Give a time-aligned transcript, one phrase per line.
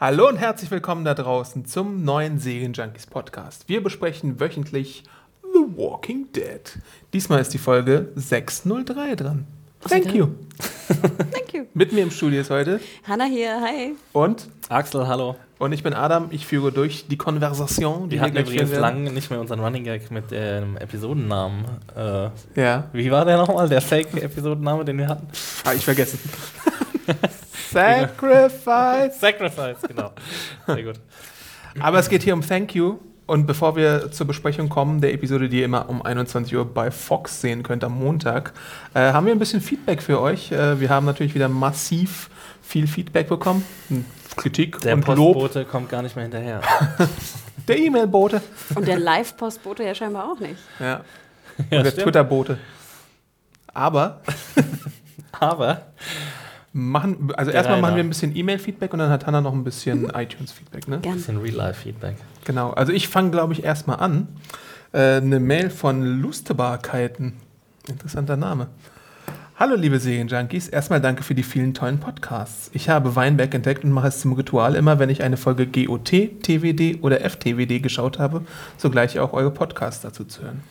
[0.00, 3.68] Hallo und herzlich willkommen da draußen zum neuen Serienjunkies Podcast.
[3.68, 5.04] Wir besprechen wöchentlich
[5.42, 6.78] The Walking Dead.
[7.12, 9.46] Diesmal ist die Folge 603 dran.
[9.86, 10.28] Thank you.
[10.88, 11.49] Thank you.
[11.74, 13.94] Mit mir im Studio ist heute Hanna hier, hi.
[14.12, 15.36] und Axel, hallo.
[15.58, 16.28] und ich bin Adam.
[16.30, 19.84] Ich führe durch die Konversation, die Wir wir hatten übrigens lange nicht mehr unseren Running
[19.84, 21.64] Gag mit dem Episodennamen.
[21.96, 25.26] Äh, Ja, wie war der nochmal, der Fake-Episodenname, den wir hatten?
[25.64, 26.18] habe ich vergessen.
[27.72, 29.18] Sacrifice.
[29.20, 30.10] Sacrifice, genau.
[30.66, 30.96] Sehr gut.
[31.78, 32.98] Aber es geht hier um Thank You.
[33.30, 36.90] Und bevor wir zur Besprechung kommen, der Episode, die ihr immer um 21 Uhr bei
[36.90, 38.52] Fox sehen könnt am Montag,
[38.92, 40.50] äh, haben wir ein bisschen Feedback für euch.
[40.50, 42.28] Äh, wir haben natürlich wieder massiv
[42.60, 43.64] viel Feedback bekommen.
[43.86, 45.34] Hm, Kritik Der und Lob.
[45.34, 46.60] Postbote kommt gar nicht mehr hinterher.
[47.68, 48.42] Der E-Mail-Bote.
[48.74, 50.58] Und der Live-Postbote ja scheinbar auch nicht.
[50.80, 51.04] Ja.
[51.70, 51.94] Ja, und der.
[51.94, 52.58] Twitter-Bote.
[53.72, 54.22] Aber
[55.38, 55.82] Aber
[56.72, 60.10] machen, also erstmal machen wir ein bisschen E-Mail-Feedback und dann hat Hannah noch ein bisschen
[60.14, 60.88] iTunes-Feedback.
[60.88, 61.00] Ne?
[61.00, 61.14] Gern.
[61.14, 62.16] bisschen Real-Life-Feedback.
[62.44, 64.28] Genau, also ich fange, glaube ich, erstmal an.
[64.92, 67.34] Äh, eine Mail von Lustebarkeiten.
[67.88, 68.68] Interessanter Name.
[69.60, 70.68] Hallo, liebe Serienjunkies.
[70.68, 72.70] Erstmal danke für die vielen tollen Podcasts.
[72.72, 76.06] Ich habe Weinberg entdeckt und mache es zum Ritual immer, wenn ich eine Folge GOT,
[76.42, 78.42] TWD oder FTWD geschaut habe,
[78.78, 80.62] sogleich auch eure Podcasts dazu zu hören.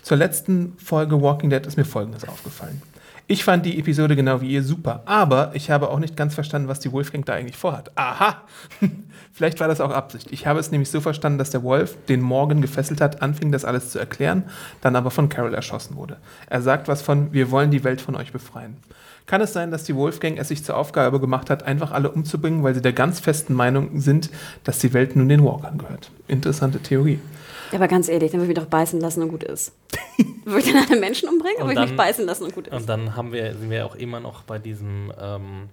[0.00, 2.80] Zur letzten Folge Walking Dead ist mir Folgendes aufgefallen.
[3.30, 6.66] Ich fand die Episode genau wie ihr super, aber ich habe auch nicht ganz verstanden,
[6.66, 7.90] was die Wolfgang da eigentlich vorhat.
[7.94, 8.40] Aha!
[9.34, 10.32] Vielleicht war das auch Absicht.
[10.32, 13.66] Ich habe es nämlich so verstanden, dass der Wolf, den Morgan gefesselt hat, anfing, das
[13.66, 14.44] alles zu erklären,
[14.80, 16.16] dann aber von Carol erschossen wurde.
[16.48, 18.78] Er sagt was von, wir wollen die Welt von euch befreien.
[19.26, 22.62] Kann es sein, dass die Wolfgang es sich zur Aufgabe gemacht hat, einfach alle umzubringen,
[22.62, 24.30] weil sie der ganz festen Meinung sind,
[24.64, 26.10] dass die Welt nun den Walkern gehört?
[26.28, 27.18] Interessante Theorie.
[27.72, 29.72] Aber ganz ehrlich, dann würde ich mich doch beißen lassen und gut ist.
[30.44, 32.72] Würde ich dann alle Menschen umbringen würde ich mich dann- beißen lassen und gut ist?
[32.74, 35.68] Und dann haben wir, sind wir auch immer noch bei diesem, ähm,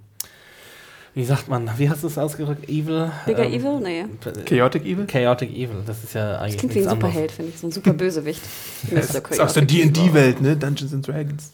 [1.13, 2.67] wie sagt man, wie hast du es ausgedrückt?
[2.67, 3.09] Evil?
[3.25, 3.79] Bigger ähm, Evil?
[3.79, 4.05] Nee.
[4.45, 5.05] Chaotic Evil?
[5.05, 7.11] Chaotic Evil, das ist ja Das eigentlich klingt wie ein anderes.
[7.13, 7.59] Superheld, finde ich.
[7.59, 8.41] So ein super Bösewicht.
[8.91, 9.63] Ja, ist aus der.
[9.63, 10.57] D&D-Welt, ne?
[10.57, 11.51] Dungeons and Dragons.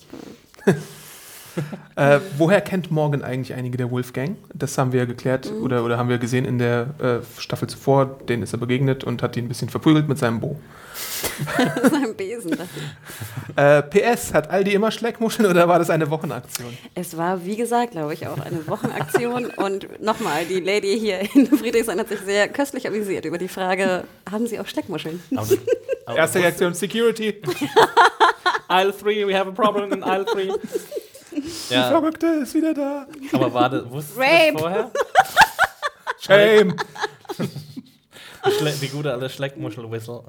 [1.95, 4.37] Äh, woher kennt Morgan eigentlich einige der Wolfgang?
[4.53, 5.63] Das haben wir ja geklärt Mhm.
[5.63, 8.05] oder, oder haben wir gesehen in der äh, Staffel zuvor.
[8.27, 10.59] Denen ist er begegnet und hat ihn ein bisschen verprügelt mit seinem Bo.
[11.57, 12.57] Das ist ein Besen.
[13.55, 16.75] Äh, PS, hat Aldi immer Schleckmuscheln oder war das eine Wochenaktion?
[16.95, 19.45] Es war, wie gesagt, glaube ich, auch eine Wochenaktion.
[19.45, 24.03] Und nochmal, die Lady hier in Friedrichshain hat sich sehr köstlich amüsiert über die Frage,
[24.29, 25.21] haben Sie auch Schleckmuscheln?
[26.15, 27.41] Erste du Reaktion, Security.
[28.67, 30.49] Aisle 3, we have a problem in Aisle 3.
[31.69, 33.05] Die Ja, Verrückte ist wieder da.
[33.33, 34.51] aber war das, wusstest du Rape.
[34.53, 34.91] das vorher?
[36.19, 36.75] Shame.
[38.45, 40.23] Die, die gute alte Schleckmuschel-Whistle.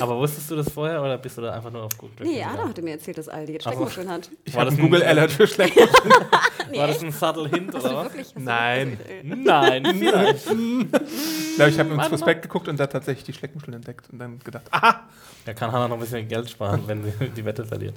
[0.00, 2.36] Aber wusstest du das vorher oder bist du da einfach nur auf gut Glück Nee,
[2.36, 2.54] gegangen?
[2.54, 3.64] Adam hatte mir erzählt, dass Aldi jetzt.
[3.64, 4.30] Schleckmuscheln hat.
[4.44, 6.14] Ich War das ein- Google Alert für Schleckmuscheln.
[6.74, 8.04] War das ein subtle Hint du oder was?
[8.04, 8.32] wirklich?
[8.32, 8.98] Du Nein.
[9.22, 10.46] Nein, vielleicht.
[10.50, 12.08] Ich glaube, ich habe mal.
[12.08, 15.02] Prospekt geguckt und da tatsächlich die Schleckmuscheln entdeckt und dann gedacht, aha,
[15.44, 17.96] Da kann Hannah noch ein bisschen Geld sparen, wenn sie die Wette verliert.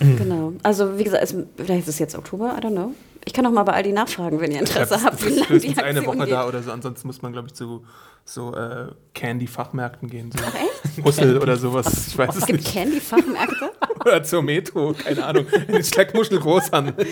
[0.00, 0.52] Genau.
[0.62, 2.92] Also, wie gesagt, es, vielleicht ist es jetzt Oktober, I don't know.
[3.26, 5.58] Ich kann auch mal bei Aldi nachfragen, wenn ihr Interesse Das habt, ist wie lange
[5.60, 6.32] die Aktion eine Woche geht.
[6.32, 6.70] da oder so.
[6.72, 7.84] Ansonsten muss man, glaube ich, zu
[8.26, 10.30] so äh, Candy-Fachmärkten gehen.
[10.32, 11.04] So Echt?
[11.04, 12.08] Hussel oder sowas.
[12.08, 12.64] Ich weiß Es es gibt.
[12.64, 13.70] Candy-Fachmärkte?
[14.04, 15.46] Oder zur Metro, keine Ahnung.
[15.66, 17.06] In den Schleckmuschel Großhandel.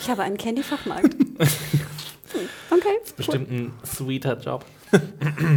[0.00, 1.14] Ich habe einen Candy-Fachmarkt.
[2.32, 2.98] Hm, Okay.
[3.16, 4.64] Bestimmt ein sweeter Job.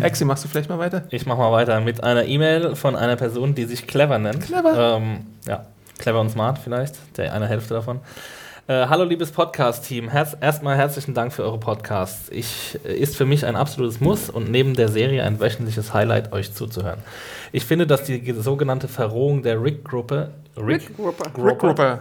[0.01, 1.05] Exi, machst du vielleicht mal weiter?
[1.09, 4.45] Ich mache mal weiter mit einer E-Mail von einer Person, die sich Clever nennt.
[4.45, 4.97] Clever.
[4.97, 5.65] Ähm, ja,
[5.99, 7.99] Clever und Smart vielleicht, der eine Hälfte davon.
[8.67, 12.29] Äh, hallo liebes Podcast-Team, Herz, erstmal herzlichen Dank für eure Podcasts.
[12.29, 16.31] Ich, äh, ist für mich ein absolutes Muss und neben der Serie ein wöchentliches Highlight,
[16.31, 16.99] euch zuzuhören.
[17.51, 21.31] Ich finde, dass die ge- sogenannte Verrohung der Rick-Gruppe Rick Rupper.
[21.37, 21.99] Rick Rupper.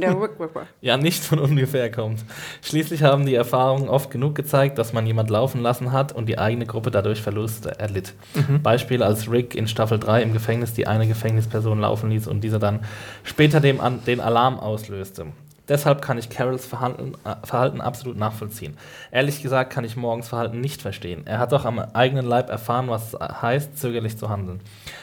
[0.00, 0.66] Der Rick Rupper.
[0.80, 2.24] ja nicht von ungefähr kommt.
[2.62, 6.38] Schließlich haben die Erfahrungen oft genug gezeigt, dass man jemand laufen lassen hat und die
[6.38, 8.14] eigene Gruppe dadurch Verluste erlitt.
[8.62, 12.58] Beispiel als Rick in Staffel 3 im Gefängnis die eine Gefängnisperson laufen ließ und dieser
[12.58, 12.80] dann
[13.24, 15.26] später dem an, den Alarm auslöste.
[15.72, 18.76] Deshalb kann ich Carols Verhalten, äh, Verhalten absolut nachvollziehen.
[19.10, 21.22] Ehrlich gesagt kann ich Morgens Verhalten nicht verstehen.
[21.24, 24.60] Er hat doch am eigenen Leib erfahren, was es heißt, zögerlich zu handeln.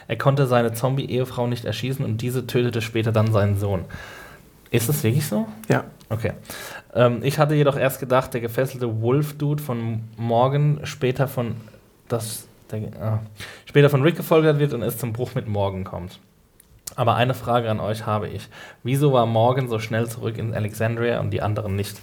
[0.08, 3.86] Er konnte seine Zombie-Ehefrau nicht erschießen und diese tötete später dann seinen Sohn.
[4.70, 5.48] Ist das wirklich so?
[5.70, 5.86] Ja.
[6.08, 6.34] Okay.
[6.94, 11.56] Ähm, ich hatte jedoch erst gedacht, der gefesselte Wolf-Dude von Morgan später von
[12.10, 13.20] das, der, ah,
[13.66, 16.20] später von Rick gefolgert wird und es zum Bruch mit Morgan kommt.
[16.96, 18.50] Aber eine Frage an euch habe ich.
[18.84, 21.98] Wieso war Morgan so schnell zurück in Alexandria und die anderen nicht?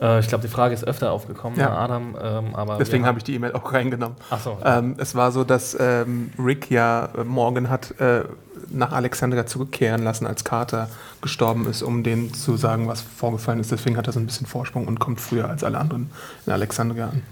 [0.00, 1.68] Äh, ich glaube, die Frage ist öfter aufgekommen, Ja.
[1.68, 1.76] ja.
[1.76, 2.16] Adam.
[2.20, 4.16] Ähm, aber Deswegen habe ich die E-Mail auch reingenommen.
[4.30, 4.58] Ach so.
[4.64, 8.24] Ähm, es war so, dass ähm, Rick ja äh, Morgan hat äh,
[8.70, 10.88] nach Alexandria zurückkehren lassen, als Carter
[11.20, 13.70] gestorben ist, um denen zu sagen, was vorgefallen ist.
[13.70, 16.10] Deswegen hat er so ein bisschen Vorsprung und kommt früher als alle anderen
[16.46, 17.22] in Alexandria an.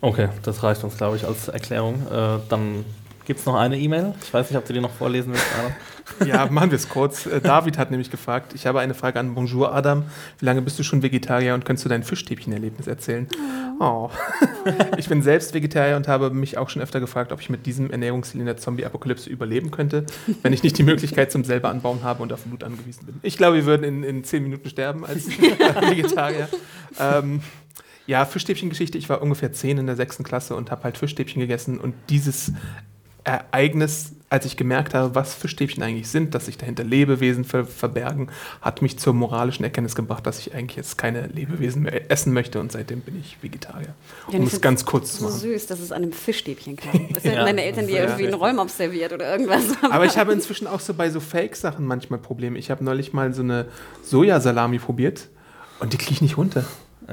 [0.00, 2.06] Okay, das reicht uns, glaube ich, als Erklärung.
[2.10, 2.84] Äh, dann
[3.28, 4.14] gibt es noch eine E-Mail.
[4.22, 6.26] Ich weiß nicht, ob du die noch vorlesen willst, Adam.
[6.26, 7.26] Ja, machen wir es kurz.
[7.26, 10.04] Äh, David hat nämlich gefragt, ich habe eine Frage an Bonjour Adam.
[10.38, 13.28] Wie lange bist du schon Vegetarier und kannst du dein Fischstäbchen-Erlebnis erzählen?
[13.78, 14.10] Oh.
[14.96, 17.90] Ich bin selbst Vegetarier und habe mich auch schon öfter gefragt, ob ich mit diesem
[17.90, 20.04] Ernährungsstil in der Zombie-Apokalypse überleben könnte,
[20.42, 23.18] wenn ich nicht die Möglichkeit zum selber anbauen habe und auf Blut angewiesen bin.
[23.22, 26.48] Ich glaube, wir würden in, in zehn Minuten sterben als Vegetarier.
[27.00, 27.40] Ähm,
[28.06, 28.98] ja, Fischstäbchen-Geschichte.
[28.98, 32.52] Ich war ungefähr zehn in der sechsten Klasse und habe halt Fischstäbchen gegessen und dieses
[33.24, 38.30] Ereignis, als ich gemerkt habe, was Fischstäbchen eigentlich sind, dass sich dahinter Lebewesen ver verbergen,
[38.60, 42.60] hat mich zur moralischen Erkenntnis gebracht, dass ich eigentlich jetzt keine Lebewesen mehr essen möchte
[42.60, 43.94] und seitdem bin ich Vegetarier.
[44.30, 45.38] Ja, Um ich es ganz kurz zu So machen.
[45.40, 47.08] süß, dass es an einem Fischstäbchen kam.
[47.14, 49.64] Das sind Ja, deine Eltern, die das ist irgendwie ja einen Rollmops serviert oder irgendwas.
[49.90, 52.58] Aber ich habe inzwischen auch so bei so Fake-Sachen manchmal Probleme.
[52.58, 53.66] Ich habe neulich mal so eine
[54.02, 55.28] Sojasalami probiert
[55.80, 56.64] und die kriege ich nicht runter.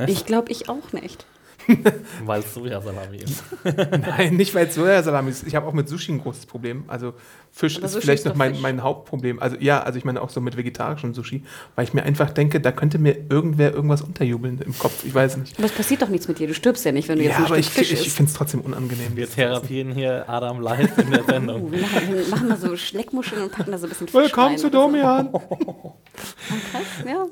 [0.08, 1.26] Ich glaube, ich auch nicht.
[2.26, 3.44] Weil es Sojasalami ist.
[4.08, 5.48] Nein, nicht weil es Sojasalami ist.
[5.48, 6.84] Ich habe auch mit Sushi ein großes Problem.
[6.88, 7.14] Also
[7.52, 8.62] Fisch Aber ist Sushi vielleicht ist noch mein, Fisch.
[8.62, 9.40] mein Hauptproblem.
[9.40, 11.44] Also ja, also ich meine auch so mit vegetarischem Sushi,
[11.76, 15.04] weil ich mir einfach denke, da könnte mir irgendwer irgendwas unterjubeln im Kopf.
[15.06, 15.58] Ich weiß nicht.
[15.58, 16.48] Aber es passiert doch nichts mit dir.
[16.48, 18.16] Du stirbst ja nicht, wenn du jetzt Ja, ein aber Stück ich, Fisch ich isst.
[18.18, 19.16] finde es trotzdem unangenehm.
[19.16, 21.72] Wir therapieren hier Adam live in der Oh, Sendung.
[21.72, 24.48] wir machen, wir machen mal so Schleckmuscheln und packen da so ein bisschen Fisch Willkommen
[24.50, 24.86] rein zu oder so.
[24.88, 25.32] Domian.
[25.32, 27.26] Krass, ja.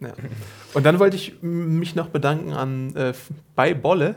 [0.00, 0.12] Ja.
[0.74, 3.12] Und dann wollte ich mich noch bedanken an äh,
[3.54, 4.16] bei Bolle,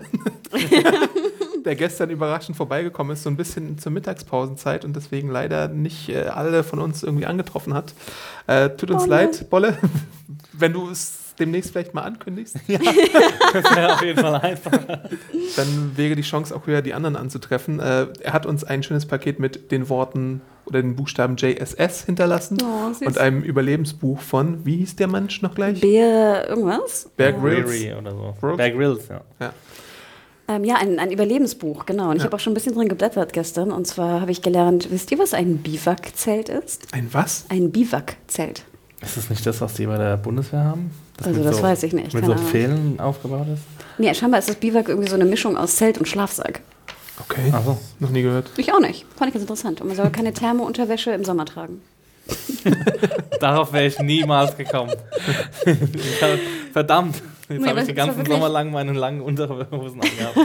[1.65, 6.23] der gestern überraschend vorbeigekommen ist, so ein bisschen zur Mittagspausenzeit und deswegen leider nicht äh,
[6.27, 7.93] alle von uns irgendwie angetroffen hat.
[8.47, 9.15] Äh, tut uns Bolle.
[9.15, 9.77] leid, Bolle,
[10.53, 14.71] wenn du es demnächst vielleicht mal ankündigst, Das wäre auf jeden Fall einfach.
[15.55, 17.79] dann wäre die Chance auch höher, die anderen anzutreffen.
[17.79, 22.57] Äh, er hat uns ein schönes Paket mit den Worten oder den Buchstaben JSS hinterlassen
[22.63, 25.81] Oh, und einem Überlebensbuch von, wie hieß der Mensch noch gleich?
[25.81, 27.09] Bär irgendwas?
[27.17, 27.69] Bear Grylls.
[27.71, 28.35] Weary oder so.
[28.39, 28.57] Grylls?
[28.57, 29.21] Bear Grylls, ja.
[29.39, 29.53] Ja.
[30.47, 32.09] Ähm, ja, ein, ein Überlebensbuch, genau.
[32.09, 32.25] Und ich Ja.
[32.25, 33.71] habe auch schon ein bisschen drin geblättert gestern.
[33.71, 36.87] Und zwar habe ich gelernt, wisst ihr, was ein Biwakzelt ist?
[36.93, 37.45] Ein was?
[37.49, 38.63] Ein Biwakzelt.
[39.01, 40.91] Ist das nicht das, was die bei der Bundeswehr haben?
[41.23, 42.35] Also mit das weiß ich nicht, Mit so.
[42.35, 43.61] Pfählen aufgebaut ist?
[43.97, 46.61] Nee, scheinbar ist das Biwak irgendwie so eine Mischung aus Zelt und Schlafsack.
[47.25, 47.51] Okay.
[47.53, 47.77] Ach so.
[47.99, 48.49] Noch nie gehört.
[48.57, 49.05] Ich auch nicht.
[49.15, 49.81] Fand ich ganz interessant.
[49.81, 51.81] Und man soll keine Thermounterwäsche im Sommer tragen.
[53.39, 54.91] Darauf wäre ich niemals gekommen.
[56.73, 57.21] Verdammt.
[57.49, 60.37] Jetzt Nee, habe ich war ganzen Sommer lang meine langen Unterhosen angehabt.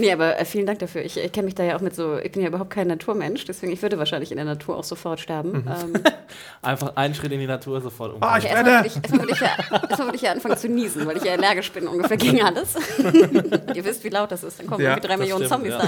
[0.00, 1.02] Nee, aber äh, vielen Dank dafür.
[1.04, 3.44] Ich, ich kenne mich da ja auch mit so, ich bin ja überhaupt kein Naturmensch,
[3.44, 5.66] deswegen ich würde wahrscheinlich in der Natur auch sofort sterben.
[5.68, 5.92] Ähm,
[6.62, 9.32] Einfach einen Schritt in die Natur sofort Ah, ich erstmal, werde- würde ich, erstmal, würde
[9.32, 9.48] ich ja,
[9.88, 12.74] erstmal würde ich ja anfangen zu niesen, weil ich ja allergisch bin ungefähr gegen alles.
[12.98, 13.14] Und
[13.76, 14.58] ihr wisst, wie laut das ist.
[14.58, 15.78] Dann kommen Ja, irgendwie drei Millionen stimmt, Zombies ja.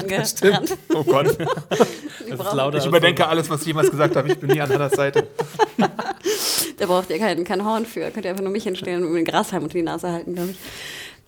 [0.51, 0.79] angerannt.
[0.95, 1.37] Oh Gott.
[2.29, 4.29] Das ist lauter Ich überdenke alles, was ich jemals gesagt habe.
[4.29, 5.27] Ich bin nie an Hannahs Seite.
[6.79, 8.11] Da braucht ihr kein, kein Horn für.
[8.11, 10.51] Könnt ihr einfach nur mich hinstellen und mir den Grashalm unter die Nase halten, glaube
[10.51, 10.57] ich.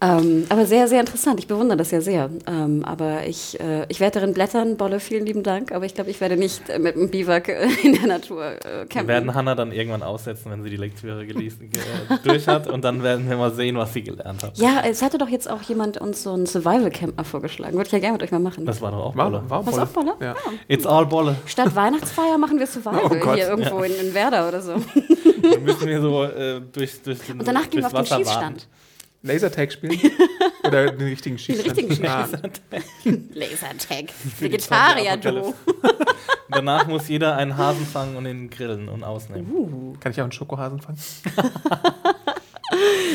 [0.05, 1.41] Ähm, aber sehr, sehr interessant.
[1.41, 2.29] Ich bewundere das ja sehr.
[2.47, 4.77] Ähm, aber ich, äh, ich werde darin blättern.
[4.77, 5.73] Bolle, vielen lieben Dank.
[5.73, 8.59] Aber ich glaube, ich werde nicht äh, mit einem Biwak äh, in der Natur äh,
[8.65, 9.09] Wir campen.
[9.09, 11.81] werden Hannah dann irgendwann aussetzen, wenn sie die Lektüre gelesen, ge
[12.23, 14.59] durch hat und dann werden wir mal sehen, was sie gelernt hat.
[14.59, 17.75] ja, es hatte doch jetzt auch jemand uns so ein Survival-Camp mal vorgeschlagen.
[17.77, 18.67] Würde ich ja gerne mit euch mal machen.
[18.67, 19.43] Das war doch auch War, Bolle.
[19.49, 19.83] war Was Bolle.
[19.85, 20.15] auch Bolle?
[20.21, 20.35] Ja.
[20.69, 21.37] It's all Bolle.
[21.47, 24.73] Statt Weihnachtsfeier machen wir Survival Oh hier irgendwo in, in Werder oder so.
[24.75, 28.17] Dann müssen wir so äh, durch, durch den Und danach gehen wir auf den Wasser
[28.17, 28.69] Schießstand.
[29.25, 29.99] Lasertag spielen?
[30.67, 31.79] Oder den richtigen Den Schießstand?
[31.79, 32.61] richtigen Ah, Schießstand.
[33.35, 34.05] Lasertag.
[34.39, 35.23] Vegetarier-Du.
[35.31, 36.07] Zombie-Apokalypse.
[36.51, 39.99] Danach muss jeder einen Hasen fangen und ihn grillen und ausnehmen.
[39.99, 40.99] kann ich auch einen Schokohasen fangen?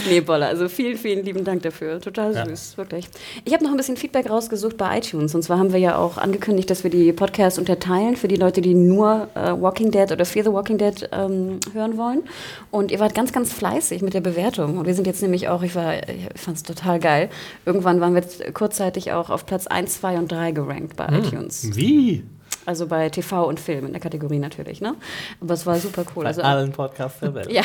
[0.09, 1.99] Nee, Bolle, also vielen, vielen lieben Dank dafür.
[2.01, 2.45] Total Ja.
[2.45, 3.07] süß, wirklich.
[3.45, 5.35] Ich habe noch ein bisschen Feedback rausgesucht bei iTunes.
[5.35, 8.61] Und zwar haben wir ja auch angekündigt, dass wir die Podcasts unterteilen für die Leute,
[8.61, 12.23] die nur äh, Walking Dead oder Fear the Walking Dead ähm, hören wollen.
[12.71, 14.77] Und ihr wart ganz, ganz fleißig mit der Bewertung.
[14.77, 17.29] Und wir sind jetzt nämlich auch, ich, war- ich fand es total geil.
[17.65, 18.23] Irgendwann waren wir
[18.53, 21.75] kurzzeitig auch auf Platz 1, 2 und 3 gerankt bei iTunes.
[21.75, 22.23] Wie?
[22.65, 24.95] Also bei TV und Film in der Kategorie natürlich, ne?
[25.41, 26.23] Aber es war super cool.
[26.23, 27.51] Bei Also, allen Podcasts der Welt.
[27.51, 27.63] ja.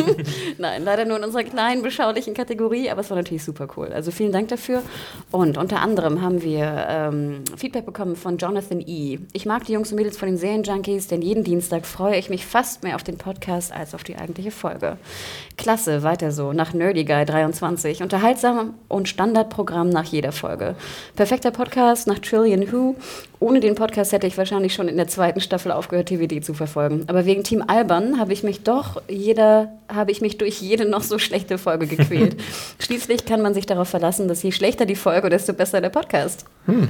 [0.58, 3.88] Nein, leider nur in unserer kleinen, beschaulichen Kategorie, aber es war natürlich super cool.
[3.92, 4.82] Also vielen Dank dafür.
[5.30, 9.18] Und unter anderem haben wir ähm, Feedback bekommen von Jonathan E.
[9.32, 12.46] Ich mag die Jungs und Mädels von den Serienjunkies, denn jeden Dienstag freue ich mich
[12.46, 14.96] fast mehr auf den Podcast als auf die eigentliche Folge.
[15.56, 18.02] Klasse, weiter so, nach Nerdy Guy 23.
[18.02, 20.76] Unterhaltsam und Standardprogramm nach jeder Folge.
[21.16, 22.96] Perfekter Podcast nach Trillion Who
[23.38, 27.04] ohne den Podcast hätte ich wahrscheinlich schon in der zweiten Staffel aufgehört, TVD zu verfolgen.
[27.06, 31.02] Aber wegen Team Alban habe ich mich doch jeder, habe ich mich durch jede noch
[31.02, 32.36] so schlechte Folge gequält.
[32.78, 36.46] Schließlich kann man sich darauf verlassen, dass je schlechter die Folge, desto besser der Podcast.
[36.66, 36.88] Hm.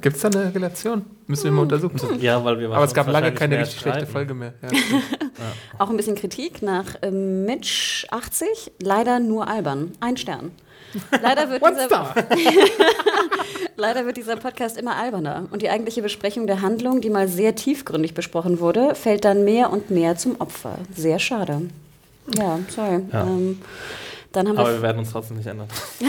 [0.00, 1.02] Gibt es da eine Relation?
[1.26, 2.20] Müssen wir mal untersuchen.
[2.20, 4.06] Ja, weil wir Aber es gab lange keine richtig schlechte.
[4.06, 4.52] Folge mehr.
[4.62, 4.68] Ja,
[5.78, 8.72] Auch ein bisschen Kritik nach ähm, Mitch 80.
[8.82, 9.92] Leider nur albern.
[10.00, 10.52] Ein Stern.
[11.22, 12.14] Leider wird, dieser,
[13.76, 15.46] leider wird dieser Podcast immer alberner.
[15.50, 19.70] Und die eigentliche Besprechung der Handlung, die mal sehr tiefgründig besprochen wurde, fällt dann mehr
[19.70, 20.76] und mehr zum Opfer.
[20.94, 21.62] Sehr schade.
[22.36, 23.00] Ja, sorry.
[23.12, 23.22] Ja.
[23.22, 23.60] Ähm,
[24.32, 25.68] dann haben Aber wir wir werden uns trotzdem nicht ändern.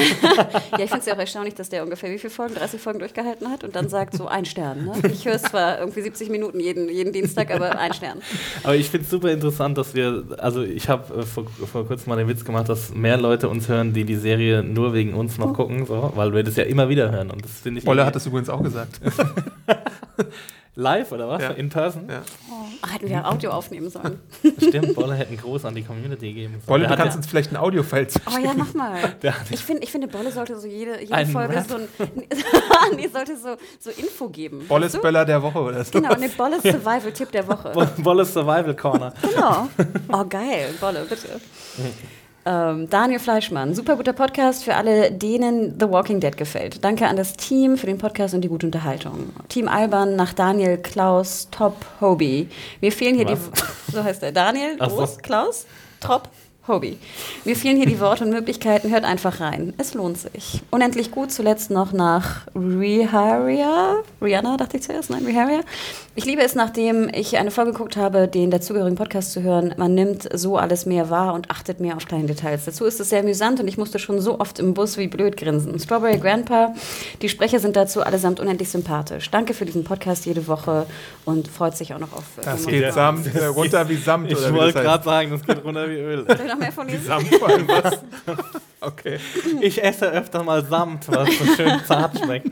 [0.71, 2.55] Ja, ich finde es ja auch erstaunlich, dass der ungefähr wie viele Folgen?
[2.55, 4.85] 30 Folgen durchgehalten hat und dann sagt so ein Stern.
[4.85, 4.93] Ne?
[5.11, 8.21] Ich höre es zwar irgendwie 70 Minuten jeden, jeden Dienstag, aber ein Stern.
[8.63, 12.09] Aber ich finde es super interessant, dass wir, also ich habe äh, vor, vor kurzem
[12.09, 15.37] mal den Witz gemacht, dass mehr Leute uns hören, die die Serie nur wegen uns
[15.37, 17.31] noch gucken, so, weil wir das ja immer wieder hören.
[17.31, 18.99] Und das finde ich irgendwie- hat es übrigens auch gesagt.
[20.79, 21.41] live oder was?
[21.41, 21.49] Ja.
[21.51, 22.07] In person?
[22.09, 22.21] Ja.
[22.49, 24.19] Oh, hätten wir Audio aufnehmen sollen.
[24.57, 26.65] Stimmt, Bolle hätte einen Gruß an die Community geben sollen.
[26.65, 28.19] Bolle, Der du kannst ja- uns vielleicht ein Audio-File zu.
[28.27, 28.97] Oh ja, mach mal.
[29.51, 31.65] Ich, find, ich finde, Bolle sollte so jede, jede Folge Rap?
[31.67, 31.87] so ein.
[32.95, 34.65] nee, sollte so, so Info geben.
[34.67, 34.93] Bolles?
[34.99, 35.91] Böller der Woche oder so.
[35.91, 37.71] Genau, eine Bolles Survival-Tipp der Woche.
[37.71, 39.13] Bo- Bolles Survival Corner.
[39.21, 39.67] Genau.
[40.11, 40.73] Oh, geil.
[40.79, 41.39] Bolle, bitte.
[42.49, 46.83] Ähm, Daniel Fleischmann, super guter Podcast für alle, denen The Walking Dead gefällt.
[46.83, 49.29] Danke an das Team für den Podcast und die gute Unterhaltung.
[49.49, 52.49] Team Alban nach Daniel Klaus Top Hobie.
[52.81, 53.37] Mir fehlen hier die,
[53.91, 54.77] so heißt er, Daniel.
[54.77, 55.67] Groß Klaus
[55.99, 56.27] Top
[56.69, 56.97] Hobie.
[57.43, 59.73] Mir fehlen hier die Worte und Möglichkeiten, hört einfach rein.
[59.77, 60.61] Es lohnt sich.
[60.71, 63.97] Unendlich gut, zuletzt noch nach Riharia.
[64.21, 65.61] Rihanna, dachte ich zuerst, nein, Riharia.
[66.15, 69.73] Ich liebe es, nachdem ich eine Folge geguckt habe, den dazugehörigen Podcast zu hören.
[69.77, 72.65] Man nimmt so alles mehr wahr und achtet mehr auf kleine Details.
[72.65, 75.37] Dazu ist es sehr amüsant und ich musste schon so oft im Bus wie blöd
[75.37, 75.79] grinsen.
[75.79, 76.73] Strawberry Grandpa,
[77.21, 79.31] die Sprecher sind dazu allesamt unendlich sympathisch.
[79.31, 80.85] Danke für diesen Podcast jede Woche
[81.25, 82.23] und freut sich auch noch auf.
[82.43, 82.93] Das geht.
[82.93, 84.31] Samt, äh, runter wie Samt.
[84.31, 86.25] Ich wollte gerade sagen, das geht runter wie Öl.
[86.59, 87.05] Mehr von lesen?
[87.05, 87.99] Samt vor allem was?
[88.81, 89.19] Okay.
[89.59, 92.49] Ich esse öfter mal Samt, was so schön zart schmeckt.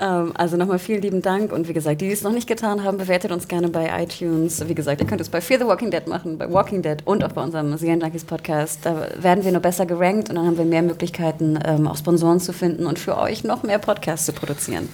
[0.00, 2.84] Ähm, also nochmal vielen lieben Dank und wie gesagt, die, die es noch nicht getan
[2.84, 4.66] haben, bewertet uns gerne bei iTunes.
[4.68, 7.24] Wie gesagt, ihr könnt es bei Fear the Walking Dead machen, bei Walking Dead und
[7.24, 8.80] auch bei unserem Serien Junkies Podcast.
[8.84, 12.40] Da werden wir nur besser gerankt und dann haben wir mehr Möglichkeiten, ähm, auch Sponsoren
[12.40, 14.88] zu finden und für euch noch mehr Podcasts zu produzieren.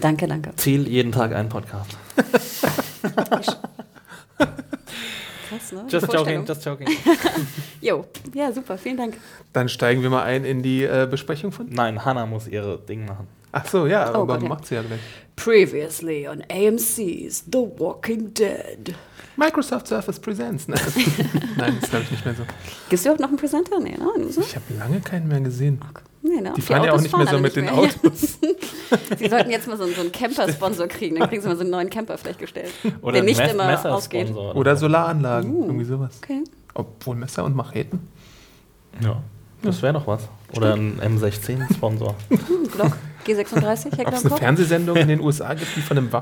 [0.00, 0.54] Danke, danke.
[0.56, 1.96] Ziel jeden Tag einen Podcast.
[5.74, 5.84] Ne?
[5.88, 6.88] Just joking, just joking.
[7.80, 9.16] Jo, ja, super, vielen Dank.
[9.52, 11.68] Dann steigen wir mal ein in die äh, Besprechung von.
[11.68, 13.26] Nein, Hannah muss ihre Ding machen.
[13.52, 14.48] Ach so, ja, Oh aber Gott, ja.
[14.48, 15.00] macht sie ja gleich.
[15.36, 18.94] Previously on AMC's The Walking Dead.
[19.36, 20.66] Microsoft Surface Presents.
[20.68, 20.76] Ne?
[21.56, 22.42] Nein, das glaube ich nicht mehr so.
[22.44, 23.78] Gibt es überhaupt noch einen Presenter?
[23.80, 24.32] Nee, ne?
[24.32, 24.40] So?
[24.40, 25.80] Ich habe lange keinen mehr gesehen.
[25.82, 26.52] Nee, ne?
[26.56, 27.74] Die fahren ja auch Autos nicht mehr so mit den mehr.
[27.74, 28.38] Autos.
[29.18, 31.62] Sie sollten jetzt mal so, einen- so einen Camper-Sponsor kriegen, dann kriegen sie mal so
[31.62, 32.70] einen neuen Camper vielleicht gestellt.
[33.02, 34.30] Oder der nicht Mess- immer Messersponsor ausgeht.
[34.30, 34.80] oder Oder so.
[34.86, 35.64] Solaranlagen, Uh.
[35.66, 36.18] irgendwie sowas.
[36.22, 36.42] Okay.
[36.74, 38.08] Obwohl Messer und Macheten.
[39.02, 39.22] Ja,
[39.62, 40.28] das wäre doch was.
[40.56, 42.14] Oder ein M16-Sponsor.
[42.28, 42.38] Hm,
[42.72, 42.92] Glock
[43.26, 44.38] G36, Ob es im eine.
[44.38, 46.12] Fernsehsendung in den USA gibt, die von einem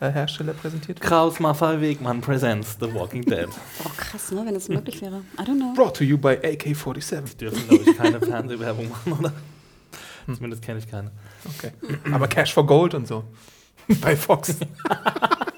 [0.00, 1.08] Waffenhersteller präsentiert wird?
[1.08, 3.48] Kraus Maffei Wegmann presents The Walking Dead.
[3.84, 5.22] Oh, krass, ne, wenn es möglich wäre.
[5.38, 5.72] I don't know.
[5.74, 7.36] Brought to you by AK-47.
[7.36, 9.32] Dürfen, glaube ich, keine Fernsehwerbung machen, oder?
[10.26, 11.10] Zumindest kenne ich keine.
[11.56, 11.72] Okay.
[12.12, 13.24] Aber Cash for Gold und so.
[14.00, 14.56] Bei Fox.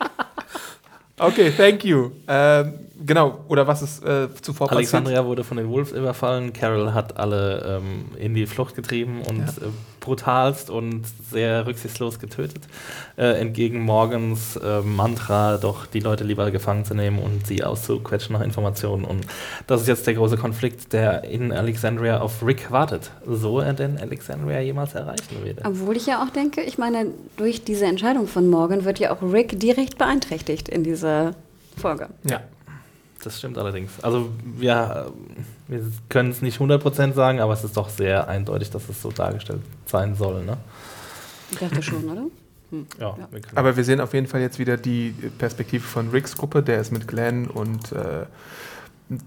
[1.19, 2.13] okay, thank you.
[2.29, 4.79] Ähm, genau, oder was ist äh, zuvor passiert?
[4.95, 6.53] Alexandria wurde von den Wolves überfallen.
[6.53, 9.45] Carol hat alle ähm, in die Flucht getrieben und Ja.
[9.47, 12.63] äh, brutalst und sehr rücksichtslos getötet.
[13.19, 18.33] Äh, entgegen Morgans äh, Mantra, doch die Leute lieber gefangen zu nehmen und sie auszuquetschen
[18.33, 19.05] nach Informationen.
[19.05, 19.27] Und
[19.67, 23.11] das ist jetzt der große Konflikt, der in Alexandria auf Rick wartet.
[23.27, 25.61] So er denn Alexandria jemals erreichen würde.
[25.67, 29.21] Obwohl ich ja auch denke, ich meine, durch diese Entscheidung von Morgan wird ja auch
[29.23, 31.35] Rick direkt beeinträchtigt in dieser
[31.77, 32.09] Folge.
[32.25, 32.41] Ja.
[33.23, 33.93] Das stimmt allerdings.
[34.03, 35.11] Also wir,
[35.69, 39.03] äh, wir können es nicht 100% sagen, aber es ist doch sehr eindeutig, dass es
[39.03, 40.45] so dargestellt sein soll.
[40.45, 40.57] Ne?
[41.51, 42.23] Ich dachte schon, oder?
[42.99, 43.29] Ja, Ja.
[43.31, 46.63] wir Aber wir sehen auf jeden Fall jetzt wieder die Perspektive von Ricks Gruppe.
[46.63, 48.27] Der ist mit Glenn und äh,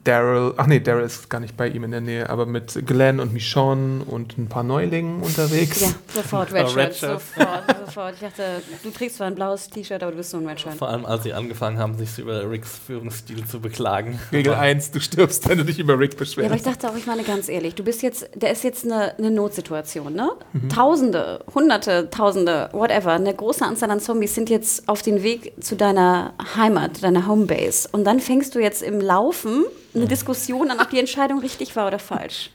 [0.05, 3.19] Daryl, ach nee, Daryl ist gar nicht bei ihm in der Nähe, aber mit Glenn
[3.19, 5.81] und Michonne und ein paar Neulingen unterwegs.
[5.81, 6.77] Ja, sofort Ja, Redshirt.
[6.77, 7.21] Redshirt.
[7.35, 8.13] Sofort, sofort.
[8.15, 8.43] Ich dachte,
[8.81, 10.75] du trägst zwar ein blaues T-Shirt, aber du bist so ein Redshirt.
[10.75, 14.19] Vor allem, als sie angefangen haben, sich über Ricks Führungsstil zu beklagen.
[14.31, 16.65] Regel Aber 1, du stirbst, wenn du dich über Rick Ja, aber ich beschwerst.
[16.65, 20.13] dachte auch, ich meine ganz ehrlich, du bist jetzt, der ist jetzt eine, eine Notsituation,
[20.13, 20.29] ne?
[20.73, 25.75] Tausende, Hunderte, Tausende, whatever, eine große Anzahl an Zombies sind jetzt auf dem Weg zu
[25.75, 27.89] deiner Heimat, deiner Homebase.
[27.91, 29.65] Und dann fängst du jetzt im Laufen
[29.95, 32.51] eine Diskussion an, ob die Entscheidung richtig war oder falsch.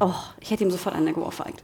[0.00, 1.62] Oh, ich hätte ihm sofort eine geohrfeigt.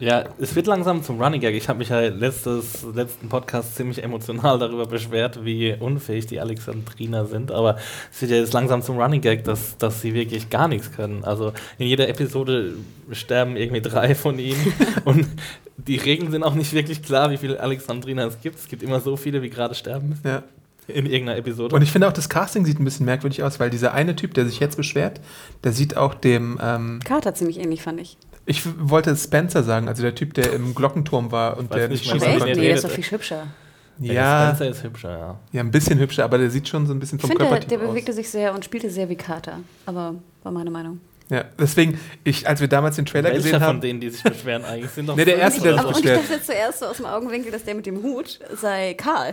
[0.00, 1.54] Ja, es wird langsam zum Running Gag.
[1.54, 7.26] Ich habe mich ja letztes, letzten Podcast ziemlich emotional darüber beschwert, wie unfähig die Alexandriner
[7.26, 7.52] sind.
[7.52, 7.76] Aber
[8.12, 11.22] es wird ja jetzt langsam zum Running Gag, dass, dass sie wirklich gar nichts können.
[11.22, 12.74] Also in jeder Episode
[13.12, 14.74] sterben irgendwie drei von ihnen.
[15.04, 15.28] und
[15.76, 18.58] die Regeln sind auch nicht wirklich klar, wie viele Alexandriner es gibt.
[18.58, 20.20] Es gibt immer so viele, wie gerade sterben.
[20.24, 20.42] Ja.
[20.86, 21.74] In irgendeiner Episode.
[21.74, 24.34] Und ich finde auch, das Casting sieht ein bisschen merkwürdig aus, weil dieser eine Typ,
[24.34, 25.20] der sich jetzt beschwert,
[25.62, 26.58] der sieht auch dem.
[26.62, 28.18] Ähm, Carter ziemlich ähnlich, fand ich.
[28.46, 32.04] Ich wollte Spencer sagen, also der Typ, der im Glockenturm war und Weiß der nicht
[32.04, 32.44] schießen konnte.
[32.44, 33.46] Nee, der ist doch viel hübscher.
[34.00, 35.40] Ja, Spencer ist hübscher, ja.
[35.52, 37.48] ja, ein bisschen hübscher, aber der sieht schon so ein bisschen Ich vom finde, der,
[37.48, 37.92] Körpertyp der aus.
[37.92, 39.60] bewegte sich sehr und spielte sehr wie Carter.
[39.86, 41.00] Aber war meine Meinung.
[41.30, 44.22] Ja, deswegen, ich, als wir damals den Trailer Welcher gesehen von haben, denen, die sich
[44.22, 46.28] beschweren eigentlich, sind doch Nee, der erste, der sich und ich beschwert.
[46.28, 49.32] dachte zuerst so aus dem Augenwinkel, dass der mit dem Hut sei Karl.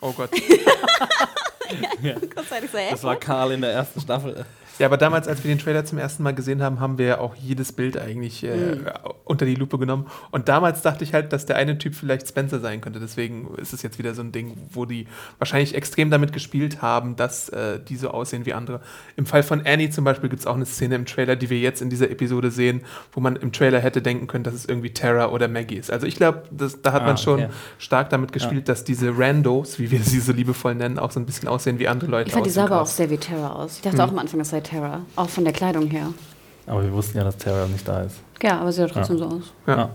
[0.00, 0.30] Oh Gott.
[2.34, 2.78] Kurzzeitig so?
[2.90, 4.44] Das war Karl in der ersten Staffel.
[4.78, 7.18] Ja, aber damals, als wir den Trailer zum ersten Mal gesehen haben, haben wir ja
[7.20, 8.86] auch jedes Bild eigentlich äh, Mhm.
[9.24, 10.06] unter die Lupe genommen.
[10.30, 13.00] Und damals dachte ich halt, dass der eine Typ vielleicht Spencer sein könnte.
[13.00, 15.06] Deswegen ist es jetzt wieder so ein Ding, wo die
[15.38, 18.80] wahrscheinlich extrem damit gespielt haben, dass äh, die so aussehen wie andere.
[19.16, 21.58] Im Fall von Annie zum Beispiel gibt es auch eine Szene im Trailer, die wir
[21.58, 22.82] jetzt in dieser Episode sehen,
[23.12, 25.90] wo man im Trailer hätte denken können, dass es irgendwie Tara oder Maggie ist.
[25.90, 27.52] Also ich glaube, da hat Ah, man schon okay.
[27.78, 31.26] stark damit gespielt, dass diese Randos, wie wir sie so liebevoll nennen, auch so ein
[31.26, 32.28] bisschen aussehen wie andere Leute.
[32.28, 33.76] Ich fand die sah aber auch sehr wie Terra aus.
[33.76, 34.02] Ich dachte Mhm.
[34.02, 35.02] auch am Anfang, das sei Terra.
[35.16, 36.12] Auch von der Kleidung her.
[36.66, 38.16] Aber wir wussten ja, dass Terra nicht da ist.
[38.42, 39.28] Ja, aber sie sah trotzdem Ja.
[39.30, 39.52] so aus.
[39.66, 39.90] Ja.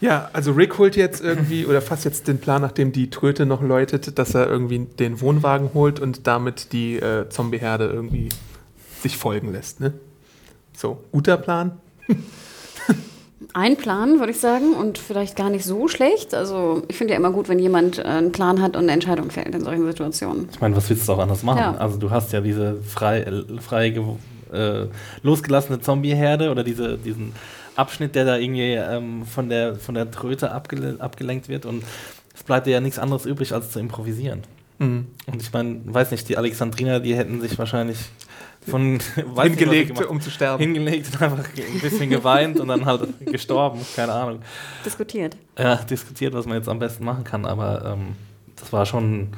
[0.00, 3.62] Ja, also Rick holt jetzt irgendwie oder fasst jetzt den Plan, nachdem die Tröte noch
[3.62, 8.28] läutet, dass er irgendwie den Wohnwagen holt und damit die äh, Zombieherde irgendwie
[9.00, 9.78] sich folgen lässt.
[9.80, 9.92] Ne?
[10.76, 11.78] So, guter Plan.
[13.52, 16.34] Ein Plan, würde ich sagen, und vielleicht gar nicht so schlecht.
[16.34, 19.30] Also, ich finde ja immer gut, wenn jemand äh, einen Plan hat und eine Entscheidung
[19.30, 20.48] fällt in solchen Situationen.
[20.52, 21.58] Ich meine, was willst du auch anders machen?
[21.58, 21.74] Ja.
[21.74, 23.88] Also du hast ja diese frei, äh, frei
[24.52, 24.86] äh,
[25.22, 27.32] losgelassene Zombie-Herde oder diese, diesen
[27.76, 31.82] Abschnitt, der da irgendwie ähm, von, der, von der Tröte abgele abgelenkt wird und
[32.34, 34.42] es bleibt dir ja nichts anderes übrig, als zu improvisieren.
[34.78, 35.06] Mhm.
[35.26, 37.98] Und ich meine, weiß nicht, die Alexandriner, die hätten sich wahrscheinlich
[38.68, 39.04] von nicht,
[39.42, 40.62] Hingelegt, gemacht- um zu sterben.
[40.62, 44.40] hingelegt und einfach ein bisschen geweint und dann halt gestorben, keine Ahnung.
[44.84, 45.36] Diskutiert.
[45.58, 48.14] ja, diskutiert, was man jetzt am besten machen kann, aber ähm,
[48.56, 49.28] das war schon.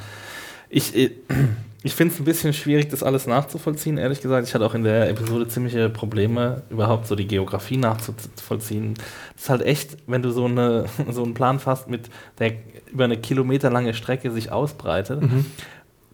[0.69, 4.49] Ich, ich, finde es ein bisschen schwierig, das alles nachzuvollziehen, ehrlich gesagt.
[4.49, 8.95] Ich hatte auch in der Episode ziemliche Probleme, überhaupt so die Geografie nachzuvollziehen.
[9.37, 12.09] Es ist halt echt, wenn du so, eine, so einen Plan fasst, mit
[12.39, 12.53] der
[12.93, 15.47] über eine kilometerlange Strecke sich ausbreitet, Mhm.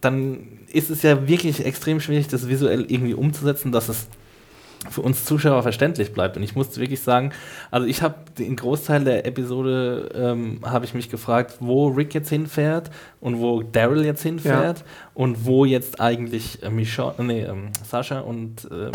[0.00, 4.06] Dann ist es ja wirklich extrem schwierig, das visuell irgendwie umzusetzen, dass es
[4.88, 6.36] für uns Zuschauer verständlich bleibt.
[6.36, 7.32] Und ich muss wirklich sagen,
[7.70, 12.30] also ich habe den Großteil der Episode ähm, habe ich mich gefragt, wo Rick jetzt
[12.30, 18.20] hinfährt und wo Daryl jetzt hinfährt und wo jetzt eigentlich äh, Michonne, nee, ähm, Sascha
[18.20, 18.92] und ähm,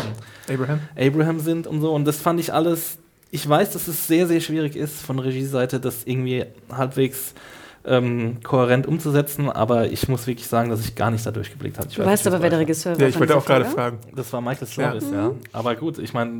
[0.52, 0.80] Abraham.
[0.98, 1.92] Abraham sind und so.
[1.92, 2.98] Und das fand ich alles.
[3.30, 7.34] Ich weiß, dass es sehr, sehr schwierig ist, von Regieseite das irgendwie halbwegs
[7.88, 11.88] ähm, kohärent umzusetzen, aber ich muss wirklich sagen, dass ich gar nicht da durchgeblickt habe.
[11.88, 13.00] Ich Du weiß weißt nicht, aber, wer der Regisseur war.
[13.00, 13.98] Ja, ich wollte auch gerade fragen.
[14.14, 14.90] das war Michael Ja.
[14.90, 15.30] Slovis, ja.
[15.52, 16.32] Aber gut, ich meine,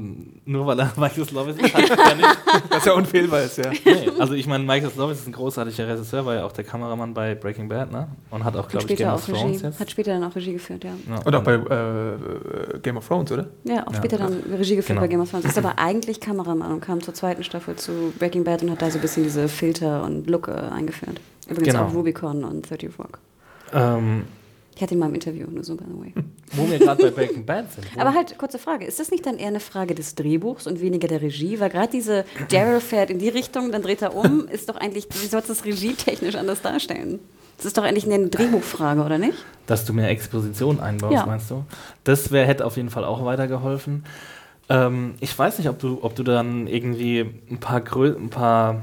[0.44, 2.38] nur weil er Michael Slovis ist, heißt das ja nicht.
[2.70, 3.70] Dass er unfehlbar ist, ja.
[3.84, 7.14] Nee, also ich meine, Michael Slovis ist ein großartiger Regisseur, war ja auch der Kameramann
[7.14, 8.08] bei Breaking Bad, ne?
[8.30, 9.80] Und hat auch, glaube ich, Game später, of auch Thrones Regie, jetzt.
[9.80, 10.90] hat später dann auch Regie geführt, ja.
[11.08, 13.46] Ja, Und auch bei äh, Game of Thrones, oder?
[13.64, 13.98] Ja, auch Ja.
[13.98, 15.00] später dann Regie geführt Genau.
[15.02, 15.44] bei Game of Thrones.
[15.44, 18.90] Ist aber eigentlich Kameramann und kam zur zweiten Staffel zu Breaking Bad und hat da
[18.90, 21.20] so ein bisschen diese Filter und Look äh, eingeführt.
[21.48, 21.86] Übrigens Genau.
[21.86, 23.18] auch Rubicon und 30 Rock.
[23.72, 24.24] ähm,
[24.74, 26.12] Ich hatte ihn mal im Interview, nur so by the way.
[26.52, 27.86] wo wir gerade bei Breaking Bad sind.
[27.98, 31.08] Aber halt, kurze Frage, ist das nicht dann eher eine Frage des Drehbuchs und weniger
[31.08, 31.58] der Regie?
[31.60, 35.08] Weil gerade diese Daryl fährt in die Richtung, dann dreht er um, ist doch eigentlich,
[35.10, 37.18] wie sollst du das regietechnisch anders darstellen?
[37.56, 39.38] Das ist doch eigentlich eine Drehbuchfrage, oder nicht?
[39.66, 41.24] Dass du mehr Exposition einbaust, Ja.
[41.26, 41.64] meinst du?
[42.04, 44.04] Das wär, hätte auf jeden Fall auch weitergeholfen.
[44.68, 48.82] Ähm, ich weiß nicht, ob du, ob du dann irgendwie ein paar, Grö ein paar,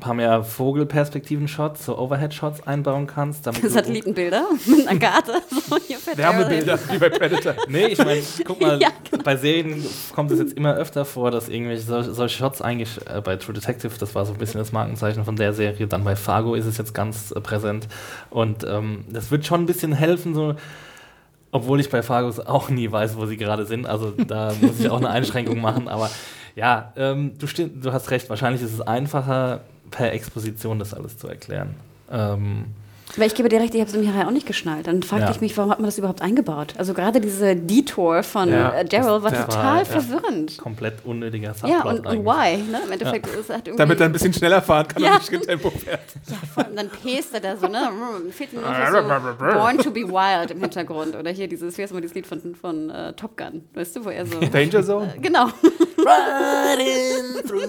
[0.00, 3.44] ein paar mehr Vogelperspektiven-Shots, so Overhead-Shots einbauen kannst.
[3.44, 5.34] Satellitenbilder mit einer Karte.
[5.50, 5.76] So,
[6.16, 7.54] Wärmebilder, wie bei Predator.
[7.68, 8.88] Nee, ich meine, guck mal, Ja,
[9.22, 9.84] bei Serien
[10.14, 13.52] kommt es jetzt immer öfter vor, dass irgendwelche sol solche Shots eigentlich äh, bei True
[13.54, 16.64] Detective, das war so ein bisschen das Markenzeichen von der Serie, dann bei Fargo ist
[16.64, 17.86] es jetzt ganz äh, präsent.
[18.30, 20.54] Und ähm, das wird schon ein bisschen helfen, so.
[21.52, 23.84] Obwohl ich bei Fargo auch nie weiß, wo sie gerade sind.
[23.84, 25.88] Also da muss ich auch eine Einschränkung machen.
[25.88, 26.08] Aber
[26.54, 28.30] ja, ähm, du, du hast recht.
[28.30, 31.74] Wahrscheinlich ist es einfacher, per Exposition das alles zu erklären.
[32.10, 32.66] Ähm,
[33.16, 34.86] Weil ich gebe dir recht, ich habe es im Mirai auch nicht geschnallt.
[34.86, 35.30] Dann fragte Ja.
[35.32, 36.74] ich mich, warum hat man das überhaupt eingebaut?
[36.78, 39.42] Also gerade diese Detour von Ja, äh, Daryl war ja.
[39.44, 39.84] total War, ja.
[39.84, 40.58] verwirrend.
[40.58, 42.24] Komplett unnötiger Ja, Subplot und, und eigentlich.
[42.26, 42.70] why?
[42.70, 42.80] Ne?
[42.86, 43.78] Im Endeffekt ist es halt irgendwie.
[43.82, 45.10] Damit er ein bisschen schneller fahren kann Ja.
[45.12, 46.00] und nicht Schritttempo fährt.
[46.28, 47.88] ja, vor allem dann pest er da so, ne?
[48.30, 48.68] Fehlt nur so
[49.38, 51.16] Born to be Wild im Hintergrund.
[51.16, 53.64] Oder hier dieses, wie heißt mal dieses Lied von, von äh, Top Gun?
[53.74, 54.38] Weißt du, wo er so.
[54.52, 55.14] Danger Zone?
[55.16, 55.46] Äh, genau.
[56.00, 57.60] Riding through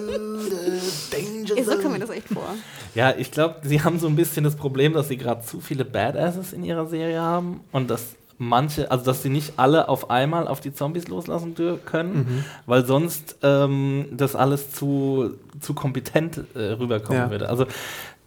[0.48, 2.54] the danger so kommt mir das echt vor.
[2.94, 5.84] Ja, ich glaube, sie haben so ein bisschen das Problem, dass sie gerade zu viele
[5.84, 10.48] Badasses in ihrer Serie haben und dass manche, also dass sie nicht alle auf einmal
[10.48, 17.22] auf die Zombies loslassen können, weil sonst ähm, das alles zu, zu kompetent äh, rüberkommen
[17.22, 17.30] Ja.
[17.30, 17.48] würde.
[17.48, 17.66] Also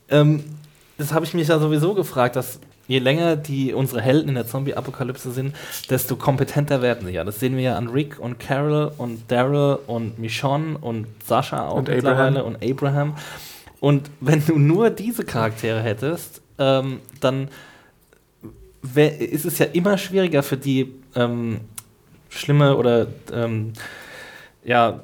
[0.10, 0.44] ähm,
[0.98, 4.46] das habe ich mich ja sowieso gefragt, dass je länger die unsere Helden in der
[4.48, 5.56] Zombie-Apokalypse sind,
[5.90, 7.24] desto kompetenter werden sie ja.
[7.26, 11.78] Das sehen wir ja an Rick und Carol und Daryl und Michonne und Sascha auch
[11.78, 12.56] Und mittlerweile Abraham.
[12.62, 13.16] und Abraham.
[13.82, 17.50] Und wenn du nur diese Charaktere hättest, ähm, dann
[18.82, 21.62] wär, ist es ja immer schwieriger für die ähm,
[22.30, 23.74] schlimme oder ähm,
[24.64, 25.02] ja,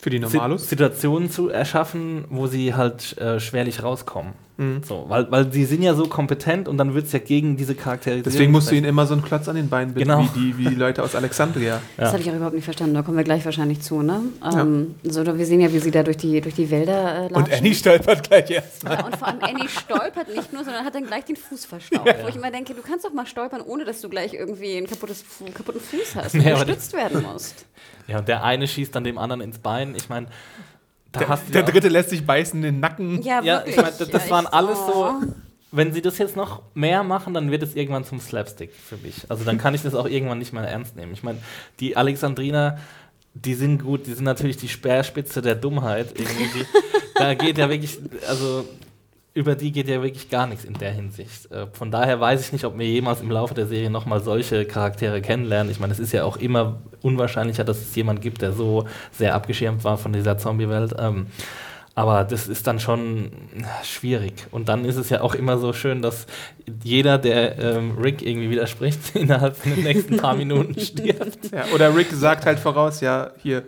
[0.00, 0.68] Für die Normalos?
[0.68, 4.32] Situationen zu erschaffen, wo sie halt äh, schwerlich rauskommen.
[4.58, 4.82] Mhm.
[4.82, 7.74] So, weil, weil die sind ja so kompetent und dann wird es ja gegen diese
[7.74, 8.22] Charaktere.
[8.22, 10.28] Deswegen musst du ihnen immer so einen Klotz an den Beinen binden, Genau.
[10.34, 11.80] wie, die, wie die Leute aus Alexandria.
[11.96, 12.12] Das Ja.
[12.12, 12.94] habe ich auch überhaupt nicht verstanden.
[12.94, 14.22] Da kommen wir gleich wahrscheinlich zu, ne?
[14.42, 17.34] Ähm, so, da- wir sehen ja, wie sie da durch die, durch die Wälder äh,
[17.34, 17.52] Und.
[17.52, 18.84] Annie stolpert gleich erst.
[18.84, 22.06] Ja, und vor allem Annie stolpert nicht nur, sondern hat dann gleich den Fuß verstaucht.
[22.22, 24.86] Wo ich immer denke, du kannst doch mal stolpern, ohne dass du gleich irgendwie einen
[24.86, 27.66] kaputtes, kaputten Fuß hast und gestützt werden musst.
[28.08, 29.94] Ja, und der eine schießt dann dem anderen ins Bein.
[29.96, 30.28] Ich meine,
[31.18, 33.22] Der, der dritte lässt sich beißen in den Nacken.
[33.22, 33.76] Ja, Ja, wirklich.
[33.76, 35.14] ich meine, das, das Ja, waren ich- alles so.
[35.72, 39.22] Wenn sie das jetzt noch mehr machen, dann wird es irgendwann zum Slapstick für mich.
[39.28, 41.12] Also dann kann ich das auch irgendwann nicht mehr ernst nehmen.
[41.12, 41.38] Ich meine,
[41.80, 42.78] die Alexandriner,
[43.34, 46.18] die sind gut, die sind natürlich die Speerspitze der Dummheit.
[46.18, 46.64] Irgendwie.
[47.16, 47.98] Da geht ja wirklich,
[48.28, 48.66] also
[49.36, 51.52] über die geht ja wirklich gar nichts in der Hinsicht.
[51.52, 54.64] Äh, Von daher weiß ich nicht, ob wir jemals im Laufe der Serie nochmal solche
[54.64, 55.70] Charaktere kennenlernen.
[55.70, 59.34] Ich meine, es ist ja auch immer unwahrscheinlicher, dass es jemand gibt, der so sehr
[59.34, 60.94] abgeschirmt war von dieser Zombie-Welt.
[60.98, 61.26] Ähm,
[61.94, 63.30] aber das ist dann schon
[63.84, 64.46] schwierig.
[64.52, 66.26] Und dann ist es ja auch immer so schön, dass
[66.82, 71.52] jeder, der ähm, Rick irgendwie widerspricht, innerhalb von den nächsten paar Minuten stirbt.
[71.52, 73.64] Ja, oder Rick sagt halt voraus, ja, hier,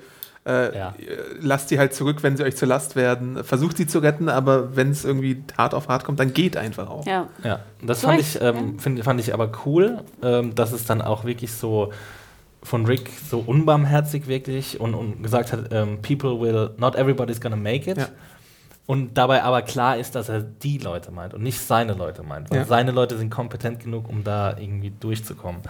[0.48, 0.94] äh, Ja.
[1.40, 3.44] lasst sie halt zurück, wenn sie euch zur Last werden.
[3.44, 6.88] Versucht sie zu retten, aber wenn es irgendwie hart auf hart kommt, dann geht einfach
[6.90, 7.06] auch.
[7.06, 7.28] Ja.
[7.44, 11.24] Ja, das fand ich, ähm, find, fand ich aber cool, ähm, dass es dann auch
[11.24, 11.92] wirklich so
[12.62, 17.54] von Rick so unbarmherzig wirklich und, und gesagt hat, ähm, people will, not everybody's gonna
[17.56, 17.98] make it.
[17.98, 18.08] Ja.
[18.88, 22.50] Und dabei aber klar ist, dass er die Leute meint und nicht seine Leute meint.
[22.50, 22.64] Weil Ja.
[22.64, 25.60] seine Leute sind kompetent genug, um da irgendwie durchzukommen.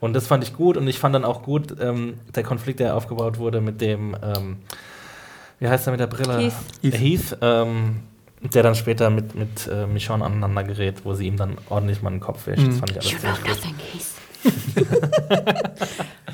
[0.00, 2.96] Und das fand ich gut und ich fand dann auch gut, ähm, der Konflikt, der
[2.96, 4.56] aufgebaut wurde mit dem, ähm,
[5.60, 6.36] wie heißt er mit der Brille?
[6.38, 6.52] Heath.
[6.82, 7.00] Heath.
[7.00, 8.00] Heath, ähm,
[8.40, 12.10] der dann später mit, mit äh, Michonne aneinander gerät, wo sie ihm dann ordentlich mal
[12.10, 12.66] den Kopf wäscht.
[12.66, 12.78] Das Mhm.
[12.80, 15.14] fand ich alles You know nothing, Heath.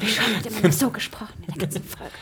[0.00, 2.12] Michonne hat immer so gesprochen in der ganzen Folge.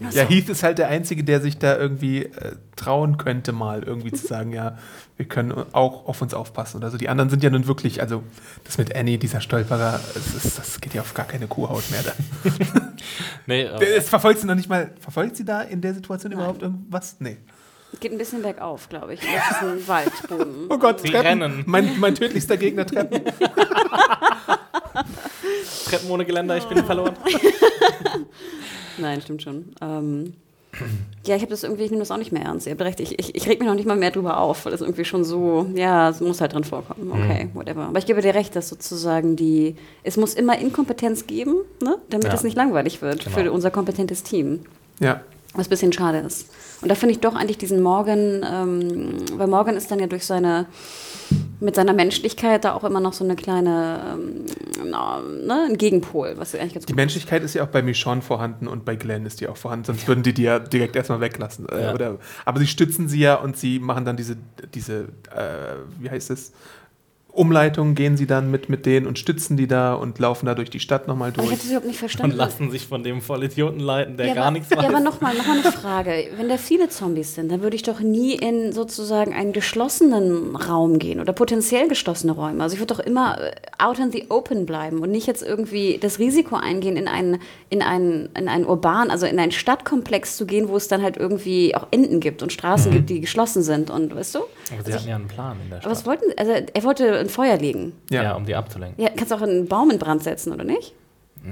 [0.00, 0.10] Ja.
[0.10, 0.24] Ja.
[0.28, 4.26] Heath ist halt der Einzige, der sich da irgendwie äh, trauen könnte, mal irgendwie zu
[4.28, 4.76] sagen, ja,
[5.16, 6.96] wir können auch auf uns aufpassen oder so.
[6.98, 8.22] Die anderen sind ja nun wirklich, also
[8.64, 12.96] das mit Annie, dieser Stolperer, ist, das geht ja auf gar keine Kuhhaut mehr dann.
[13.46, 13.62] Nee,
[13.96, 16.38] Es verfolgt sie noch nicht mal, verfolgt sie da in der Situation Nein.
[16.40, 17.16] überhaupt irgendwas?
[17.18, 17.38] Nee.
[17.98, 19.20] Geht ein bisschen bergauf, glaube ich.
[19.20, 20.66] Das ist ein Waldboden.
[20.68, 21.42] Oh Gott, Sie Treppen.
[21.42, 21.62] rennen.
[21.66, 23.24] Mein, mein tödlichster Gegner Treppen.
[25.86, 27.16] Treppen ohne Geländer, ich bin verloren.
[28.98, 29.74] Nein, stimmt schon.
[29.80, 30.34] Ähm,
[31.26, 32.66] ja, ich habe das irgendwie, ich nehme das auch nicht mehr ernst.
[32.66, 34.72] Ihr habt recht, ich, ich, ich reg mich noch nicht mal mehr drüber auf, weil
[34.72, 37.10] das irgendwie schon so, ja, es muss halt drin vorkommen.
[37.10, 37.82] Okay, whatever.
[37.86, 39.74] Aber ich gebe dir recht, dass sozusagen die,
[40.04, 41.96] es muss immer Inkompetenz geben, ne?
[42.10, 42.34] damit Ja.
[42.34, 43.36] es nicht langweilig wird Genau.
[43.36, 44.60] für unser kompetentes Team.
[45.00, 45.22] Ja.
[45.54, 46.46] Was ein bisschen schade ist.
[46.80, 50.24] Und da finde ich doch eigentlich diesen Morgan, ähm, weil Morgan ist dann ja durch
[50.24, 50.66] seine,
[51.60, 56.54] mit seiner Menschlichkeit da auch immer noch so eine kleine, ähm, ne, ein Gegenpol, was
[56.54, 59.48] eigentlich ganz Die Menschlichkeit ist ja auch bei Michonne vorhanden und bei Glenn ist die
[59.48, 61.68] auch vorhanden, sonst würden die die ja direkt erstmal weglassen.
[61.68, 61.94] Äh, Ja.
[61.94, 64.36] Oder, aber sie stützen sie ja und sie machen dann diese,
[64.74, 66.52] diese äh, wie heißt es,
[67.32, 70.70] Umleitungen gehen sie dann mit, mit denen und stützen die da und laufen da durch
[70.70, 71.50] die Stadt nochmal Aber ich durch.
[71.50, 72.32] hätte es überhaupt nicht verstanden.
[72.32, 74.82] Und lassen sich von dem Vollidioten leiten, der ja, gar aber, nichts weiß.
[74.82, 76.28] Ja, aber nochmal noch mal eine Frage.
[76.36, 80.98] Wenn da viele Zombies sind, dann würde ich doch nie in sozusagen einen geschlossenen Raum
[80.98, 82.62] gehen oder potenziell geschlossene Räume.
[82.62, 85.98] Also ich würde doch immer äh, out in the open bleiben und nicht jetzt irgendwie
[85.98, 90.46] das Risiko eingehen, in einen, in einen, in einen urban, also in einen Stadtkomplex zu
[90.46, 93.90] gehen, wo es dann halt irgendwie auch Enden gibt und Straßen gibt, die geschlossen sind
[93.90, 94.40] und weißt du?
[94.72, 96.20] Aber sie hatten ja einen Plan in der Aber was Stadt.
[96.20, 97.92] wollten, also er wollte ein Feuer legen.
[98.10, 98.22] Ja.
[98.22, 98.34] Ja.
[98.34, 99.02] um die abzulenken.
[99.02, 100.94] Ja, kannst auch einen Baum in Brand setzen, oder nicht?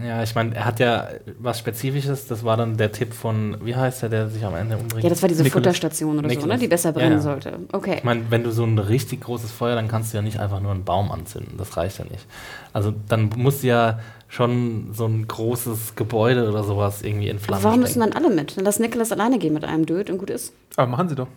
[0.04, 3.74] Ja, ich meine, er hat ja was Spezifisches, das war dann der Tipp von, wie
[3.74, 5.02] heißt der, der sich am Ende umbringt?
[5.02, 5.64] Ja, das war diese Nicholas.
[5.64, 6.56] Futterstation oder so, Nicholas.
[6.56, 6.60] ne?
[6.60, 7.20] die besser Ja, brennen ja.
[7.20, 7.58] sollte.
[7.72, 7.94] Okay.
[7.96, 10.60] Ich meine, wenn du so ein richtig großes Feuer, dann kannst du ja nicht einfach
[10.60, 11.54] nur einen Baum anzünden.
[11.56, 12.26] Das reicht ja nicht.
[12.74, 17.44] Also dann musst du ja schon so ein großes Gebäude oder sowas irgendwie in Aber
[17.46, 18.10] Flammen warum müssen stecken.
[18.12, 18.58] dann alle mit?
[18.58, 20.52] Dann lass Nicholas alleine gehen mit einem Dude und gut ist.
[20.76, 21.28] Aber machen sie doch.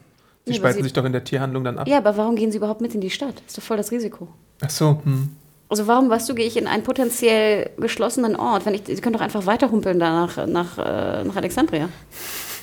[0.46, 1.88] Sie Nee, spalten sie- sich doch in der Tierhandlung dann ab.
[1.88, 3.42] Ja, aber warum gehen sie überhaupt mit in die Stadt?
[3.48, 4.28] Ist doch voll das Risiko.
[4.62, 5.30] Ach so, hm.
[5.70, 8.66] Also warum, weißt du, gehe ich in einen potenziell geschlossenen Ort?
[8.66, 11.90] Wenn ich, sie können doch einfach weiterhumpeln da nach, nach, äh, nach Alexandria.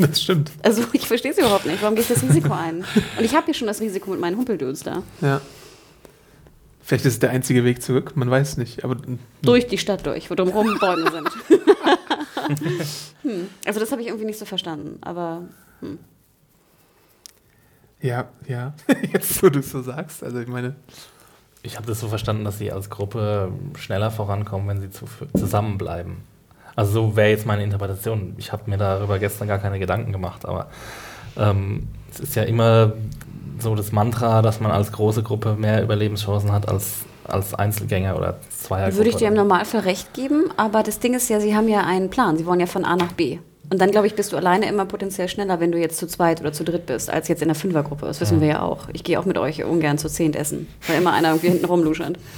[0.00, 0.52] Das stimmt.
[0.62, 1.82] Also ich verstehe es überhaupt nicht.
[1.82, 2.84] Warum gehe ich das Risiko ein?
[3.18, 5.02] Und ich habe hier schon das Risiko mit meinen Humpeldudes da.
[5.20, 5.40] Ja.
[6.82, 8.84] Vielleicht ist es der einzige Weg zurück, man weiß nicht.
[8.84, 11.28] Aber hm, Durch die Stadt durch, wo drumherum Bäume sind.
[13.22, 13.48] hm.
[13.66, 14.98] Also das habe ich irgendwie nicht so verstanden.
[15.00, 15.42] Aber
[18.00, 18.72] ja, ja.
[19.12, 20.22] Jetzt, wo du es so sagst.
[20.22, 20.76] Also ich meine,
[21.62, 25.06] Ich habe das so verstanden, dass sie als Gruppe schneller vorankommen, wenn sie zu,
[25.36, 26.18] zusammenbleiben.
[26.76, 28.34] Also so wäre jetzt meine Interpretation.
[28.38, 30.68] Ich habe mir darüber gestern gar keine Gedanken gemacht, aber
[31.36, 32.92] ähm, es ist ja immer
[33.58, 38.38] so das Mantra, dass man als große Gruppe mehr Überlebenschancen hat als, als Einzelgänger oder
[38.50, 38.96] Zweiergruppe.
[38.98, 40.44] würde ich dir im Normalfall recht geben.
[40.56, 42.36] Aber das Ding ist ja, sie haben ja einen Plan.
[42.38, 43.38] Sie wollen ja von A nach B.
[43.70, 46.40] Und dann, glaube ich, bist du alleine immer potenziell schneller, wenn du jetzt zu zweit
[46.40, 48.06] oder zu dritt bist, als jetzt in der Fünfergruppe.
[48.06, 48.40] Das wissen Ja.
[48.40, 48.88] wir ja auch.
[48.94, 52.18] Ich gehe auch mit euch ungern zu zehnt essen, weil immer einer irgendwie hinten rumluschert.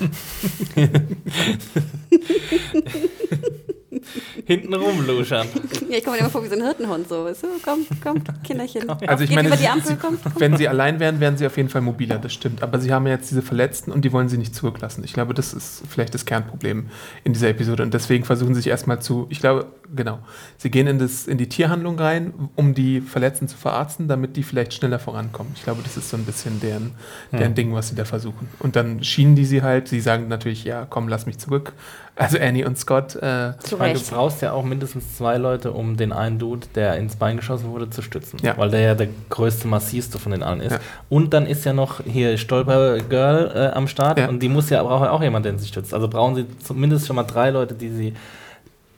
[4.46, 5.46] Hinten rumluschern.
[5.88, 7.08] Ja, ich komme mir immer vor wie so ein Hirtenhund.
[7.08, 7.48] So, weißt du?
[7.64, 8.88] Komm, komm, Kinderchen.
[8.88, 10.32] Also ich Geht meine, über die sie- Ampel, komm, komm.
[10.38, 12.62] wenn sie allein wären, wären sie auf jeden Fall mobiler, das stimmt.
[12.62, 15.02] Aber sie haben ja jetzt diese Verletzten und die wollen sie nicht zurücklassen.
[15.04, 16.88] Ich glaube, das ist vielleicht das Kernproblem
[17.24, 17.82] in dieser Episode.
[17.82, 20.18] Und deswegen versuchen sie sich erstmal zu, ich glaube, genau,
[20.56, 24.42] sie gehen in, das, in die Tierhandlung rein, um die Verletzten zu verarzten, damit die
[24.42, 25.52] vielleicht schneller vorankommen.
[25.56, 26.92] Ich glaube, das ist so ein bisschen deren,
[27.32, 27.54] deren Hm.
[27.54, 28.48] Ding, was sie da versuchen.
[28.58, 31.72] Und dann schienen die sie halt, sie sagen natürlich, ja, komm, lass mich zurück.
[32.16, 36.12] Also Annie und Scott, äh, meine, du brauchst ja auch mindestens zwei Leute, um den
[36.12, 38.38] einen Dude, der ins Bein geschossen wurde, zu stützen.
[38.42, 38.58] Ja.
[38.58, 40.72] Weil der ja der größte, massivste von den allen ist.
[40.72, 40.80] Ja.
[41.08, 44.28] Und dann ist ja noch hier Stolper Girl äh, am Start Ja.
[44.28, 45.94] und die muss ja, braucht ja auch jemand, der sie stützt.
[45.94, 48.14] Also brauchen sie zumindest schon mal drei Leute, die sie.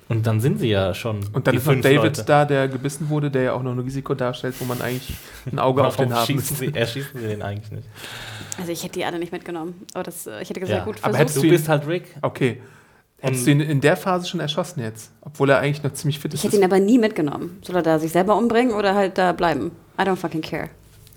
[0.09, 1.21] Und dann sind sie ja schon.
[1.33, 2.25] und dann die ist noch David Leute.
[2.25, 5.15] da, der gebissen wurde, der ja auch noch ein Risiko darstellt, wo man eigentlich
[5.51, 7.89] ein Auge auf den haben schießen sie, erschießen sie den eigentlich nicht?
[8.59, 9.87] Also ich hätte die alle nicht mitgenommen.
[9.95, 10.85] Aber das, äh, ich hätte gesagt, Ja.
[10.85, 11.19] gut, Aber versuch's.
[11.21, 12.17] hättest Du du ihn- bist halt Rick.
[12.21, 12.61] Okay.
[13.21, 15.13] Hättest du ihn in der Phase schon erschossen jetzt?
[15.21, 16.41] Obwohl er eigentlich noch ziemlich fit ist.
[16.41, 17.59] Ich hätte ihn aber nie mitgenommen.
[17.63, 19.71] Soll er da sich selber umbringen oder halt da bleiben?
[19.99, 20.69] I don't fucking care.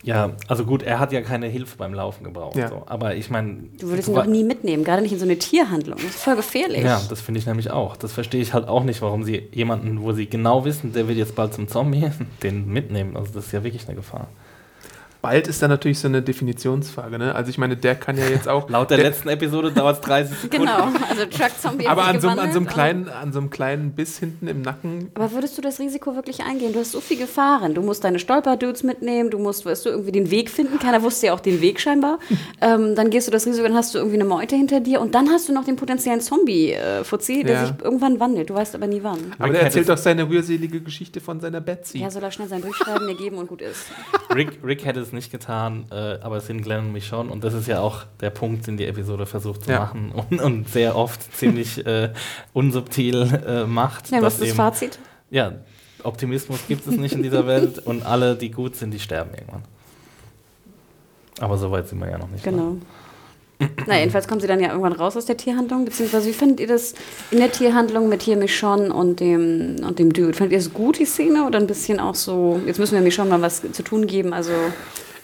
[0.06, 2.56] Ja, also gut, er hat ja keine Hilfe beim Laufen gebraucht.
[2.56, 2.70] Ja.
[2.70, 2.84] So.
[2.86, 3.64] Aber ich meine.
[3.80, 5.98] Du würdest ihn doch nie mitnehmen, gerade nicht in so eine Tierhandlung.
[5.98, 6.84] Das ist voll gefährlich.
[6.84, 7.98] Ja, das finde ich nämlich auch.
[7.98, 11.18] Das verstehe ich halt auch nicht, warum sie jemanden, wo sie genau wissen, der wird
[11.18, 12.10] jetzt bald zum Zombie,
[12.44, 13.18] den mitnehmen.
[13.18, 14.28] Also das ist ja wirklich eine Gefahr.
[15.26, 17.18] Bald ist da natürlich so eine Definitionsfrage.
[17.18, 17.34] Ne?
[17.34, 18.70] Also ich meine, der kann ja jetzt auch...
[18.76, 20.66] Laut der, letzten Episode dauert es 30 Sekunden.
[20.68, 23.50] Genau, also Truck-Zombie hat aber an so, einem- an, so einem kleinen, an so einem
[23.50, 25.10] kleinen Biss hinten im Nacken...
[25.16, 26.74] Aber würdest du das Risiko wirklich eingehen?
[26.74, 27.74] Du hast so viel Gefahren.
[27.74, 30.78] Du musst deine Stolperdudes mitnehmen, du musst, weißt du, irgendwie den Weg finden.
[30.78, 32.20] Keiner wusste ja auch den Weg scheinbar.
[32.62, 35.16] ähm, dann gehst du das Risiko, dann hast du irgendwie eine Meute hinter dir und
[35.16, 37.66] dann hast du noch den potenziellen Zombie-Fuzzi, der Ja.
[37.66, 38.50] sich irgendwann wandelt.
[38.50, 39.34] Du weißt aber nie wann.
[39.40, 42.00] Aber Rick der erzählt doch seine rührselige Geschichte von seiner Betsy.
[42.00, 43.86] Ja, soll er schnell sein Durchschreiben mir geben und gut ist.
[44.36, 47.30] Rick, Rick hätte es nicht getan, äh, aber es sind Glenn und mich schon.
[47.30, 49.80] Und das ist ja auch der Punkt, den die Episode versucht zu Ja.
[49.80, 52.12] machen und, und sehr oft ziemlich äh,
[52.54, 54.12] unsubtil äh, macht.
[54.12, 55.00] Ja, was ist das Fazit?
[55.32, 55.54] Ja,
[56.04, 59.64] Optimismus gibt es nicht in dieser Welt und alle, die gut sind, die sterben irgendwann.
[61.40, 62.46] Aber so weit sind wir ja noch nicht.
[62.46, 62.52] ne?
[62.52, 62.76] Genau.
[63.88, 66.68] Na, jedenfalls kommen sie dann ja irgendwann raus aus der Tierhandlung, beziehungsweise wie findet ihr
[66.68, 66.94] das
[67.32, 70.34] in der Tierhandlung mit hier Michonne und dem, und dem Dude?
[70.34, 73.30] Findet ihr es gut, die Szene, oder ein bisschen auch so, jetzt müssen wir Michonne
[73.30, 74.52] mal was zu tun geben, also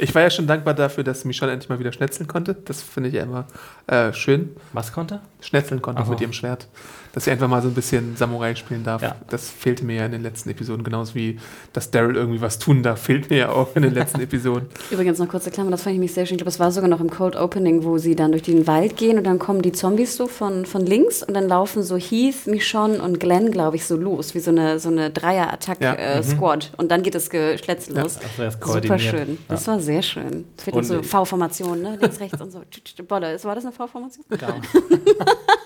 [0.02, 2.56] Ich war ja schon dankbar dafür, dass Michonne endlich mal wieder schnetzeln konnte.
[2.56, 3.46] Das finde ich ja immer
[3.86, 4.56] äh, schön.
[4.74, 5.20] Was konnte?
[5.42, 6.10] Schnetzeln konnte so.
[6.10, 6.68] mit ihrem Schwert.
[7.14, 9.02] Dass sie einfach mal so ein bisschen Samurai spielen darf.
[9.02, 9.16] Ja.
[9.30, 10.84] Das fehlte mir ja in den letzten Episoden.
[10.84, 11.38] Genauso wie,
[11.74, 14.68] dass Daryl irgendwie was tun darf, fehlt mir ja auch in den letzten Episoden.
[14.92, 16.36] Übrigens noch kurze Klammer, das fand ich mich sehr schön.
[16.36, 18.96] Ich glaube, es war sogar noch im Cold Opening, wo sie dann durch den Wald
[18.96, 22.48] gehen und dann kommen die Zombies so von, von links und dann laufen so Heath,
[22.48, 25.10] Michonne und Glenn, glaube ich, so los, wie so eine, so eine Ja.
[25.10, 26.72] Dreier-Attack-Squad.
[26.78, 28.04] Und dann geht das Geschletzel Ja.
[28.04, 28.18] los.
[28.38, 29.38] Er ist Super schön.
[29.48, 30.46] Das war sehr schön.
[30.58, 31.98] Es fehlt so ich- V-Formation, ne?
[32.00, 32.62] Links, rechts und so.
[33.08, 33.38] Bolle.
[33.44, 34.26] War das eine V-Formation?
[34.40, 34.56] Ja.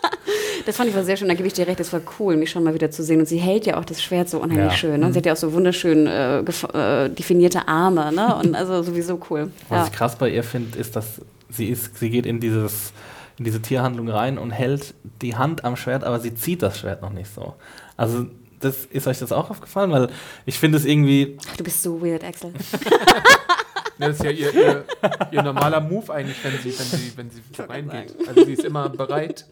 [0.66, 2.50] Das fand ich war sehr schön, da gebe ich dir recht, das war cool, mich
[2.50, 3.20] schon mal wieder zu sehen.
[3.20, 4.78] Und sie hält ja auch das Schwert so unheimlich Ja.
[4.78, 5.00] schön.
[5.00, 5.06] Ne?
[5.08, 8.36] Und sie hat ja auch so wunderschön äh, äh, definierte Arme, ne?
[8.36, 9.52] Und also sowieso cool.
[9.70, 9.86] Was Ja.
[9.86, 12.92] ich krass bei ihr finde, ist, dass sie ist, sie geht in dieses
[13.38, 17.02] in diese Tierhandlung rein und hält die Hand am Schwert, aber sie zieht das Schwert
[17.02, 17.54] noch nicht so.
[17.98, 18.28] Also
[18.62, 19.92] das, ist euch das auch aufgefallen?
[19.92, 20.08] Weil
[20.46, 22.54] ich finde es irgendwie, Ach, du bist so weird, Axel.
[23.98, 24.84] Das ist ja ihr, ihr,
[25.32, 28.14] ihr normaler Move eigentlich, wenn sie, wenn sie, wenn sie reingeht.
[28.28, 29.46] Also sie ist immer bereit.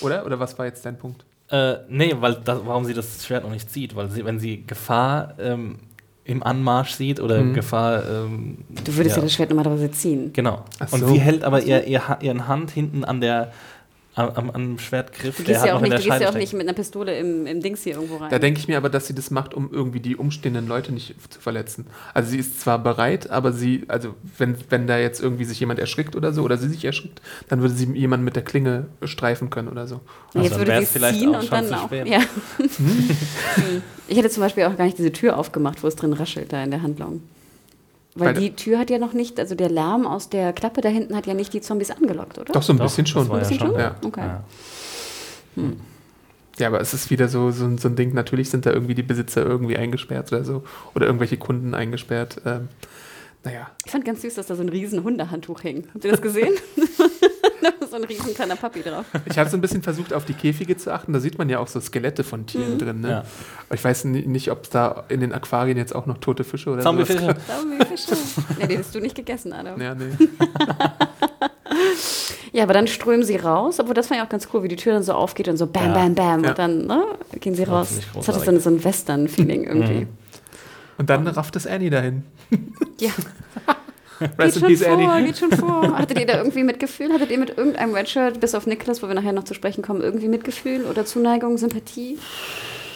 [0.00, 0.24] Oder?
[0.26, 1.24] Oder was war jetzt dein Punkt?
[1.50, 4.64] Äh, nee, weil das, warum sie das Schwert noch nicht zieht, weil sie, wenn sie
[4.66, 5.76] Gefahr ähm,
[6.24, 7.54] im Anmarsch sieht oder Mhm.
[7.54, 8.02] Gefahr.
[8.06, 10.30] Ähm, Du würdest ja, das Schwert normalerweise ziehen.
[10.34, 10.64] Genau.
[10.78, 11.06] Ach Und so.
[11.08, 13.50] sie hält aber ihr, ihr, ihren Hand hinten an der
[14.18, 16.34] am, am, am Schwertgriff, Du gehst ja auch nicht, der du gehst Scheide ja auch
[16.34, 18.30] nicht mit einer Pistole im, im Dings hier irgendwo rein.
[18.30, 21.14] Da denke ich mir aber, dass sie das macht, um irgendwie die umstehenden Leute nicht
[21.30, 21.86] zu verletzen.
[22.14, 25.78] Also sie ist zwar bereit, aber sie, also wenn, wenn da jetzt irgendwie sich jemand
[25.78, 29.50] erschrickt oder so, oder sie sich erschrickt, dann würde sie jemanden mit der Klinge streifen
[29.50, 30.00] können oder so.
[30.34, 31.86] Also jetzt würde sie vielleicht ziehen auch und schon dann zu auch.
[31.86, 32.08] spät.
[32.08, 32.20] Ja.
[34.08, 36.62] ich hätte zum Beispiel auch gar nicht diese Tür aufgemacht, wo es drin raschelt, da
[36.62, 37.22] in der Handlung.
[38.18, 40.88] Weil, Weil- die Tür hat ja noch nicht, also der Lärm aus der Klappe da
[40.88, 42.52] hinten hat ja nicht die Zombies angelockt, oder?
[42.52, 43.30] Doch, so ein Doch, bisschen das schon.
[43.30, 43.78] Ein bisschen schon?
[43.78, 43.94] Ja.
[44.04, 44.20] Okay.
[45.56, 45.62] Ja.
[46.58, 48.94] Ja, aber es ist wieder so, so, ein- so ein Ding, natürlich sind da irgendwie
[48.94, 50.64] die Besitzer irgendwie eingesperrt oder so.
[50.94, 52.40] Oder irgendwelche Kunden eingesperrt.
[52.44, 52.68] Ähm,
[53.44, 53.70] naja.
[53.84, 55.84] Ich fand ganz süß, dass da so ein riesen Hundehandtuch hing.
[55.94, 56.54] Habt ihr das gesehen?
[57.90, 59.04] so ein riesen kleiner Papi drauf.
[59.26, 61.12] Ich habe so ein bisschen versucht, auf die Käfige zu achten.
[61.12, 62.78] Da sieht man ja auch so Skelette von Tieren Mhm.
[62.78, 63.00] drin.
[63.00, 63.10] Ne?
[63.10, 63.24] Ja.
[63.74, 66.70] Ich weiß ni- nicht, ob es da in den Aquarien jetzt auch noch tote Fische
[66.70, 67.36] oder sowas Zombiefische.
[67.58, 68.16] Zombie-Fische.
[68.60, 69.80] Ja, die hast du nicht gegessen, Adam.
[69.80, 70.10] Ja, nee.
[72.52, 74.76] Ja, aber dann strömen sie raus, obwohl das fand ich auch ganz cool, wie die
[74.76, 75.92] Tür dann so aufgeht und so bam, Ja.
[75.94, 76.42] bam, bam.
[76.44, 76.50] Ja.
[76.50, 77.04] Und dann ne,
[77.40, 78.00] gehen sie raus.
[78.14, 80.00] Das hat dann so ein Western-Feeling irgendwie.
[80.06, 80.08] Mhm.
[80.96, 82.24] Und dann rafft es Annie dahin.
[82.98, 83.10] Ja,
[84.38, 85.26] Rest geht schon peace, vor, Annie.
[85.26, 85.92] geht schon vor.
[85.98, 87.12] Hattet ihr da irgendwie Mitgefühl?
[87.12, 90.00] Hattet ihr mit irgendeinem Redshirt, bis auf Nicholas, wo wir nachher noch zu sprechen kommen,
[90.00, 92.18] irgendwie Mitgefühl oder Zuneigung, Sympathie?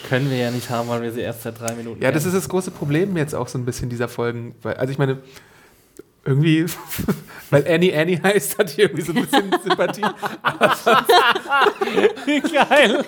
[0.08, 2.30] Können wir ja nicht haben, weil wir sie erst seit drei Minuten Ja, das ist
[2.32, 2.42] kennen.
[2.42, 4.54] das große Problem jetzt auch so ein bisschen dieser Folgen.
[4.62, 5.18] Weil, also ich meine,
[6.24, 6.66] irgendwie,
[7.50, 10.02] weil Annie Annie heißt, hat hier irgendwie so ein bisschen Sympathie.
[12.26, 13.04] Wie geil.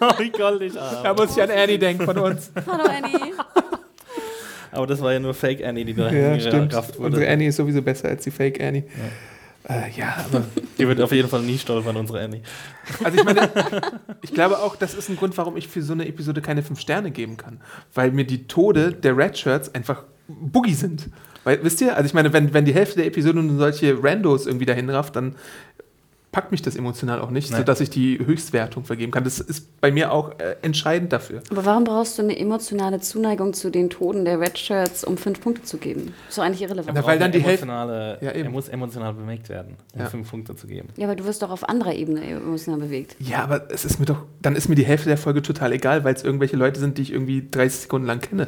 [0.00, 0.72] oh, wie goldig.
[0.74, 2.50] Da muss ich an Annie denken von uns.
[2.66, 3.32] Hallo Annie.
[4.72, 7.28] Aber das war ja nur Fake Annie, die da Ja, gerafft Unsere wurde.
[7.28, 8.84] Annie ist sowieso besser als die Fake Annie.
[9.68, 10.44] Ja, äh, ja aber
[10.78, 12.42] Die wird auf jeden Fall nie stolpern, unsere Annie.
[13.04, 13.50] Also ich meine,
[14.22, 16.80] ich glaube auch, das ist ein Grund, warum ich für so eine Episode keine fünf
[16.80, 17.60] Sterne geben kann.
[17.94, 21.10] Weil mir die Tode der Red Shirts einfach Boogie sind.
[21.44, 24.46] Weil, wisst ihr, also ich meine, wenn, wenn die Hälfte der Episode nur solche Randos
[24.46, 25.36] irgendwie dahin rafft, dann
[26.32, 27.56] packt mich das emotional auch nicht, Nee.
[27.56, 29.24] sodass ich die Höchstwertung vergeben kann.
[29.24, 31.42] Das ist bei mir auch äh, entscheidend dafür.
[31.50, 35.40] Aber warum brauchst du eine emotionale Zuneigung zu den Toten der Red Shirts, um fünf
[35.40, 36.14] Punkte zu geben?
[36.28, 36.92] Ist doch eigentlich irrelevant.
[36.94, 38.44] Na, weil dann die Hälfte- emotionale, Ja, eben.
[38.44, 40.06] Er muss emotional bewegt werden, um Ja.
[40.06, 40.88] fünf Punkte zu geben.
[40.96, 43.16] ja, aber du wirst doch auf anderer Ebene emotional bewegt.
[43.18, 46.04] Ja, aber es ist mir doch, dann ist mir die Hälfte der Folge total egal,
[46.04, 48.46] weil es irgendwelche Leute sind, die ich irgendwie 30 Sekunden lang kenne.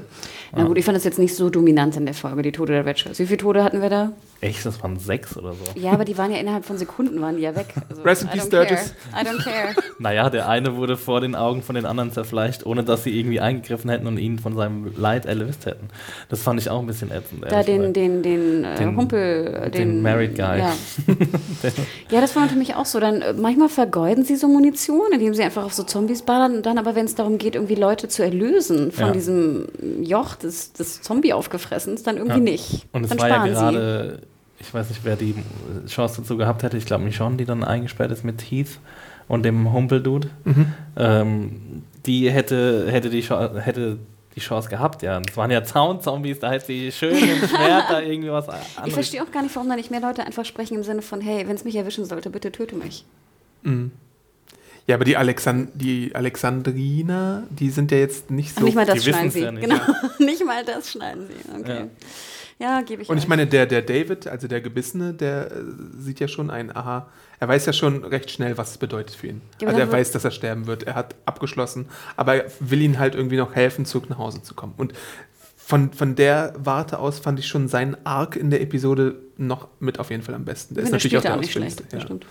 [0.54, 2.86] Na gut, ich fand das jetzt nicht so dominant in der Folge, die Tode der
[2.86, 3.18] Red Shirts.
[3.18, 4.12] Wie viele Tote hatten wir da?
[4.40, 5.64] Echt, das waren sechs oder so.
[5.80, 7.71] Ja, aber die waren ja innerhalb von Sekunden waren die ja weg.
[7.88, 8.66] Also, Rest in I peace, don't care.
[8.66, 8.94] Sturgis.
[9.12, 9.74] I don't care.
[9.98, 13.38] Naja, der eine wurde vor den Augen von den anderen zerfleischt, ohne dass sie irgendwie
[13.40, 15.88] eingegriffen hätten und ihn von seinem Leid erlöst hätten.
[16.28, 17.44] Das fand ich auch ein bisschen ätzend.
[17.48, 20.58] Da den, den, den, äh, Den- Humpel, äh, den den Married Guy.
[20.58, 20.72] Ja.
[22.10, 22.98] ja, das war natürlich auch so.
[23.00, 26.56] Dann äh, manchmal vergeuden sie so Munition, indem sie einfach auf so Zombies ballern.
[26.56, 29.12] Und dann aber, wenn es darum geht, irgendwie Leute zu erlösen von Ja.
[29.12, 29.66] diesem
[30.02, 32.44] Joch des, des Zombie-Aufgefressens, dann irgendwie Ja.
[32.44, 32.86] nicht.
[32.92, 33.74] Und es dann war ja sparen
[34.20, 34.31] sie.
[34.62, 35.34] Ich weiß nicht, wer die
[35.86, 36.76] Chance dazu gehabt hätte.
[36.76, 38.78] Ich glaube Michonne, die dann eingesperrt ist mit Heath
[39.28, 40.30] und dem Humpel-Dude.
[40.44, 40.72] Mhm.
[40.96, 43.98] Ähm, die hätte, hätte, die Chance, hätte
[44.34, 45.20] die Chance gehabt, ja.
[45.28, 48.94] Es waren ja Zaun-Zombies, da hätte sie schön dem Schwert da irgendwie was Ich anderes.
[48.94, 51.46] verstehe auch gar nicht, warum da nicht mehr Leute einfach sprechen im Sinne von, hey,
[51.46, 53.04] wenn es mich erwischen sollte, bitte töte mich.
[53.62, 53.90] Mhm.
[54.86, 58.64] Ja, aber die, Alexan die Alexandriner, die sind ja jetzt nicht so.
[58.64, 59.40] nicht mal das die schneiden sie.
[59.40, 59.62] ja nicht.
[59.62, 59.80] genau,
[60.18, 61.60] nicht mal das schneiden sie.
[61.60, 61.84] Okay.
[62.58, 63.28] Ja, gebe ich Und ich euch.
[63.28, 65.54] meine, der, der David, also der Gebissene, der äh,
[65.98, 67.08] sieht ja schon ein, aha,
[67.40, 69.40] er weiß ja schon recht schnell, was es bedeutet für ihn.
[69.60, 70.84] Ja, aber also er weiß, dass er sterben wird.
[70.84, 74.54] Er hat abgeschlossen, aber er will ihn halt irgendwie noch helfen, zurück nach Hause zu
[74.54, 74.74] kommen.
[74.76, 74.92] Und
[75.56, 79.98] von, von der Warte aus fand ich schon seinen Arc in der Episode noch mit
[79.98, 80.74] auf jeden Fall am besten.
[80.74, 81.96] Der ist natürlich auch der spielt auch nicht schlecht, ausführlichste.
[81.96, 82.06] das Ja.
[82.06, 82.26] stimmt.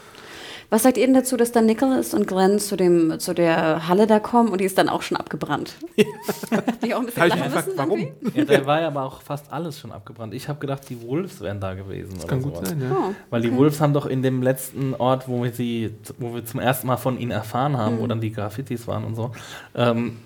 [0.72, 4.08] Was sagt ihr denn dazu, dass dann Nicholas und Glenn zu, dem, zu der Halle
[4.08, 5.76] da kommen und die ist dann auch schon abgebrannt?
[5.98, 6.06] die
[6.96, 8.00] auch ein bisschen Habe ich mich lachen gefragt, müssen warum?
[8.00, 8.40] irgendwie?
[8.40, 10.34] Ja, da war ja aber auch fast alles schon abgebrannt.
[10.34, 12.14] Ich habe gedacht, die Wolves wären da gewesen.
[12.16, 12.70] Das oder kann gut sowas.
[12.70, 12.90] sein, ja.
[12.98, 13.58] Oh, Weil die okay.
[13.58, 16.96] Wolves haben doch in dem letzten Ort, wo wir sie, wo wir zum ersten Mal
[16.98, 18.00] von ihnen erfahren haben, Mhm.
[18.00, 19.32] wo dann die Graffitis waren und so,
[19.76, 20.18] ähm,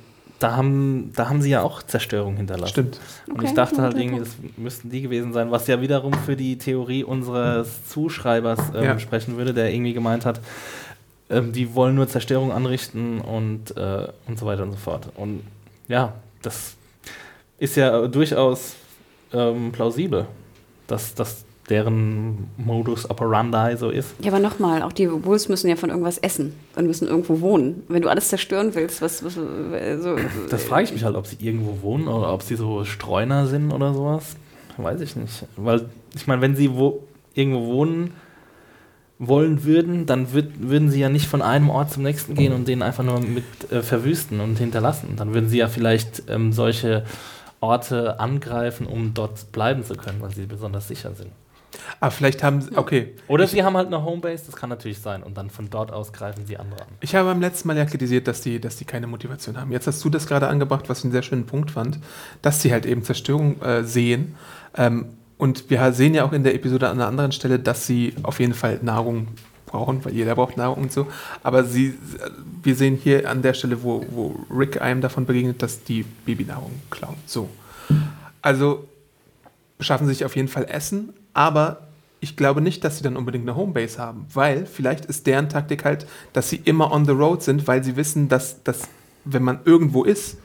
[0.45, 2.69] da haben, da haben sie ja auch Zerstörung hinterlassen.
[2.71, 2.99] Stimmt.
[3.27, 6.36] Und Okay, ich dachte halt irgendwie, das müssten die gewesen sein, was ja wiederum für
[6.36, 8.99] die Theorie unseres Zuschreibers ähm, Ja.
[8.99, 10.39] sprechen würde, der irgendwie gemeint hat,
[11.31, 15.10] ähm, die wollen nur Zerstörung anrichten und, äh, und so weiter und so fort.
[15.15, 15.41] Und
[15.88, 16.75] ja, das
[17.58, 18.75] ist ja durchaus
[19.34, 20.27] ähm, plausibel,
[20.86, 24.13] dass das deren Modus operandi so ist.
[24.21, 27.84] Ja, aber nochmal, auch die Wolves müssen ja von irgendwas essen und müssen irgendwo wohnen.
[27.88, 30.15] Wenn du alles zerstören willst, was, was so,
[30.49, 33.71] Das frage ich mich halt, ob sie irgendwo wohnen oder ob sie so Streuner sind
[33.71, 34.36] oder sowas.
[34.78, 35.45] Weiß ich nicht.
[35.56, 38.12] Weil, ich meine, wenn sie wo irgendwo wohnen,
[39.17, 42.67] wollen würden, dann würd, würden sie ja nicht von einem Ort zum nächsten gehen und
[42.67, 45.15] den einfach nur mit äh, verwüsten und hinterlassen.
[45.15, 47.06] Dann würden sie ja vielleicht ähm, solche
[47.62, 51.32] Orte angreifen, um dort bleiben zu können, weil sie besonders sicher sind.
[51.99, 53.15] Aber vielleicht haben sie, okay.
[53.27, 56.13] Oder sie haben halt eine Homebase, das kann natürlich sein, und dann von dort aus
[56.13, 56.87] greifen sie andere an.
[57.02, 59.71] Ich habe beim letzten Mal ja kritisiert, dass die, dass die keine Motivation haben.
[59.71, 62.00] Jetzt hast du das gerade angebracht, was ich einen sehr schönen Punkt fand,
[62.42, 64.35] dass sie halt eben Zerstörung äh, sehen.
[64.75, 68.13] Ähm, und wir sehen ja auch in der Episode an einer anderen Stelle, dass sie
[68.23, 69.27] auf jeden Fall Nahrung
[69.65, 71.08] brauchen, weil jeder braucht Nahrung und so.
[71.44, 71.96] Aber sie,
[72.63, 76.71] wir sehen hier an der Stelle, wo, wo Rick einem davon begegnet, dass die Babynahrung
[76.90, 77.17] klauen.
[77.25, 77.50] So.
[78.42, 78.87] Also
[79.77, 81.81] beschaffen sich auf jeden Fall Essen, aber
[82.21, 85.86] ich glaube nicht, dass sie dann unbedingt eine Homebase haben, weil vielleicht ist deren Taktik
[85.86, 88.88] halt, dass sie immer on the road sind, weil sie wissen, dass, dass
[89.25, 90.38] wenn man irgendwo ist,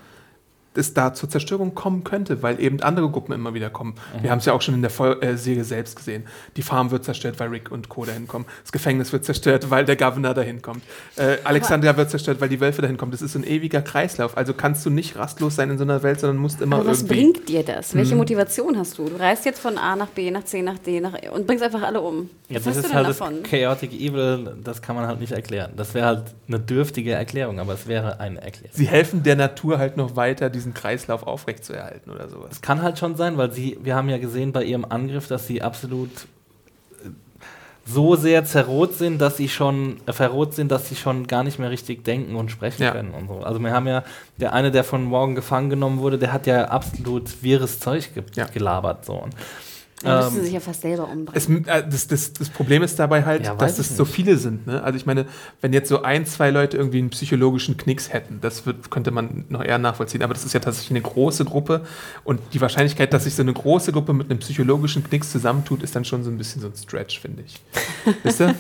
[0.75, 3.95] es da zur Zerstörung kommen könnte, weil eben andere Gruppen immer wieder kommen.
[4.16, 4.23] Mhm.
[4.23, 6.25] Wir haben es ja auch schon in der Vol äh, Serie selbst gesehen.
[6.57, 8.05] Die Farm wird zerstört, weil Rick und Co.
[8.05, 8.45] dahin kommen.
[8.62, 10.85] Das Gefängnis wird zerstört, weil der Governor dahin kommt.
[11.16, 13.11] Äh, Alexandria wird zerstört, weil die Wölfe dahin kommen.
[13.11, 14.37] Das ist so ein ewiger Kreislauf.
[14.37, 17.03] Also kannst du nicht rastlos sein in so einer Welt, sondern musst immer Aber was
[17.03, 17.14] irgendwie...
[17.14, 17.95] bringt dir das?
[17.95, 18.18] Welche mhm.
[18.18, 19.09] Motivation hast du?
[19.09, 21.83] Du reist jetzt von A nach B, nach C, nach D nach und bringst einfach
[21.83, 22.31] alle um.
[22.49, 23.43] Was ja, das ist halt davon?
[23.43, 25.73] das Chaotic Evil, das kann man halt nicht erklären.
[25.77, 28.77] Das wäre halt eine dürftige Erklärung, aber es wäre eine Erklärung.
[28.77, 32.50] Sie helfen der Natur halt noch weiter, diesen Kreislauf aufrechtzuerhalten oder sowas.
[32.52, 35.46] Es kann halt schon sein, weil sie, wir haben ja gesehen bei ihrem Angriff, dass
[35.46, 36.11] sie absolut
[37.02, 37.08] äh,
[37.86, 41.58] so sehr zerrot sind, dass sie schon äh, verrot sind, dass sie schon gar nicht
[41.58, 42.92] mehr richtig denken und sprechen ja.
[42.92, 43.40] können und so.
[43.40, 44.04] Also wir haben ja
[44.38, 48.22] der eine, der von morgen gefangen genommen wurde, der hat ja absolut wirres Zeug ge
[48.34, 48.46] ja.
[48.46, 49.14] gelabert so.
[49.14, 49.34] Und
[50.03, 51.28] dann müssen ähm, sich ja fast selber umbringen.
[51.34, 54.66] Es, äh, das, das, das, Problem ist dabei halt, ja, dass es so viele sind.
[54.66, 54.82] Ne?
[54.82, 55.26] Also ich meine,
[55.61, 59.44] wenn jetzt so ein, zwei Leute irgendwie einen psychologischen Knicks hätten, das wird, könnte man
[59.51, 60.22] noch eher nachvollziehen.
[60.22, 61.82] Aber das ist ja tatsächlich eine große Gruppe.
[62.24, 65.94] Und die Wahrscheinlichkeit, dass sich so eine große Gruppe mit einem psychologischen Knicks zusammentut, ist
[65.94, 67.61] dann schon so ein bisschen so ein Stretch, finde ich.
[68.22, 68.55] Wisst ihr?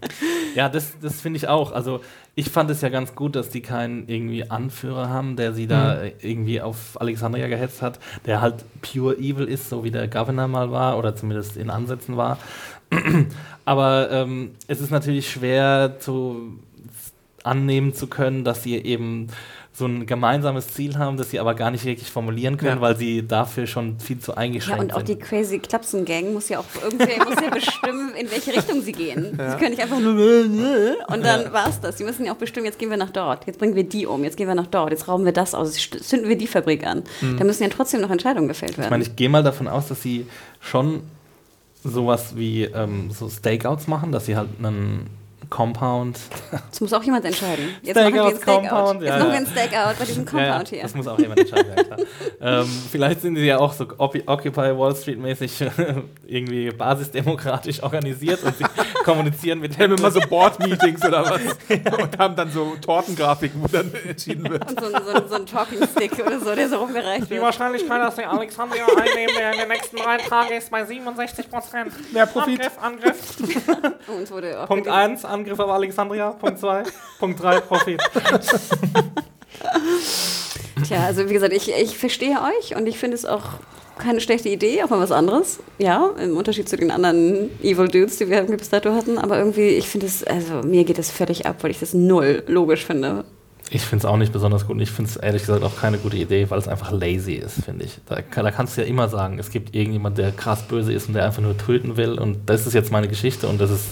[0.56, 1.70] ja, das, das finde ich auch.
[1.70, 2.00] Also
[2.40, 5.96] ich fand es ja ganz gut, dass die keinen irgendwie Anführer haben, der sie da
[5.96, 6.12] mhm.
[6.22, 10.70] irgendwie auf Alexandria gehetzt hat, der halt pure evil ist, so wie der Governor mal
[10.70, 12.38] war oder zumindest in Ansätzen war.
[13.66, 16.58] Aber ähm, es ist natürlich schwer zu
[17.44, 19.26] annehmen zu können, dass sie eben
[19.80, 22.80] so ein gemeinsames Ziel haben, das sie aber gar nicht wirklich formulieren können, ja.
[22.80, 24.90] weil sie dafür schon viel zu eingeschränkt sind.
[24.90, 28.30] Ja, und auch die Crazy Klapsen Gang muss ja auch irgendwie muss ja bestimmen, in
[28.30, 29.36] welche Richtung sie gehen.
[29.38, 29.52] Ja.
[29.52, 31.52] Sie können nicht einfach nur und dann ja.
[31.52, 31.96] war es das.
[31.98, 34.22] Sie müssen ja auch bestimmen, jetzt gehen wir nach dort, jetzt bringen wir die um,
[34.22, 36.86] jetzt gehen wir nach dort, jetzt rauben wir das aus, jetzt zünden wir die Fabrik
[36.86, 37.02] an.
[37.22, 37.38] Mhm.
[37.38, 38.84] Da müssen ja trotzdem noch Entscheidungen gefällt werden.
[38.84, 40.26] Ich meine, ich gehe mal davon aus, dass sie
[40.60, 41.02] schon
[41.82, 45.06] sowas wie ähm, so Stakeouts machen, dass sie halt einen
[45.50, 46.18] Compound.
[46.70, 47.70] Das muss auch jemand entscheiden.
[47.82, 48.68] Jetzt Steak machen wir ein Steakout.
[48.68, 50.82] Compound, Jetzt ja, machen wir ein Stakeout bei diesem Compound ja, hier.
[50.82, 51.72] Das muss auch jemand entscheiden,
[52.40, 55.64] ja, ähm, vielleicht sind sie ja auch so Occupy Wall Street mäßig
[56.26, 58.64] irgendwie basisdemokratisch organisiert und sie
[59.04, 61.40] kommunizieren mit haben immer so Board-Meetings oder was
[61.98, 64.70] und haben dann so Tortengrafiken, wo dann entschieden wird.
[64.70, 67.30] Und so, so, so ein Talking Stick oder so, der so rumgereicht wird.
[67.40, 71.50] Die Wahrscheinlichkeit, dass wir Alexandria einnehmen, der in den nächsten drei Tagen ist bei 67
[71.50, 72.12] Prozent.
[72.12, 72.60] Mehr Profit.
[72.80, 73.16] Angriff,
[74.06, 74.68] Angriff.
[74.68, 76.30] Punkt 1, Angriff auf Alexandria.
[76.30, 76.82] Punkt 2.
[77.18, 78.00] Punkt 3, Profit.
[80.86, 83.42] Tja, also wie gesagt, ich, ich verstehe euch und ich finde es auch
[83.98, 85.60] keine schlechte Idee, auch mal was anderes.
[85.78, 89.18] Ja, im Unterschied zu den anderen Evil Dudes, die wir bis dato hatten.
[89.18, 92.42] Aber irgendwie, ich finde es, also mir geht das völlig ab, weil ich das null
[92.46, 93.24] logisch finde.
[93.72, 95.98] Ich finde es auch nicht besonders gut und ich finde es ehrlich gesagt auch keine
[95.98, 97.98] gute Idee, weil es einfach lazy ist, finde ich.
[98.06, 101.14] Da, da, kannst du ja immer sagen, es gibt irgendjemand, der krass böse ist und
[101.14, 103.84] der einfach nur töten will und das ist jetzt meine Geschichte und das ist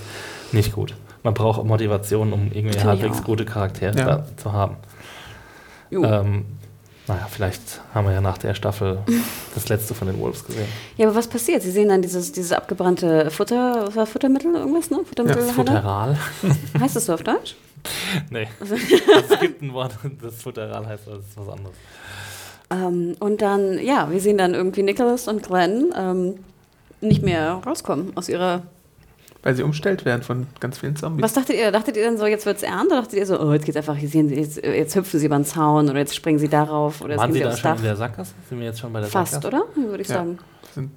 [0.50, 4.24] nicht gut man braucht Motivation, um irgendwie halbwegs gute Charaktere ja.
[4.36, 4.76] zu haben.
[5.90, 6.44] Ähm,
[7.06, 8.98] naja, vielleicht haben wir ja nach der Staffel
[9.54, 10.68] das letzte von den Wolves gesehen.
[10.96, 11.62] Ja, aber was passiert?
[11.62, 15.00] Sie sehen dann dieses, dieses abgebrannte Futter, was war Futtermittel, irgendwas, ne?
[15.04, 16.18] Futtermittel ja, Futteral.
[16.78, 17.56] heißt das so auf Deutsch?
[18.30, 18.48] nee.
[18.60, 21.76] Also es gibt ein Wort, das Futteral heißt, das ist was anderes.
[22.70, 26.34] Ähm, und dann, ja, wir sehen dann irgendwie Nicholas und Glenn ähm,
[27.00, 28.62] nicht mehr rauskommen aus ihrer
[29.42, 31.22] weil sie umstellt werden von ganz vielen Zombies.
[31.22, 31.70] Was dachtet ihr?
[31.70, 32.86] Dachtet ihr dann so, jetzt wird es ernst?
[32.86, 35.88] Oder dachtet ihr so, oh, jetzt geht's einfach, jetzt, jetzt, hüpfen sie über den Zaun
[35.88, 37.00] oder jetzt springen sie darauf?
[37.00, 37.76] Oder Waren sie da schon Dach?
[37.78, 38.32] in der Sackgasse?
[38.48, 39.64] Sind wir jetzt schon bei der Fast, Sackgasse?
[39.74, 39.88] oder?
[39.90, 40.16] Würde ich ja.
[40.16, 40.38] sagen.
[40.74, 40.90] Sind,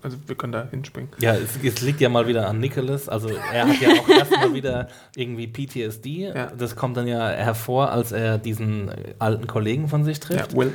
[0.00, 1.10] also wir können da hinspringen.
[1.18, 3.08] Ja, es, es, liegt ja mal wieder an Nicholas.
[3.08, 6.32] Also er hat ja auch erstmal wieder irgendwie PTSD.
[6.32, 6.52] Ja.
[6.56, 10.52] Das kommt dann ja hervor, als er diesen alten Kollegen von sich trifft.
[10.52, 10.72] Ja, Will.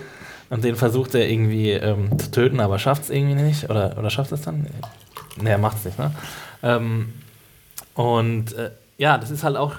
[0.49, 3.69] Und den versucht er irgendwie ähm, zu töten, aber schafft es irgendwie nicht.
[3.69, 4.67] Oder, oder schafft es dann?
[5.41, 6.11] Nee, er macht es nicht, ne?
[6.63, 7.13] Ähm,
[7.95, 9.73] und äh, ja, das ist halt auch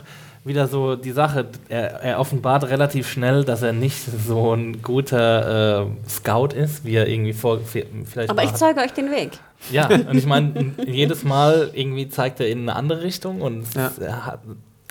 [0.44, 1.46] wieder so die Sache.
[1.68, 6.96] Er, er offenbart relativ schnell, dass er nicht so ein guter äh, Scout ist, wie
[6.96, 8.58] er irgendwie vor vielleicht Aber ich hat.
[8.58, 9.30] zeige euch den Weg.
[9.70, 13.90] Ja, und ich meine, jedes Mal irgendwie zeigt er in eine andere Richtung und Ja.
[14.00, 14.40] er hat,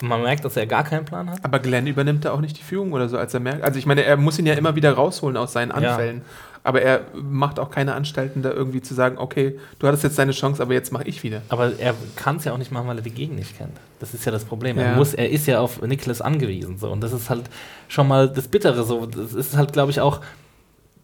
[0.02, 1.46] man merkt, dass er gar keinen Plan hat.
[1.46, 3.64] Aber Glenn übernimmt da auch nicht die Führung oder so, als er merkt.
[3.64, 6.22] Also ich meine, er muss ihn ja immer wieder rausholen aus seinen Ja.
[6.66, 10.32] Aber er macht auch keine Anstalten, da irgendwie zu sagen, okay, du hattest jetzt deine
[10.32, 11.42] Chance, aber jetzt mache ich wieder.
[11.50, 13.74] Aber er kann es ja auch nicht machen, weil er die Gegend nicht kennt.
[14.00, 14.78] Das ist ja das Problem.
[14.78, 14.84] Ja.
[14.84, 16.78] Er, muss, er ist ja auf Nicholas angewiesen.
[16.78, 16.90] So.
[16.90, 17.44] Und das ist halt
[17.90, 18.86] schon mal das Bittere.
[18.86, 19.06] So.
[19.06, 20.22] Das ist halt, glaube ich, auch,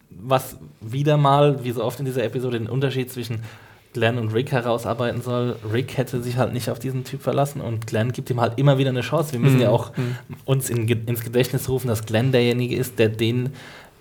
[0.08, 3.42] was wieder mal, wie so oft in dieser Episode, den Unterschied zwischen
[3.92, 5.56] Glenn und Rick herausarbeiten soll.
[5.72, 8.78] Rick hätte sich halt nicht auf diesen Typ verlassen und Glenn gibt ihm halt immer
[8.78, 9.32] wieder eine Chance.
[9.32, 9.62] Wir müssen Mhm.
[9.62, 9.92] ja auch
[10.44, 13.50] uns in, ins Gedächtnis rufen, dass Glenn derjenige ist, der den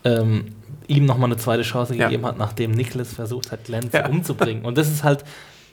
[0.04, 0.46] ähm,
[0.88, 2.06] ihm nochmal eine zweite Chance Ja.
[2.08, 4.06] gegeben hat, nachdem Nicholas versucht hat, Glenn Ja.
[4.06, 4.66] zu umzubringen.
[4.66, 5.24] Und das ist halt,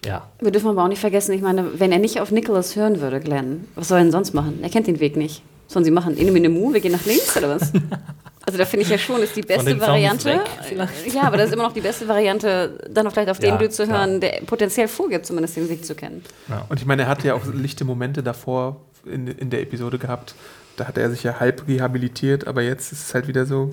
[0.04, 3.00] ja, Wir dürfen aber auch nicht vergessen, ich meine, wenn er nicht auf Nicholas hören
[3.00, 4.58] würde, Glenn, was soll er denn sonst machen?
[4.62, 5.42] Er kennt den Weg nicht.
[5.66, 6.16] Was sollen sie machen?
[6.16, 7.72] In eine Mu, wir gehen nach links oder was?
[8.48, 10.26] Also da finde ich ja schon, ist die beste den Variante.
[10.26, 10.40] weg?
[11.12, 13.56] Ja, aber das ist immer noch die beste Variante, dann noch vielleicht auf den Ja,
[13.56, 13.98] Dude zu klar.
[14.06, 16.22] hören, der potenziell vorgibt, zumindest den Weg zu kennen.
[16.68, 20.36] Und ich meine, er hatte ja auch lichte Momente davor in, in der Episode gehabt.
[20.76, 23.72] Da hat er sich ja halb rehabilitiert, aber jetzt ist es halt wieder so.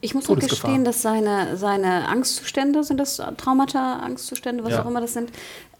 [0.00, 4.82] Ich muss auch gestehen, dass seine, seine Angstzustände, sind das Traumata, Angstzustände, was Ja.
[4.82, 5.30] auch immer das sind,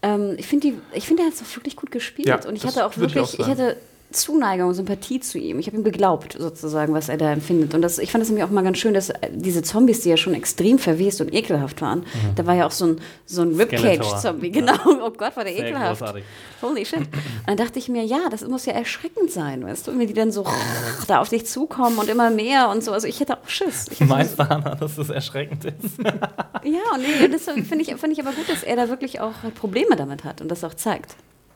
[0.01, 0.73] ähm, ich finde,
[1.07, 2.27] finde, er hat es auch wirklich gut gespielt.
[2.27, 3.77] Ja, und ich hatte auch wirklich, ich, hatte
[4.15, 5.59] Zuneigung, Sympathie zu ihm.
[5.59, 7.73] Ich habe ihm geglaubt, sozusagen, was er da empfindet.
[7.73, 10.09] Und das, ich fand es nämlich auch mal ganz schön, dass äh, diese Zombies, die
[10.09, 12.05] ja schon extrem verwest und ekelhaft waren,
[12.35, 13.55] da war ja auch so ein, so ein.
[13.55, 14.73] Ribcage-Zombie, genau.
[15.05, 15.99] Oh Gott, war der Sehr ekelhaft.
[15.99, 16.23] großartig.
[16.61, 16.99] Holy shit.
[16.99, 17.07] Und
[17.45, 20.31] dann dachte ich mir, ja, das muss ja erschreckend sein, weißt du, wenn die dann
[20.31, 20.45] so
[21.07, 22.91] da auf dich zukommen und immer mehr und so.
[22.91, 23.87] Also ich hätte auch Schiss.
[23.91, 25.99] Ich Meinst du, Hannah, dass das erschreckend ist?
[26.03, 29.33] ja, und nee, das finde ich, find ich aber gut, dass er da wirklich auch
[29.55, 31.15] Probleme damit hat und das auch zeigt.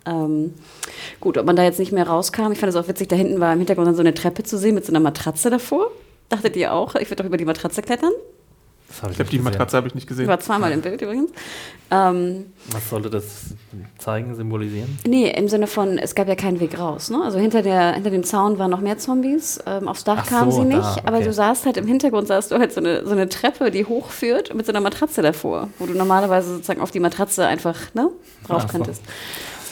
[0.09, 0.53] Ähm,
[1.19, 3.39] gut, ob man da jetzt nicht mehr rauskam, ich fand es auch witzig, da hinten
[3.39, 5.91] war im Hintergrund dann so eine Treppe zu sehen mit so einer Matratze davor.
[6.29, 8.11] Dachtet ihr auch, ich würde doch über die Matratze klettern?
[8.91, 9.43] Ich glaube, die gesehen.
[9.43, 10.27] Matratze habe ich nicht Ich gesehen.
[10.27, 11.29] war zweimal im Bild übrigens.
[11.91, 13.53] Ähm, Was sollte das
[13.99, 14.97] zeigen, symbolisieren?
[15.05, 17.11] nee, im Sinne von, es gab ja keinen Weg raus.
[17.11, 17.21] Ne?
[17.23, 19.59] Also hinter, der, hinter dem Zaun waren noch mehr Zombies.
[19.67, 20.79] Ähm, aufs Dach Ach kamen so, sie nicht.
[20.81, 21.25] da, Aber okay.
[21.27, 24.55] du sahst halt im Hintergrund, sahst du halt so eine, so eine Treppe, die hochführt
[24.55, 28.09] mit so einer Matratze davor, wo du normalerweise sozusagen auf die Matratze einfach ne,
[28.47, 28.83] drauf Ach so.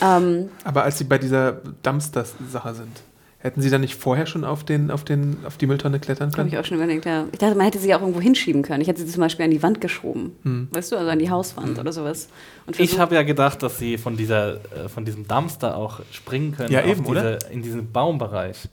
[0.01, 3.01] Ähm, Aber als sie bei dieser Dumpster-Sache sind,
[3.39, 6.35] hätten sie dann nicht vorher schon auf, den, auf, den, auf die Mülltonne klettern Habe
[6.37, 6.49] können?
[6.49, 7.25] ich auch schon überlegt, ja.
[7.31, 8.81] Ich dachte, man hätte sie auch irgendwo hinschieben können.
[8.81, 10.67] Ich hätte sie zum Beispiel an die Wand geschoben.
[10.71, 12.29] Weißt du, also an die Hauswand oder sowas.
[12.65, 16.55] Und Ich habe ja gedacht, dass sie von, dieser, äh, von diesem Dumpster auch springen
[16.55, 17.51] können Ja, eben, diese, oder?
[17.51, 18.69] in diesen Baumbereich.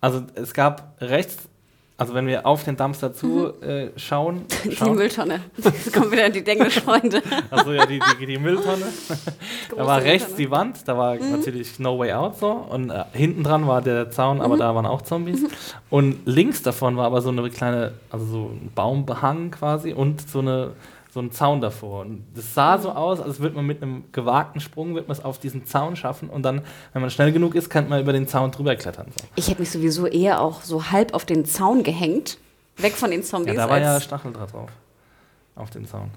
[0.00, 1.36] Also es gab rechts,
[1.96, 5.40] also wenn wir auf den Dumpster zu äh, schauen, die schauen Mülltonne.
[5.56, 7.22] Jetzt kommen wieder die Denglisch-Freunde.
[7.50, 8.86] also ja, die, die, die Mülltonne.
[9.70, 10.46] da war Große rechts Mülltonne.
[10.46, 12.50] die Wand, da war natürlich No Way Out so.
[12.50, 15.44] Und äh, hinten dran war der Zaun, aber da waren auch Zombies.
[15.90, 20.40] Und links davon war aber so eine kleine, also so ein Baumbehang quasi und so
[20.40, 20.72] eine
[21.12, 22.00] so ein Zaun davor.
[22.00, 25.22] Und das sah so aus, als würde man mit einem gewagten Sprung wird man es
[25.24, 26.62] auf diesen Zaun schaffen und dann,
[26.94, 29.06] wenn man schnell genug ist, kann man über den Zaun drüber klettern.
[29.16, 29.24] So.
[29.36, 32.38] Ich hätte mich sowieso eher auch so halb auf den Zaun gehängt.
[32.78, 33.56] Weg von den Ja, Zombies.
[33.56, 34.70] da war ja Stacheldraht drauf.
[35.54, 36.10] Auf dem Zaun.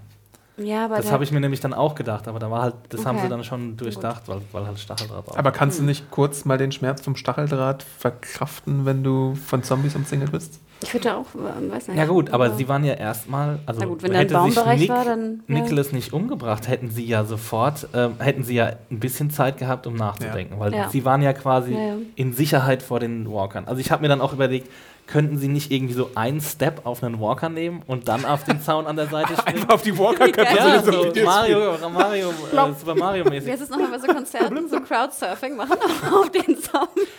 [0.55, 2.75] ja, aber Das da- habe ich mir nämlich dann auch gedacht, aber da war halt,
[2.87, 3.25] das haben Okay.
[3.25, 6.57] sie dann schon durchdacht, weil, weil halt Stacheldraht drauf Aber kannst du nicht kurz mal
[6.57, 10.61] den Schmerz vom Stacheldraht verkraften, wenn du von Zombies umzingelt bist?
[10.83, 11.97] Ich würde auch, äh, weiß nicht.
[11.97, 14.89] Ja gut, aber sie waren ja erstmal, also Na gut, wenn hätte sich Baumbereich Nick,
[14.89, 15.55] war, dann, ja.
[15.61, 19.87] Nicholas nicht umgebracht, hätten sie ja sofort, ähm, hätten sie ja ein bisschen Zeit gehabt,
[19.87, 20.89] um nachzudenken, weil Ja.
[20.89, 21.95] sie waren ja quasi Ja, ja.
[22.15, 23.65] in Sicherheit vor den Walkern.
[23.67, 24.69] Also ich habe mir dann auch überlegt,
[25.07, 28.59] könnten sie nicht irgendwie so einen Step auf einen Walker nehmen und dann auf den
[28.61, 29.59] Zaun an der Seite springen?
[29.61, 33.51] Einfach auf die Walker-Köpfe Ja, so, so Mario, Mario, äh, Super Mario mäßig.
[33.51, 35.77] heißt es nochmal bei so Konzerten, so Crowdsurfing machen
[36.13, 37.15] auf den Zombies.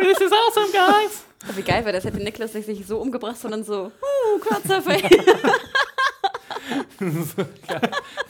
[0.00, 1.24] This is awesome, guys!
[1.48, 5.08] Aber Wie geil wäre das, hätte Niklas sich nicht so umgebracht, sondern so, uh, Crowdsurfing.
[6.98, 7.38] Zombie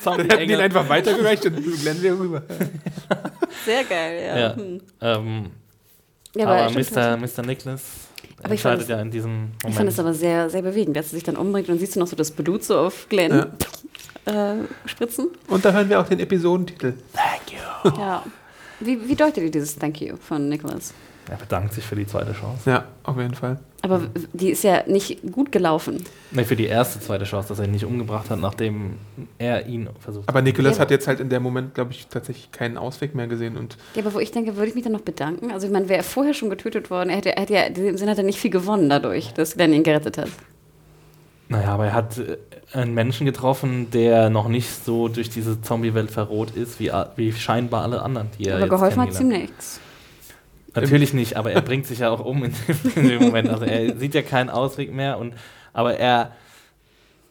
[0.05, 0.61] Dann hätten die ihn Engel.
[0.61, 2.43] einfach weitergereicht und Glenn wäre rüber.
[3.65, 4.39] Sehr geil, ja.
[4.39, 4.57] Ja.
[4.57, 4.81] Hm.
[5.01, 5.47] Ähm,
[6.37, 7.17] ja aber stimmt Mr.
[7.17, 7.43] Mr.
[7.47, 7.83] Nicholas
[8.43, 9.55] Aber ich fand entscheidet es- ja in diesem Moment.
[9.69, 11.97] Ich fand es aber sehr, sehr bewegend, dass er sich dann umbringt und dann siehst
[11.97, 13.47] du noch so das Blut so auf Glenn
[14.27, 14.55] äh,
[14.87, 15.29] spritzen.
[15.49, 16.95] Und da hören wir auch den Episodentitel.
[17.97, 18.25] Ja.
[18.79, 20.95] Wie, wie deutet ihr dieses Thank you von Nicholas?
[21.31, 22.69] Er bedankt sich für die zweite Chance.
[22.71, 23.59] Ja, auf jeden Fall.
[23.83, 24.03] Aber
[24.33, 26.05] die ist ja nicht gut gelaufen.
[26.33, 28.95] Nee, für die erste zweite Chance, dass er ihn nicht umgebracht hat, nachdem
[29.39, 30.29] er ihn versucht hat.
[30.29, 30.83] Aber Nicholas Ja.
[30.83, 33.57] hat jetzt halt in dem Moment, glaube ich, tatsächlich keinen Ausweg mehr gesehen.
[33.57, 35.51] Und Ja, aber wo ich denke, würde ich mich dann noch bedanken?
[35.53, 37.75] Also ich meine, wäre er vorher schon getötet worden, er hätte, er hätte ja, in
[37.75, 40.29] dem Sinne hat er nicht viel gewonnen dadurch, dass Glenn ihn gerettet hat.
[41.49, 42.37] Naja, aber er hat äh,
[42.73, 47.83] einen Menschen getroffen, der noch nicht so durch diese Zombie-Welt verroht ist, wie, wie scheinbar
[47.83, 49.81] alle anderen, die er aber jetzt geholfen hat ihm nichts.
[50.75, 52.55] Natürlich nicht, aber er bringt sich ja auch um in,
[52.97, 53.49] in dem Moment.
[53.49, 55.35] Also er sieht ja keinen Ausweg mehr, und,
[55.73, 56.33] aber er,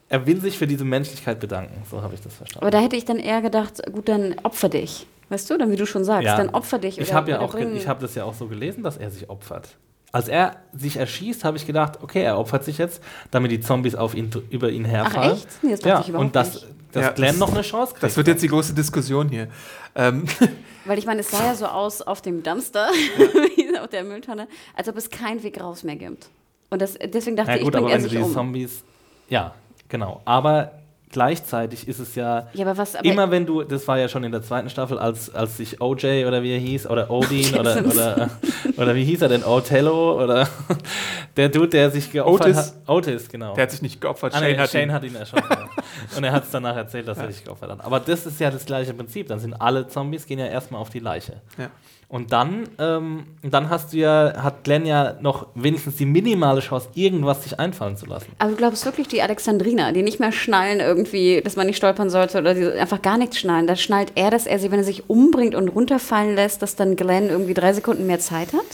[0.09, 1.83] er will sich für diese Menschlichkeit bedanken.
[1.89, 2.63] So habe ich das verstanden.
[2.63, 5.07] Aber da hätte ich dann eher gedacht, gut, dann opfer dich.
[5.29, 6.37] Weißt du, dann wie du schon sagst, Ja.
[6.37, 6.99] dann opfer dich.
[6.99, 9.69] Ich habe ja auch, ich habe das ja auch so gelesen, dass er sich opfert.
[10.11, 13.01] Als er sich erschießt, habe ich gedacht, okay, er opfert sich jetzt,
[13.31, 15.33] damit die Zombies auf ihn, über ihn herfallen.
[15.33, 15.47] echt?
[15.63, 16.67] Nee, das ja, ich überhaupt und dass, nicht.
[16.93, 18.03] dass Ja, Glenn das- noch eine Chance kriegt.
[18.03, 19.49] Das wird jetzt die große Diskussion hier.
[19.95, 20.25] Ähm,
[20.85, 22.89] Weil ich meine, es sah ja so aus auf dem Dumpster,
[23.83, 26.29] auf der Mülltonne, als ob es keinen Weg raus mehr gibt.
[26.71, 28.33] Und das, deswegen dachte ja ich, gut, bringt aber er wenn du sich die um.
[28.33, 28.83] Zombies,
[29.29, 29.53] ja,
[29.89, 30.21] genau.
[30.25, 30.71] Aber
[31.11, 34.23] gleichzeitig ist es ja Ja, aber was, aber immer wenn du, das war ja schon
[34.23, 37.83] in der zweiten Staffel, als, als sich OJ oder wie er hieß, oder Odin oder,
[37.85, 38.29] oder,
[38.77, 40.47] oder wie hieß er denn, Othello oder
[41.37, 42.57] der Dude, der sich geopfert Otis.
[42.57, 42.73] hat.
[42.87, 43.53] Otis, genau.
[43.55, 44.93] der hat sich nicht geopfert, Ah, nee, Shane hat Shane ihn.
[44.93, 45.45] hat ihn erschossen.
[45.49, 45.69] ja.
[46.17, 47.81] Und er hat es danach erzählt, dass er sich geopfert hat.
[47.83, 49.27] Aber das ist ja das gleiche Prinzip.
[49.27, 51.41] Dann sind alle Zombies, gehen ja erstmal auf die Leiche.
[51.57, 51.69] Ja.
[52.09, 56.89] Und dann, ähm, dann hast du ja, hat Glenn ja noch wenigstens die minimale Chance,
[56.95, 58.31] irgendwas sich einfallen zu lassen.
[58.39, 62.09] Aber du glaubst wirklich, die Alexandriner, die nicht mehr schnallen irgendwie, dass man nicht stolpern
[62.09, 64.85] sollte oder die einfach gar nichts schnallen, da schnallt er, dass er sie, wenn er
[64.85, 68.65] sich umbringt und runterfallen lässt, dass dann Glenn irgendwie drei Sekunden mehr Zeit hat?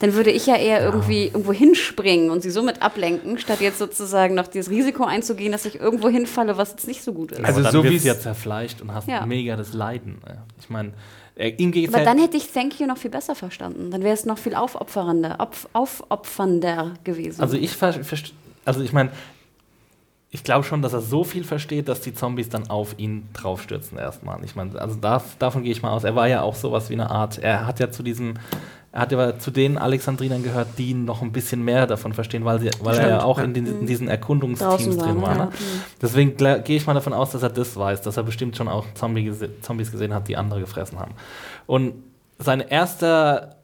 [0.00, 4.34] Dann würde ich ja eher irgendwie irgendwo hinspringen und sie somit ablenken, statt jetzt sozusagen
[4.34, 7.38] noch dieses Risiko einzugehen, dass ich irgendwo hinfalle, was jetzt nicht so gut ist.
[7.42, 9.24] Also Aber dann so wie's- du ja zerfleischt und hast Ja.
[9.26, 10.18] mega das Leiden.
[10.24, 10.44] Ja.
[10.60, 10.92] Ich meine,
[11.38, 13.90] äh, ihm geht's Aber dann hätte ich Thank You noch viel besser verstanden.
[13.90, 17.40] Dann wäre es noch viel aufopfernder, auf, aufopfernder gewesen.
[17.40, 17.94] Also ich ver
[18.64, 19.10] also ich meine,
[20.30, 23.96] ich glaube schon, dass er so viel versteht, dass die Zombies dann auf ihn draufstürzen
[23.98, 24.44] erstmal.
[24.44, 26.04] Ich meine, also da, davon gehe ich mal aus.
[26.04, 28.34] Er war ja auch sowas wie eine Art, er hat ja zu diesem,
[28.98, 32.58] er hat ja zu den Alexandrinern gehört, die noch ein bisschen mehr davon verstehen, weil,
[32.58, 35.36] sie, weil er ja auch in, den, in diesen Erkundungsteams drin war.
[35.36, 35.44] ja.
[35.44, 35.50] Ne?
[36.02, 38.84] Deswegen gehe ich mal davon aus, dass er das weiß, dass er bestimmt schon auch
[38.94, 41.12] Zombie gese Zombies gesehen hat, die andere gefressen haben.
[41.66, 41.94] Und
[42.38, 43.54] sein erster,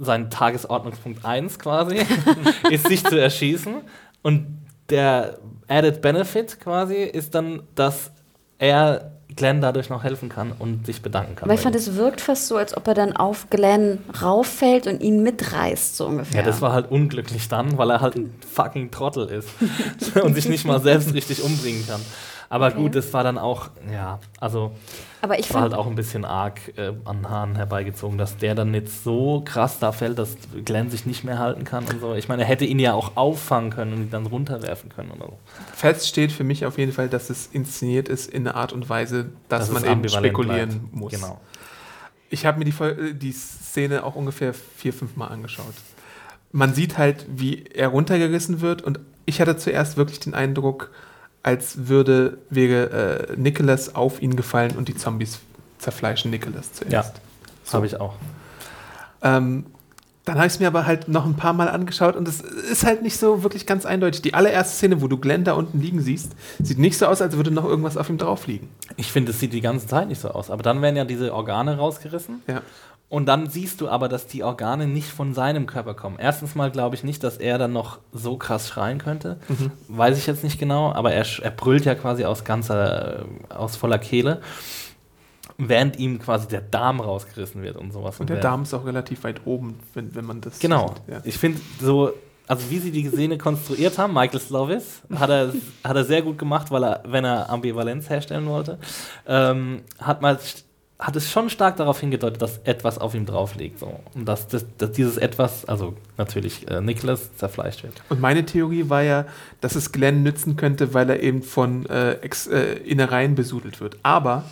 [0.00, 1.98] sein Tagesordnungspunkt 1 quasi,
[2.70, 3.74] ist sich zu erschießen.
[4.22, 4.46] Und
[4.90, 8.10] der Added Benefit quasi ist dann, dass
[8.58, 11.48] er Glenn dadurch noch helfen kann und sich bedanken kann.
[11.48, 15.00] Weil ich fand, es wirkt fast so, als ob er dann auf Glenn rauffällt und
[15.00, 16.40] ihn mitreißt, so ungefähr.
[16.40, 19.48] ja, das war halt unglücklich dann, weil er halt ein fucking Trottel ist
[20.22, 22.00] und sich nicht mal selbst richtig umbringen kann.
[22.52, 22.76] Aber Okay.
[22.82, 24.72] gut, das war dann auch, ja, also
[25.22, 28.54] Aber ich Es war halt auch ein bisschen arg äh, an Haaren herbeigezogen, dass der
[28.54, 32.12] dann jetzt so krass da fällt, dass Glenn sich nicht mehr halten kann und so.
[32.12, 35.28] Ich meine, er hätte ihn ja auch auffangen können und ihn dann runterwerfen können oder
[35.28, 35.38] so.
[35.74, 38.86] Fest steht für mich auf jeden Fall, dass es inszeniert ist in einer Art und
[38.90, 40.94] Weise, dass, es man eben spekulieren bleibt.
[40.94, 41.12] muss.
[41.12, 41.40] Genau.
[42.28, 45.72] Ich habe mir die, äh, die Szene auch ungefähr vier, fünf Mal angeschaut.
[46.50, 50.90] Man sieht halt, wie er runtergerissen wird und ich hatte zuerst wirklich den Eindruck,
[51.42, 55.40] als würde, wäre äh, Nicholas auf ihn gefallen und die Zombies
[55.78, 56.92] zerfleischen Nicholas zuerst.
[56.92, 57.20] Ja,
[57.64, 58.14] das habe ich auch.
[59.22, 59.66] Ähm,
[60.24, 62.86] dann habe ich es mir aber halt noch ein paar Mal angeschaut und es ist
[62.86, 64.22] halt nicht so wirklich ganz eindeutig.
[64.22, 66.32] Die allererste Szene, wo du Glenn da unten liegen siehst,
[66.62, 68.68] sieht nicht so aus, als würde noch irgendwas auf ihm drauf liegen.
[68.96, 70.50] Ich finde, es sieht die ganze Zeit nicht so aus.
[70.50, 72.42] Aber dann werden ja diese Organe rausgerissen.
[72.46, 72.62] Ja.
[73.12, 76.16] Und dann siehst du aber, dass die Organe nicht von seinem Körper kommen.
[76.18, 79.36] Erstens mal glaube ich nicht, dass er dann noch so krass schreien könnte.
[79.88, 83.98] Weiß ich jetzt nicht genau, aber er, er brüllt ja quasi aus ganzer, aus voller
[83.98, 84.40] Kehle,
[85.58, 88.18] während ihm quasi der Darm rausgerissen wird und sowas.
[88.18, 90.88] Und der wer- Darm ist auch relativ weit oben, wenn, wenn man das Genau.
[91.06, 91.14] sieht.
[91.14, 91.20] Ja.
[91.24, 92.12] Ich finde so,
[92.48, 95.52] also wie sie die Szene konstruiert haben, Michael Slovis, hat er,
[95.84, 98.78] hat er sehr gut gemacht, weil er, wenn er Ambivalenz herstellen wollte,
[99.26, 100.38] ähm, hat man
[101.02, 103.80] hat es schon stark darauf hingedeutet, dass etwas auf ihm drauf liegt.
[103.80, 103.98] So.
[104.14, 107.94] Und dass, das, dass dieses etwas, also natürlich äh, Nicholas, zerfleischt wird.
[108.08, 109.26] Und meine Theorie war ja,
[109.60, 113.96] dass es Glenn nützen könnte, weil er eben von äh, Ex äh, Innereien besudelt wird.
[114.04, 114.44] Aber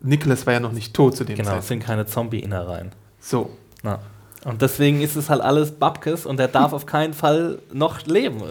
[0.00, 1.68] Nicholas war ja noch nicht tot zu dem Genau, es Zeitpunkt.
[1.68, 2.92] sind keine Zombie-Innereien.
[3.20, 3.50] So.
[3.82, 3.98] Na.
[4.46, 8.40] Und deswegen ist es halt alles Babkes und er darf auf keinen Fall noch leben.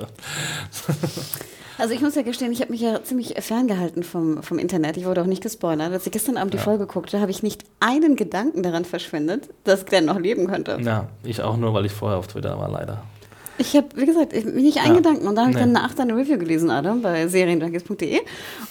[1.80, 4.98] also ich muss ja gestehen, ich habe mich ja ziemlich ferngehalten vom, vom Internet.
[4.98, 5.92] Ich wurde auch nicht gespoilert.
[5.92, 9.86] Als ich gestern Abend die Folge guckte, habe ich nicht einen Gedanken daran verschwendet, dass
[9.86, 10.78] Glenn noch leben könnte.
[10.82, 13.04] Ja, ich auch nur, weil ich vorher auf Twitter war, leider.
[13.58, 15.02] Ich habe, wie gesagt, ich, nicht einen Ja.
[15.02, 15.28] Gedanken.
[15.28, 15.64] Und dann habe ich Nee.
[15.64, 18.20] dann nach deine Review gelesen, Adam, bei serienjunkies.de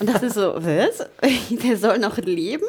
[0.01, 1.07] und dachte so, was?
[1.63, 2.65] Der soll noch leben?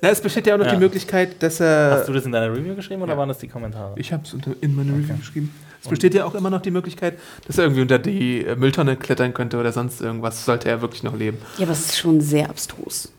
[0.00, 0.72] Na, es besteht ja auch noch Ja.
[0.72, 1.90] die Möglichkeit, dass er.
[1.98, 3.18] Hast du das in deiner Review geschrieben oder ja.
[3.18, 3.92] waren das die Kommentare?
[3.96, 5.54] Ich habe es in meine Review geschrieben.
[5.82, 8.96] Es besteht ja auch immer noch die Möglichkeit, dass er irgendwie unter die äh, Mülltonne
[8.96, 11.38] klettern könnte oder sonst irgendwas, sollte er wirklich noch leben.
[11.58, 13.10] Ja, aber es ist schon sehr abstrus.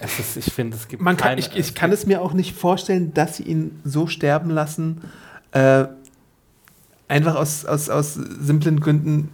[0.00, 2.32] Es ist, ich finde, es gibt Man kann, keine- ich, ich kann es mir auch
[2.32, 5.02] nicht vorstellen, dass sie ihn so sterben lassen,
[5.52, 5.84] äh,
[7.08, 9.30] einfach aus, aus, aus simplen Gründen,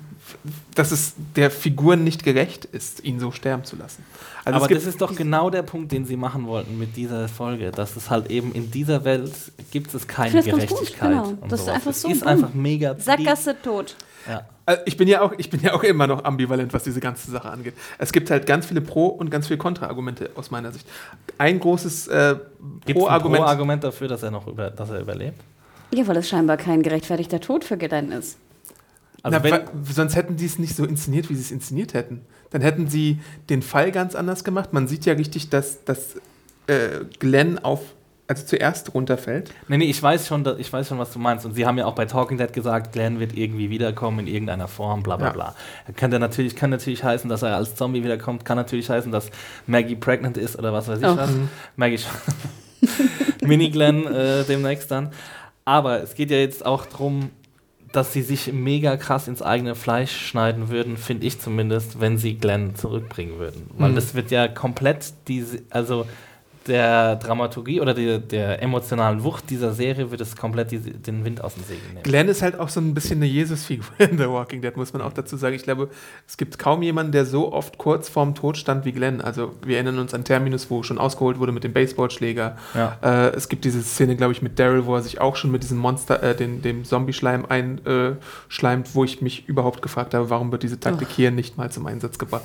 [0.74, 4.04] dass es der Figur nicht gerecht ist, ihn so sterben zu lassen.
[4.44, 7.70] Also aber das ist doch genau der Punkt, den sie machen wollten mit dieser Folge,
[7.70, 9.32] dass es halt eben in dieser Welt
[9.70, 11.10] gibt es keine das ganz gut, Gerechtigkeit.
[11.10, 11.32] genau.
[11.48, 12.28] Das ist einfach Es so ist bumm.
[12.28, 12.96] einfach mega.
[12.98, 13.96] Sackgasse tot.
[14.28, 14.46] Ja.
[14.64, 17.30] Also ich bin ja auch, ich bin ja auch immer noch ambivalent, was diese ganze
[17.30, 17.74] Sache angeht.
[17.98, 20.86] Es gibt halt ganz viele Pro- und ganz viele Kontra-Argumente aus meiner Sicht.
[21.38, 22.36] Ein großes äh,
[22.92, 23.42] Pro-Argument.
[23.42, 25.40] Pro-Argument dafür, dass er noch über, dass er überlebt?
[25.92, 28.38] Ja, weil es scheinbar kein gerechtfertigter Tod für Glenn ist.
[29.22, 31.94] Also Na, wenn, wa- sonst hätten die es nicht so inszeniert, wie sie es inszeniert
[31.94, 32.22] hätten.
[32.50, 33.18] Dann hätten sie
[33.50, 34.72] den Fall ganz anders gemacht.
[34.72, 36.16] Man sieht ja richtig, dass, dass
[36.66, 37.80] äh, Glenn auf,
[38.26, 39.52] also zuerst runterfällt.
[39.68, 41.44] nee, nee, ich weiß, schon, ich weiß schon, was du meinst.
[41.46, 44.68] Und sie haben ja auch bei Talking Dead gesagt, Glenn wird irgendwie wiederkommen in irgendeiner
[44.68, 45.32] Form, bla bla Ja.
[45.32, 45.54] bla.
[45.96, 49.30] Könnte natürlich, kann natürlich heißen, dass er als Zombie wiederkommt, kann natürlich heißen, dass
[49.66, 51.16] Maggie pregnant ist oder was weiß ich Oh.
[51.16, 51.30] was.
[51.76, 51.98] Maggie
[53.42, 55.10] Mini-Glenn äh, demnächst dann.
[55.64, 57.30] Aber es geht ja jetzt auch darum,
[57.92, 62.34] dass sie sich mega krass ins eigene Fleisch schneiden würden, finde ich zumindest, wenn sie
[62.34, 63.68] Glenn zurückbringen würden.
[63.78, 63.94] Weil Mhm.
[63.96, 66.06] das wird ja komplett diese, also
[66.66, 71.42] der Dramaturgie oder die, der emotionalen Wucht dieser Serie wird es komplett die, den Wind
[71.42, 72.02] aus den Segeln nehmen.
[72.02, 75.02] Glenn ist halt auch so ein bisschen eine Jesus-Figur in The Walking Dead, muss man
[75.02, 75.54] auch dazu sagen.
[75.54, 75.88] Ich glaube,
[76.26, 79.20] es gibt kaum jemanden, der so oft kurz vorm Tod stand wie Glenn.
[79.20, 82.56] Also wir erinnern uns an Terminus, wo schon ausgeholt wurde mit dem Baseballschläger.
[82.74, 82.98] Ja.
[83.02, 85.62] Äh, es gibt diese Szene, glaube ich, mit Daryl, wo er sich auch schon mit
[85.62, 90.62] diesem Monster, äh, den, dem Zombie-Schleim einschleimt, wo ich mich überhaupt gefragt habe, warum wird
[90.62, 92.44] diese Taktik hier nicht mal zum Einsatz gebracht.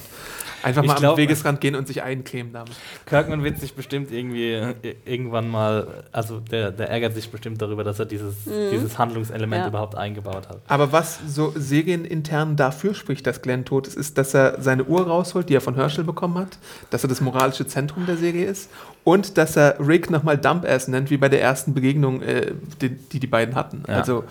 [0.64, 2.74] Einfach Ich mal glaub- am Wegesrand gehen und sich eincremen damit.
[3.06, 4.74] Kirkman wird sich bestimmt irgendwie äh,
[5.06, 8.36] irgendwann mal, also der, der ärgert sich bestimmt darüber, dass er dieses,
[8.72, 9.68] dieses Handlungselement Ja.
[9.70, 10.60] überhaupt eingebaut hat.
[10.68, 15.06] Aber was so serienintern dafür spricht, dass Glenn tot ist, ist, dass er seine Uhr
[15.08, 16.58] rausholt, die er von Herschel bekommen hat,
[16.90, 18.70] dass er das moralische Zentrum der Serie ist
[19.04, 22.52] und dass er Rick nochmal Dumbass nennt, wie bei der ersten Begegnung, äh,
[22.82, 23.84] die, die die beiden hatten.
[23.88, 23.96] Ja.
[23.96, 24.24] Also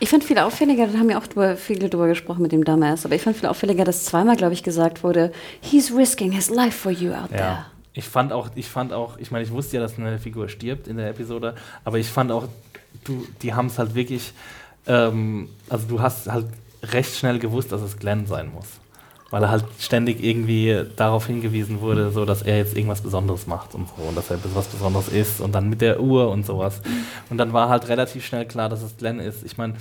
[0.00, 3.04] Ich fand viel auffälliger, da haben ja auch drüber, viele drüber gesprochen mit dem Dumbass,
[3.04, 6.76] aber ich fand viel auffälliger, dass zweimal, glaube ich, gesagt wurde, he's risking his life
[6.78, 7.66] for you out there.
[7.94, 10.88] Ich fand auch, ich fand auch, ich meine, ich wusste ja, dass eine Figur stirbt
[10.88, 12.48] in der Episode, aber ich fand auch,
[13.04, 14.32] du, die haben es halt wirklich,
[14.86, 16.46] ähm, also du hast halt
[16.82, 18.66] recht schnell gewusst, dass es Glenn sein muss.
[19.30, 23.74] Weil er halt ständig irgendwie darauf hingewiesen wurde, so dass er jetzt irgendwas Besonderes macht
[23.74, 26.82] und so und dass er was Besonderes ist und dann mit der Uhr und sowas.
[27.30, 29.42] Und dann war halt relativ schnell klar, dass es Glenn ist.
[29.42, 29.74] Ich meine,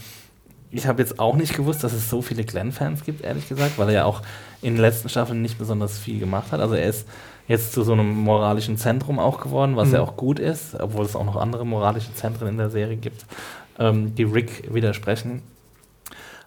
[0.72, 3.90] ich habe jetzt auch nicht gewusst, dass es so viele Glenn-Fans gibt, ehrlich gesagt, weil
[3.90, 4.22] er ja auch
[4.62, 6.62] in den letzten Staffeln nicht besonders viel gemacht hat.
[6.62, 7.06] Also er ist
[7.48, 9.96] jetzt zu so einem moralischen Zentrum auch geworden, was Mhm.
[9.96, 13.26] ja auch gut ist, obwohl es auch noch andere moralische Zentren in der Serie gibt,
[13.80, 15.42] ähm, die Rick widersprechen.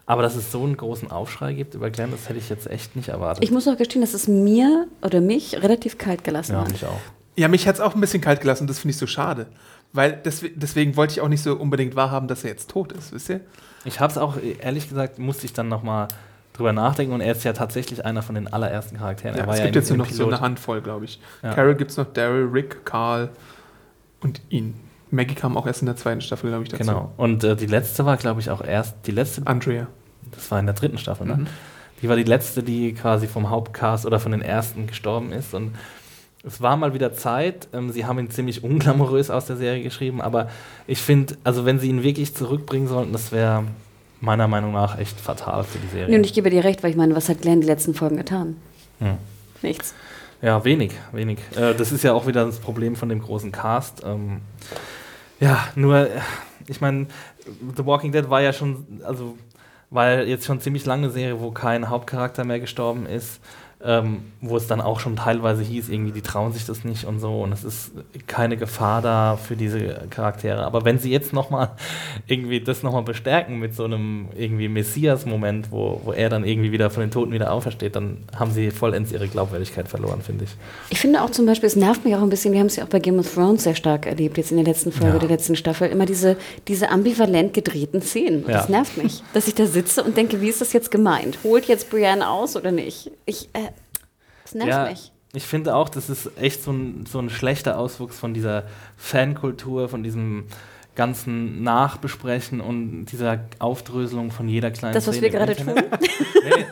[0.07, 2.95] Aber dass es so einen großen Aufschrei gibt über Glenn, das hätte ich jetzt echt
[2.95, 3.43] nicht erwartet.
[3.43, 6.71] Ich muss auch gestehen, dass es mir oder mich relativ kalt gelassen ja, hat.
[6.71, 6.99] mich auch.
[7.35, 9.47] ja, mich hat es auch ein bisschen kalt gelassen, das finde ich so schade.
[9.93, 13.13] Weil deswe- deswegen wollte ich auch nicht so unbedingt wahrhaben, dass er jetzt tot ist,
[13.13, 13.41] wisst ihr?
[13.83, 16.07] Ich habe es auch, ehrlich gesagt, musste ich dann nochmal
[16.55, 19.35] drüber nachdenken und er ist ja tatsächlich einer von den allerersten Charakteren.
[19.35, 20.33] Ja, er war es gibt jetzt nur noch so Pilot.
[20.33, 21.19] eine Handvoll, glaube ich.
[21.43, 21.53] Ja.
[21.53, 23.29] Carol gibt es noch, Daryl, Rick, Carl
[24.21, 24.75] und ihn.
[25.11, 26.83] Maggie kam auch erst in der zweiten Staffel, glaube ich, dazu.
[26.83, 27.13] Genau.
[27.17, 29.87] Und äh, die letzte war, glaube ich, auch erst, die letzte, Andrea.
[30.31, 31.37] das war in der dritten Staffel, ne?
[31.37, 31.47] Mhm.
[32.01, 35.53] Die war die letzte, die quasi vom Hauptcast oder von den ersten gestorben ist.
[35.53, 35.75] Und
[36.43, 37.67] es war mal wieder Zeit.
[37.73, 40.49] Ähm, sie haben ihn ziemlich unglamourös aus der Serie geschrieben, aber
[40.87, 43.63] ich finde, also wenn sie ihn wirklich zurückbringen sollten, das wäre
[44.25, 46.09] meiner Meinung nach echt fatal für die Serie.
[46.09, 48.17] Nee, und ich gebe dir recht, weil ich meine, was hat Glenn die letzten Folgen
[48.17, 48.57] getan?
[48.99, 49.17] Hm.
[49.61, 49.93] Nichts.
[50.41, 51.39] Ja, wenig, wenig.
[51.55, 54.03] Äh, das ist ja auch wieder das Problem von dem großen Cast.
[54.03, 54.41] Ähm,
[55.39, 56.19] ja, nur, äh,
[56.67, 57.07] ich meine,
[57.77, 59.37] The Walking Dead war ja schon, also
[59.89, 63.39] war ja jetzt schon ziemlich lange Serie, wo kein Hauptcharakter mehr gestorben ist,
[63.85, 67.19] ähm, wo es dann auch schon teilweise hieß, irgendwie, die trauen sich das nicht und
[67.19, 67.91] so und es ist
[68.27, 70.63] keine Gefahr da für diese Charaktere.
[70.65, 71.71] Aber wenn sie jetzt nochmal
[72.27, 76.89] irgendwie das nochmal bestärken mit so einem irgendwie Messias-Moment, wo, wo er dann irgendwie wieder
[76.89, 80.51] von den Toten wieder aufersteht, dann haben sie vollends ihre Glaubwürdigkeit verloren, finde ich.
[80.89, 82.83] Ich finde auch zum Beispiel, es nervt mich auch ein bisschen, wir haben es ja
[82.85, 85.19] auch bei Game of Thrones sehr stark erlebt, jetzt in der letzten Folge Ja.
[85.19, 88.43] der letzten Staffel, immer diese, diese ambivalent gedrehten Szenen.
[88.47, 88.53] Ja.
[88.57, 91.37] Das nervt mich, dass ich da sitze und denke, wie ist das jetzt gemeint?
[91.43, 93.11] Holt jetzt Brienne aus oder nicht?
[93.25, 93.59] Ich, äh,
[94.45, 95.11] das nervt ja, mich.
[95.33, 98.63] Ich finde auch, das ist echt so ein, so ein schlechter Auswuchs von dieser
[98.95, 100.45] Fankultur, von diesem
[100.95, 105.75] ganzen Nachbesprechen und dieser Aufdröselung von jeder kleinen Das, was Szene wir gerade tun.
[106.45, 106.65] Nee.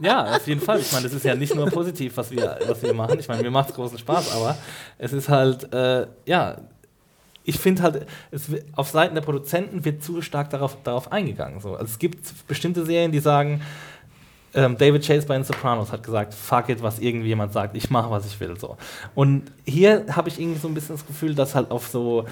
[0.00, 0.78] Ja, auf jeden Fall.
[0.78, 3.18] Ich meine, das ist ja nicht nur positiv, was wir, was wir machen.
[3.18, 4.56] Ich meine, mir macht es großen Spaß, aber
[4.96, 6.58] es ist halt, äh, ja,
[7.42, 11.60] ich finde halt, es, auf Seiten der Produzenten wird zu stark darauf, darauf eingegangen.
[11.60, 11.72] So.
[11.72, 13.62] Also es gibt bestimmte Serien, die sagen,
[14.54, 18.10] ähm, David Chase bei den Sopranos hat gesagt, fuck it, was irgendjemand sagt, ich mache,
[18.10, 18.58] was ich will.
[18.58, 18.76] So.
[19.14, 22.24] Und hier habe ich irgendwie so ein bisschen das Gefühl, dass halt auf so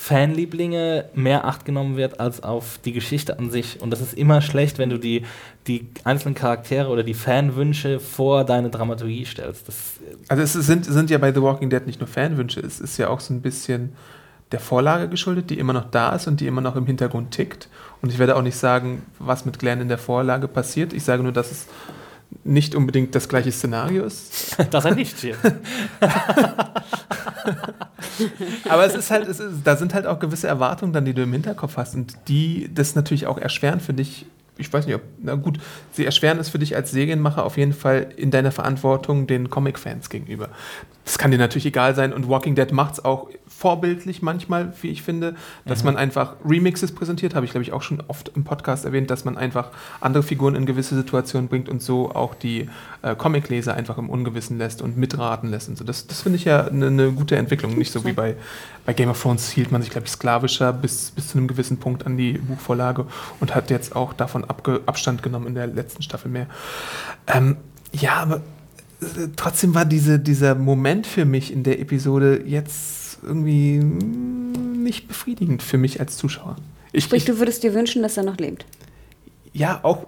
[0.00, 3.82] Fanlieblinge mehr Acht genommen wird als auf die Geschichte an sich.
[3.82, 5.24] Und das ist immer schlecht, wenn du die,
[5.66, 9.66] die einzelnen Charaktere oder die Fanwünsche vor deine Dramaturgie stellst.
[9.66, 9.94] Das,
[10.28, 13.08] Also es sind, sind ja bei The Walking Dead nicht nur Fanwünsche, es ist ja
[13.08, 13.92] auch so ein bisschen
[14.52, 17.68] der Vorlage geschuldet, die immer noch da ist und die immer noch im Hintergrund tickt.
[18.00, 20.92] Und ich werde auch nicht sagen, was mit Glenn in der Vorlage passiert.
[20.92, 21.66] Ich sage nur, dass es
[22.44, 24.56] nicht unbedingt das gleiche Szenario ist.
[24.70, 25.40] dass er nicht stirbt.
[28.68, 31.22] Aber es ist halt, es ist, da sind halt auch gewisse Erwartungen dann, die du
[31.22, 34.26] im Hinterkopf hast und die das natürlich auch erschweren für dich.
[34.60, 35.58] Ich weiß nicht, ob, na gut,
[35.92, 40.10] sie erschweren es für dich als Serienmacher auf jeden Fall in deiner Verantwortung den Comic-Fans
[40.10, 40.48] gegenüber.
[41.04, 43.28] Das kann dir natürlich egal sein und Walking Dead macht es auch
[43.58, 45.34] vorbildlich manchmal, wie ich finde,
[45.64, 49.10] dass man einfach Remixes präsentiert, habe ich glaube ich auch schon oft im Podcast erwähnt,
[49.10, 52.68] dass man einfach andere Figuren in gewisse Situationen bringt und so auch die
[53.02, 55.82] äh, Comicleser einfach im Ungewissen lässt und mitraten lässt und so.
[55.82, 58.36] Das, das finde ich ja eine ne gute Entwicklung, nicht so wie bei,
[58.86, 61.78] bei Game of Thrones hielt man sich glaube ich sklavischer bis, bis zu einem gewissen
[61.78, 63.06] Punkt an die Buchvorlage
[63.40, 66.46] und hat jetzt auch davon abge Abstand genommen in der letzten Staffel mehr.
[67.26, 67.56] Ähm,
[67.90, 68.36] ja, aber
[69.00, 75.08] äh, trotzdem war diese, dieser Moment für mich in der Episode jetzt irgendwie mm, nicht
[75.08, 76.56] befriedigend für mich als Zuschauer.
[76.92, 78.64] Ich, Sprich, ich, du würdest dir wünschen, dass er noch lebt.
[79.52, 80.06] ja, auch,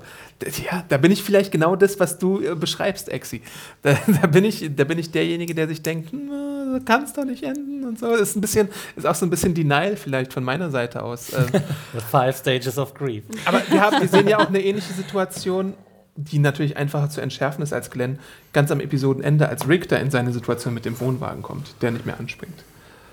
[0.70, 3.42] ja, da bin ich vielleicht genau das, was du äh, beschreibst, Exi.
[3.82, 7.24] Da, da, bin ich, da bin ich derjenige, der sich denkt, hm, kann es doch
[7.24, 8.14] nicht enden und so.
[8.14, 11.32] Ist ein bisschen, ist auch so ein bisschen Denial vielleicht von meiner Seite aus.
[11.32, 11.46] Ähm,
[11.92, 13.24] The Five Stages of Grief.
[13.44, 15.74] aber wir, haben, wir sehen ja auch eine ähnliche Situation,
[16.16, 18.18] die natürlich einfacher zu entschärfen ist als Glenn,
[18.52, 22.06] ganz am Episodenende, als Rick da in seine Situation mit dem Wohnwagen kommt, der nicht
[22.06, 22.64] mehr anspringt.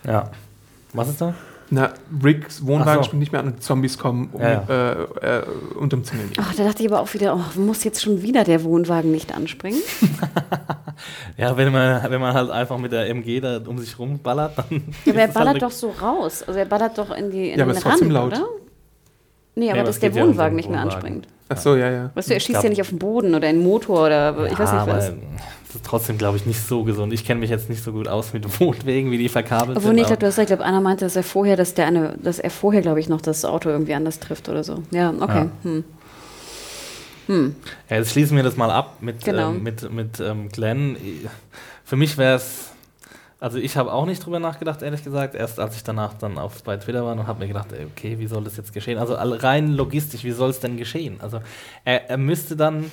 [0.05, 0.29] Ja.
[0.93, 1.33] Was ist da?
[1.69, 1.91] Na,
[2.23, 3.07] Ricks Wohnwagen so.
[3.07, 4.91] springt nicht mehr an und die Zombies kommen um, Ja, Äh,
[5.39, 5.43] äh,
[5.77, 6.31] und umzingeln.
[6.37, 9.35] Ach, da dachte ich aber auch wieder, oh, muss jetzt schon wieder der Wohnwagen nicht
[9.35, 9.79] anspringen?
[11.37, 14.65] Ja, wenn man, wenn man halt einfach mit der MG da um sich rumballert, dann.
[15.05, 16.43] Ja, aber er es halt ballert eine- doch so raus.
[16.47, 18.39] Also er ballert doch in, die, in Ja, aber den ist trotzdem Rand, laut.
[18.41, 18.47] oder?
[19.55, 20.95] Nee, aber aber dass es der ja Wohnwagen den nicht mehr Wohnwagen.
[20.95, 21.27] anspringt.
[21.49, 22.09] Ach so, ja, ja.
[22.15, 24.57] Weißt du, er schießt glaub- ja nicht auf den Boden oder einen Motor oder ich
[24.57, 25.11] weiß Ja, nicht was.
[25.67, 27.11] Das ist trotzdem, glaube ich, nicht so gesund.
[27.11, 29.97] Ich kenne mich jetzt nicht so gut aus mit Wohnwegen, wie die verkabelt Obwohl, ich
[29.99, 30.07] sind.
[30.07, 30.49] glaube, du hast recht.
[30.49, 33.09] Ich glaube, einer meinte, dass er vorher, dass der eine, dass er vorher, glaube ich,
[33.09, 34.83] noch das Auto irgendwie anders trifft oder so.
[34.91, 35.45] Ja, okay.
[35.45, 35.51] Ja.
[35.63, 35.83] Hm.
[37.27, 37.55] Hm.
[37.89, 39.49] Ja, jetzt schließen wir das mal ab mit, Genau.
[39.49, 40.95] ähm, mit, mit ähm, Glenn.
[41.83, 42.69] Für mich wäre es,
[43.41, 46.63] also ich habe auch nicht drüber nachgedacht, ehrlich gesagt, erst als ich danach dann auf,
[46.63, 48.97] bei Twitter war und habe mir gedacht, ey, okay, wie soll das jetzt geschehen?
[48.97, 51.17] Also rein logistisch, wie soll es denn geschehen?
[51.19, 51.41] Also
[51.83, 52.89] er, er müsste dann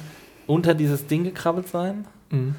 [0.48, 2.54] unter dieses Ding gekrabbelt sein Mhm.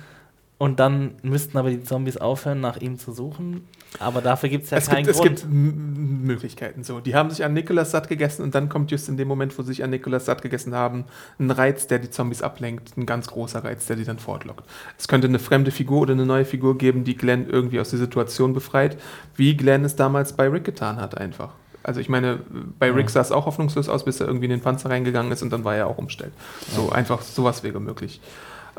[0.58, 3.68] und dann müssten aber die Zombies aufhören, nach ihm zu suchen.
[4.00, 5.30] Aber dafür gibt es ja Es keinen gibt, es Grund.
[5.42, 7.00] gibt M- Möglichkeiten so.
[7.00, 9.62] Die haben sich an Nikolas satt gegessen und dann kommt just in dem Moment, wo
[9.62, 11.06] sie sich an Nikolas satt gegessen haben,
[11.40, 14.66] ein Reiz, der die Zombies ablenkt, ein ganz großer Reiz, der die dann fortlockt.
[14.98, 18.00] Es könnte eine fremde Figur oder eine neue Figur geben, die Glenn irgendwie aus der
[18.00, 18.98] Situation befreit,
[19.38, 21.54] wie Glenn es damals bei Rick getan hat einfach.
[21.84, 22.40] Also ich meine,
[22.80, 25.42] bei Rick sah es auch hoffnungslos aus, bis er irgendwie in den Panzer reingegangen ist
[25.44, 26.34] und dann war er auch umstellt.
[26.76, 28.20] So einfach, sowas wäre möglich.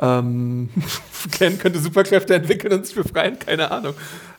[0.00, 0.68] Ähm,
[1.30, 3.94] Glenn könnte Superkräfte entwickeln und sich befreien, keine Ahnung.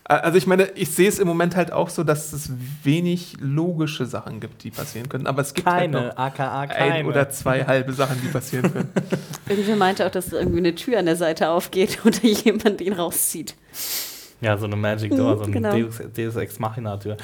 [0.09, 2.49] Also ich meine, ich sehe es im Moment halt auch so, dass es
[2.83, 5.27] wenig logische Sachen gibt, die passieren können.
[5.27, 6.93] Aber es gibt halt keine, noch aka keine.
[6.93, 8.89] ein oder zwei halbe Sachen, die passieren können.
[9.49, 12.93] Irgendwer meinte auch, dass irgendwie eine Tür an der Seite aufgeht und da jemand ihn
[12.93, 13.55] rauszieht.
[14.39, 15.71] Ja, so eine Magic Door, Mhm, so eine genau.
[15.71, 17.17] Deus, Deus Ex Machina Tür.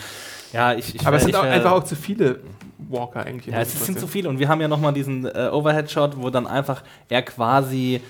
[0.52, 2.42] Ja, ich, ich Aber es sind ich auch einfach auch zu viele
[2.90, 3.54] Walker eigentlich.
[3.54, 6.48] Ja, es sind zu viele und wir haben ja nochmal diesen äh, Overhead-Shot, wo dann
[6.48, 8.02] einfach er quasi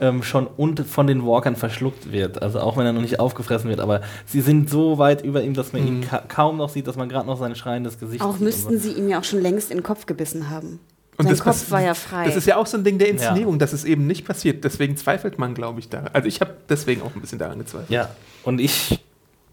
[0.00, 2.42] ähm, schon und von den Walkern verschluckt wird.
[2.42, 5.54] Also auch wenn er noch nicht aufgefressen wird, aber sie sind so weit über ihm,
[5.54, 8.34] dass man ihn ka kaum noch sieht, dass man gerade noch sein schreiendes Gesicht Auch
[8.34, 8.42] sieht.
[8.42, 8.88] müssten und so.
[8.88, 10.80] sie ihm ja auch schon längst in den Kopf gebissen haben.
[11.16, 12.26] Und Sein das Kopf war ja frei.
[12.26, 14.62] Das ist ja auch so ein Ding der Inszenierung, dass es eben nicht passiert.
[14.62, 16.10] Deswegen zweifelt man, glaube ich, daran.
[16.12, 17.90] Also ich habe deswegen auch ein bisschen daran gezweifelt.
[17.90, 18.10] Ja,
[18.44, 19.00] und ich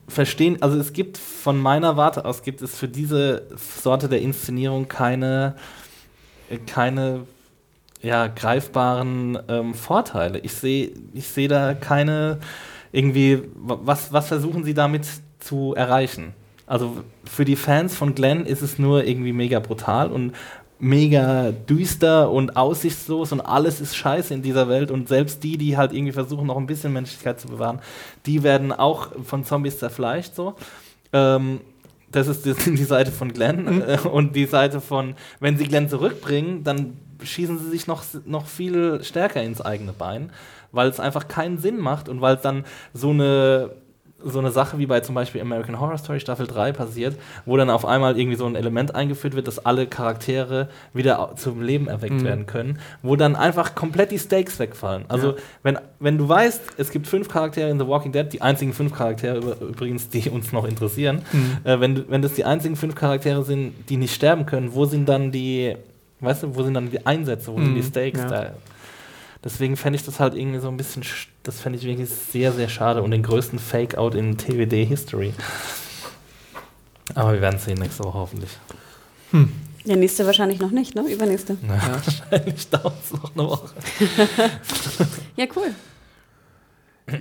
[0.08, 3.48] verstehe, also es gibt von meiner Warte aus, gibt es für diese
[3.82, 5.56] Sorte der Inszenierung keine,
[6.52, 7.22] äh, keine
[8.06, 10.40] ja, greifbaren ähm, Vorteile.
[10.40, 12.40] Ich sehe ich seh da keine
[12.92, 15.06] irgendwie, wa- was, was versuchen sie damit
[15.40, 16.34] zu erreichen?
[16.68, 20.34] Also für die Fans von Glenn ist es nur irgendwie mega brutal und
[20.80, 25.78] mega düster und aussichtslos und alles ist scheiße in dieser Welt und selbst die, die
[25.78, 27.80] halt irgendwie versuchen, noch ein bisschen Menschlichkeit zu bewahren,
[28.26, 30.56] die werden auch von Zombies zerfleischt so.
[31.14, 31.62] Ähm,
[32.12, 35.90] das ist die, die Seite von Glenn äh, und die Seite von, wenn sie Glenn
[35.90, 40.32] zurückbringen, dann schießen sie sich noch, noch viel stärker ins eigene Bein,
[40.72, 43.72] weil es einfach keinen Sinn macht und weil es dann so eine
[44.28, 47.70] so eine Sache wie bei zum Beispiel American Horror Story Staffel 3 passiert, wo dann
[47.70, 52.16] auf einmal irgendwie so ein Element eingeführt wird, dass alle Charaktere wieder zum Leben erweckt
[52.22, 52.24] Mhm.
[52.24, 55.04] werden können, wo dann einfach komplett die Stakes wegfallen.
[55.10, 55.36] Also, Ja.
[55.62, 58.96] wenn, wenn du weißt, es gibt fünf Charaktere in The Walking Dead, die einzigen fünf
[58.96, 61.58] Charaktere übrigens, die uns noch interessieren, Mhm.
[61.64, 65.08] äh, wenn, wenn das die einzigen fünf Charaktere sind, die nicht sterben können, wo sind
[65.08, 65.76] dann die,
[66.20, 68.28] weißt du, wo sind dann die Einsätze, wo sind Mhm, die Stakes ja.
[68.30, 68.54] da?
[69.44, 72.52] Deswegen fände ich das halt irgendwie so ein bisschen, sch- das fände ich wirklich sehr,
[72.52, 75.34] sehr schade und den größten Fake-Out in TWD-History.
[77.14, 78.50] Aber wir werden sehen nächste Woche hoffentlich.
[79.86, 81.04] Der nächste wahrscheinlich noch nicht, ne?
[81.12, 81.58] Übernächste.
[81.62, 83.70] Na, wahrscheinlich dauert es noch eine Woche.
[85.36, 85.76] Ja, cool.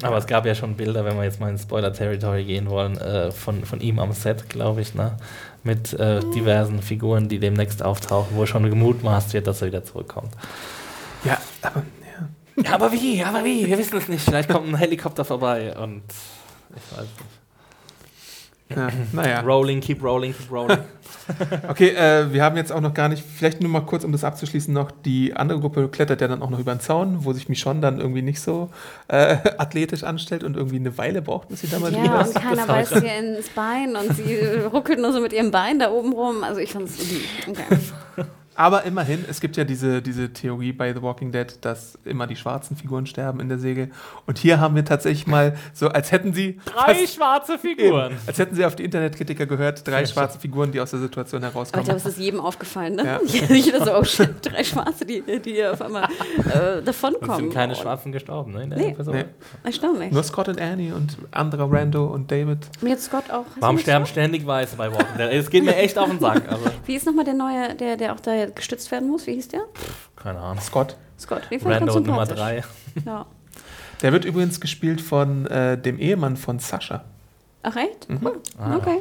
[0.03, 3.33] Aber es gab ja schon Bilder, wenn wir jetzt mal in Spoiler-Territory gehen wollen, äh,
[3.33, 5.17] von, von ihm am Set, glaube ich, ne?
[5.65, 10.33] Mit äh, diversen Figuren, die demnächst auftauchen, wo schon gemutmaßt wird, dass er wieder zurückkommt.
[11.25, 11.83] Ja, aber
[12.57, 12.63] ja.
[12.63, 13.25] Ja, aber wie?
[13.25, 13.67] Aber wie?
[13.67, 14.25] Wir wissen es nicht.
[14.25, 16.03] Vielleicht kommt ein Helikopter vorbei und
[16.77, 17.34] ich weiß nicht.
[18.71, 18.89] Ja.
[19.13, 19.41] Naja.
[19.41, 20.79] Rolling, keep rolling, keep rolling.
[21.69, 24.25] Okay, äh, wir haben jetzt auch noch gar nicht, vielleicht nur mal kurz, um das
[24.25, 27.49] abzuschließen, noch die andere Gruppe klettert ja dann auch noch über den Zaun, wo sich
[27.49, 28.69] Michonne dann irgendwie nicht so
[29.09, 32.37] äh, athletisch anstellt und irgendwie eine Weile braucht, bis sie da mal drüber Ja, ist.
[32.37, 34.37] und keiner weiß ihr ins Bein und sie
[34.71, 36.45] ruckelt nur so mit ihrem Bein da oben rum.
[36.45, 36.99] Also ich fand es
[37.49, 38.27] okay.
[38.57, 42.37] Aber immerhin, es gibt ja diese, diese Theorie bei The Walking Dead, dass immer die
[42.37, 43.91] schwarzen Figuren sterben in der Segel.
[44.27, 48.13] Und hier haben wir tatsächlich mal so, als hätten sie Drei fast- schwarze eben, Figuren.
[48.27, 51.49] als hätten sie auf die Internetkritiker gehört, drei schwarze Figuren, die aus der Situation Aber
[51.49, 51.85] ich herauskommen.
[51.85, 53.05] glaube, es ist jedem aufgefallen, ne?
[53.05, 53.21] Ja.
[53.55, 57.37] Jeder so, oh shit, drei Schwarze, die, die auf einmal äh, Und davonkommen.
[57.37, 58.63] sind keine Und- Schwarzen gestorben, ne?
[58.65, 58.89] In der Nee.
[58.91, 59.19] Episode.
[59.19, 59.25] Nee.
[59.65, 60.13] Erstaunlich.
[60.13, 62.59] Nur Scott und Annie und anderer Rando und David.
[62.81, 63.45] Und jetzt Scott auch.
[63.61, 65.33] Warum sterben ständig Weiße bei Walking Dead?
[65.33, 66.43] Es geht mir echt auf den Sack.
[66.51, 69.27] Also, Wie ist nochmal der neue, der, der auch da gestützt werden muss?
[69.27, 69.63] Wie hieß der?
[70.17, 70.63] keine Ahnung.
[70.63, 70.97] Scott.
[71.19, 71.43] Scott.
[71.51, 72.65] Ganz Rando Nummer sympathisch.
[73.05, 73.05] 3.
[73.07, 73.27] Ja.
[74.03, 77.05] Der wird übrigens gespielt von äh, dem Ehemann von Sascha.
[77.63, 78.09] Ach echt?
[78.09, 78.19] Mhm.
[78.23, 78.41] Cool.
[78.59, 78.77] Ah.
[78.77, 78.99] Okay.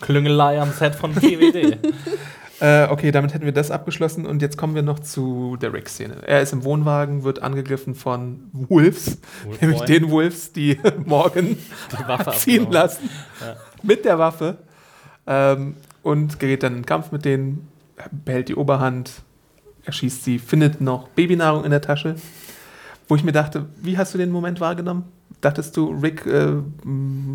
[0.00, 1.78] Klüngelei am Set von TWD.
[2.60, 6.22] Äh, okay, damit hätten wir das abgeschlossen und jetzt kommen wir noch zu der Rick-Szene.
[6.26, 9.86] Er ist im Wohnwagen, wird angegriffen von Wolves, Wolf nämlich Boy.
[9.86, 13.08] den Wolves, die Morgan Die Waffe ziehen lassen
[13.40, 13.54] Ja.
[13.84, 14.58] mit der Waffe
[15.28, 17.68] ähm, und gerät dann in Kampf mit denen,
[18.24, 19.10] behält die Oberhand,
[19.84, 22.16] erschießt sie, findet noch Babynahrung in der Tasche,
[23.08, 25.04] wo ich mir dachte, wie hast du den Moment wahrgenommen?
[25.40, 26.48] Dachtest du, Rick äh,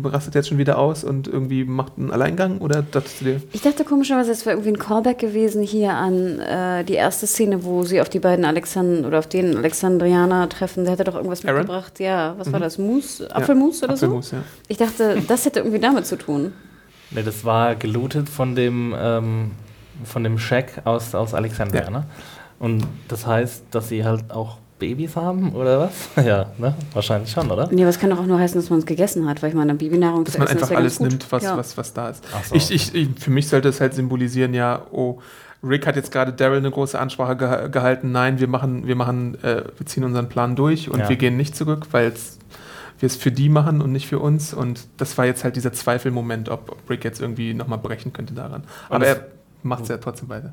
[0.04, 3.62] rastet jetzt schon wieder aus und irgendwie macht einen Alleingang oder dachtest du dir, Ich
[3.62, 7.82] dachte komischerweise, es wäre irgendwie ein Callback gewesen hier an äh, die erste Szene, wo
[7.82, 10.84] sie auf die beiden Alexand oder auf den Alexandrianer treffen.
[10.84, 11.60] Der hätte doch irgendwas Aaron?
[11.60, 11.98] mitgebracht.
[11.98, 12.64] Ja, was war Mhm.
[12.64, 12.78] das?
[12.78, 13.34] Mousse?
[13.34, 14.06] Apfelmus oder so?
[14.06, 14.38] Apfelmus, ja.
[14.68, 16.52] Ich dachte, das hätte irgendwie damit zu tun.
[17.10, 19.52] Ne, das war gelootet von dem, ähm,
[20.04, 21.90] von dem Shack aus, aus Alexandria, Ja.
[21.90, 22.04] ne?
[22.58, 26.08] Und das heißt, dass sie halt auch Babys haben, oder was?
[26.24, 26.74] ja, ne?
[26.92, 27.68] Wahrscheinlich schon, oder?
[27.70, 29.54] Nee, aber es kann doch auch nur heißen, dass man es gegessen hat, weil ich
[29.56, 31.56] meine, Babynahrung Dass zu man einfach ja alles nimmt, was, ja.
[31.56, 32.24] was, was da ist.
[32.34, 35.20] Ach so, Ich, ich, ich, für mich sollte es halt symbolisieren, ja, oh,
[35.62, 38.12] Rick hat jetzt gerade Daryl eine große Ansprache geha- gehalten.
[38.12, 41.08] Nein, wir machen, wir machen, äh, wir ziehen unseren Plan durch und Ja.
[41.08, 42.12] wir gehen nicht zurück, weil
[42.98, 44.52] wir es für die machen und nicht für uns.
[44.52, 48.34] Und das war jetzt halt dieser Zweifelmoment, ob, ob Rick jetzt irgendwie nochmal brechen könnte
[48.34, 48.64] daran.
[48.90, 49.26] Aber es- er
[49.64, 50.52] macht es ja trotzdem weiter.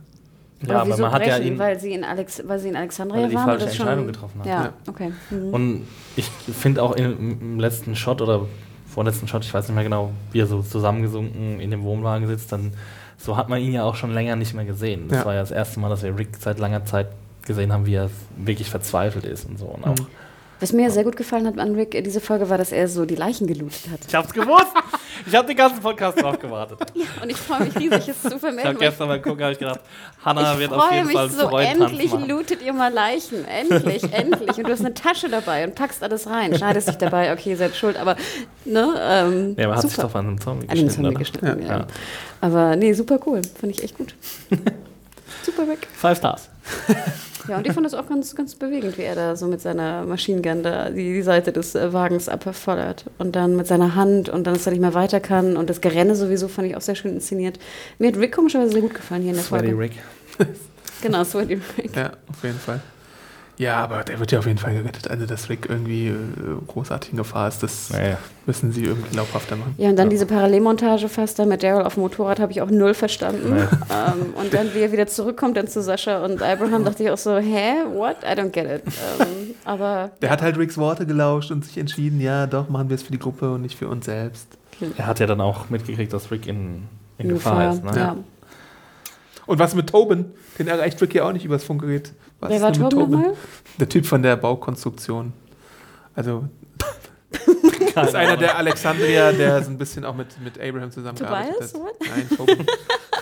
[0.67, 1.53] Ja, aber wieso man hat ja brechen?
[1.53, 1.59] ihn.
[1.59, 4.07] weil sie in Alex, weil sie in Alexandria Weil er die waren falsche schon- Entscheidung
[4.07, 4.45] getroffen hat.
[4.47, 4.73] Ja, Ja.
[4.87, 5.11] okay.
[5.31, 5.53] Mhm.
[5.53, 8.45] Und ich finde auch im, im letzten Shot oder
[8.87, 12.51] vorletzten Shot, ich weiß nicht mehr genau, wie er so zusammengesunken in dem Wohnwagen sitzt,
[12.51, 12.73] dann
[13.17, 15.07] so hat man ihn ja auch schon länger nicht mehr gesehen.
[15.07, 15.25] Das Ja.
[15.25, 17.07] war ja das erste Mal, dass wir Rick seit langer Zeit
[17.45, 19.65] gesehen haben, wie er wirklich verzweifelt ist und so.
[19.65, 20.07] Und auch, Mhm.
[20.61, 23.15] Was mir sehr gut gefallen hat an Rick, diese Folge, war, dass er so die
[23.15, 23.99] Leichen gelootet hat.
[24.07, 24.67] Ich hab's gewusst!
[25.25, 26.79] Ich hab den ganzen Podcast drauf gewartet.
[27.21, 28.73] Und ich freue mich riesig, es zu Ich vermelden.
[28.73, 29.79] hab weil gestern mal gucken, hab ich gedacht,
[30.23, 32.27] Hannah ich wird auf freue jeden mich Fall einen so, Freudentanz endlich machen.
[32.29, 33.45] lootet ihr mal Leichen.
[33.45, 34.57] Endlich, endlich.
[34.57, 36.55] Und du hast eine Tasche dabei und packst alles rein.
[36.55, 38.15] Schneidest dich dabei, okay, ihr seid schuld, aber
[38.65, 40.07] ne, ähm, Ja, aber hat sich super.
[40.07, 41.77] doch an einem Zombie An den geschnitten, Zombie geschnitten, ja.
[41.79, 41.87] Ja.
[42.39, 43.41] Aber nee, super cool.
[43.59, 44.13] Fand ich echt gut.
[45.43, 45.87] super Rick.
[45.93, 46.49] Five Stars.
[47.47, 50.05] Ja, und ich fand das auch ganz, ganz bewegend, wie er da so mit seiner
[50.05, 53.05] Machine Gun da die, die Seite des äh, Wagens abfordert.
[53.17, 55.57] Und dann mit seiner Hand und dann, dass er nicht mehr weiter kann.
[55.57, 57.59] Und das Gerenne sowieso fand ich auch sehr schön inszeniert.
[57.99, 59.79] Mir hat Rick komischerweise sehr gut gefallen hier in der Sweaty Folge.
[59.79, 59.91] Rick.
[61.01, 61.95] Genau, Sweaty Rick.
[61.95, 62.79] Ja, auf jeden Fall.
[63.61, 65.07] Ja, aber der wird ja auf jeden Fall gerettet.
[65.07, 66.15] Also, dass Rick irgendwie äh,
[66.67, 68.17] großartig in Gefahr ist, das Naja.
[68.47, 69.75] müssen sie irgendwie glaubhafter machen.
[69.77, 72.71] Ja, und dann diese Parallelmontage fast da mit Daryl auf dem Motorrad habe ich auch
[72.71, 73.55] null verstanden.
[73.57, 73.69] Ja.
[73.91, 77.17] Ähm, und dann, wie er wieder zurückkommt dann zu Sascha und Abraham, dachte ich auch
[77.17, 78.17] so, hä, what?
[78.23, 78.83] I don't get it.
[79.19, 82.95] Ähm, aber Der hat halt Ricks Worte gelauscht und sich entschieden, ja, doch, machen wir
[82.95, 84.47] es für die Gruppe und nicht für uns selbst.
[84.97, 86.83] Er hat ja dann auch mitgekriegt, dass Rick in,
[87.17, 87.83] in in Gefahr ist.
[87.83, 87.91] Ne?
[87.95, 88.15] Ja.
[89.47, 90.25] Und was mit Tobin?
[90.59, 92.13] Den erreicht Rick ja auch nicht übers Funkgerät.
[92.39, 93.33] Was Wer ist war Torben nochmal?
[93.79, 95.33] Der Typ von der Baukonstruktion.
[96.15, 96.45] Also,
[97.95, 101.73] Das ist einer der Alexandria, der so ein bisschen auch mit, mit Abraham zusammengearbeitet Tobias,
[101.73, 101.81] hat.
[101.81, 101.95] what?
[102.09, 102.65] Nein, Toby.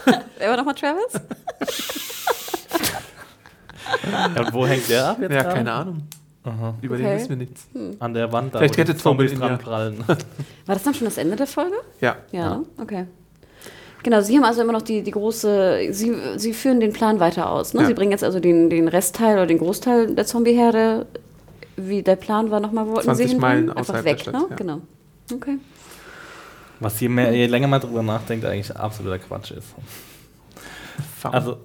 [0.39, 1.13] Wer war nochmal Travis?
[4.35, 5.31] Ja, und wo hängt der ab jetzt?
[5.31, 5.55] Ja, gerade?
[5.55, 6.03] keine Ahnung.
[6.43, 6.75] Aha.
[6.81, 7.03] Über Okay.
[7.03, 7.67] den wissen wir nichts.
[7.99, 10.07] An der Wand da, Vielleicht hätte ihn dran prallen.
[10.07, 10.15] War
[10.67, 11.75] das dann schon das Ende der Folge?
[11.99, 12.17] Ja.
[12.31, 12.57] Ja, Ja.
[12.57, 12.65] ne?
[12.79, 13.05] okay.
[14.03, 17.49] Genau, Sie haben also immer noch die, die große, Sie, Sie führen den Plan weiter
[17.49, 17.73] aus.
[17.73, 17.81] Ne?
[17.81, 17.87] Ja.
[17.87, 21.05] Sie bringen jetzt also den, den Restteil oder den Großteil der Zombieherde,
[21.75, 23.37] wie der Plan war nochmal, wo wollten 20 Sie?
[23.37, 24.47] Meilen Einfach weg, der Stadt, ne?
[24.49, 24.55] ja.
[24.55, 24.81] Genau.
[25.33, 25.57] Okay.
[26.79, 29.67] Was je, mehr, je länger man drüber nachdenkt, eigentlich absoluter Quatsch ist.
[31.23, 31.57] Also,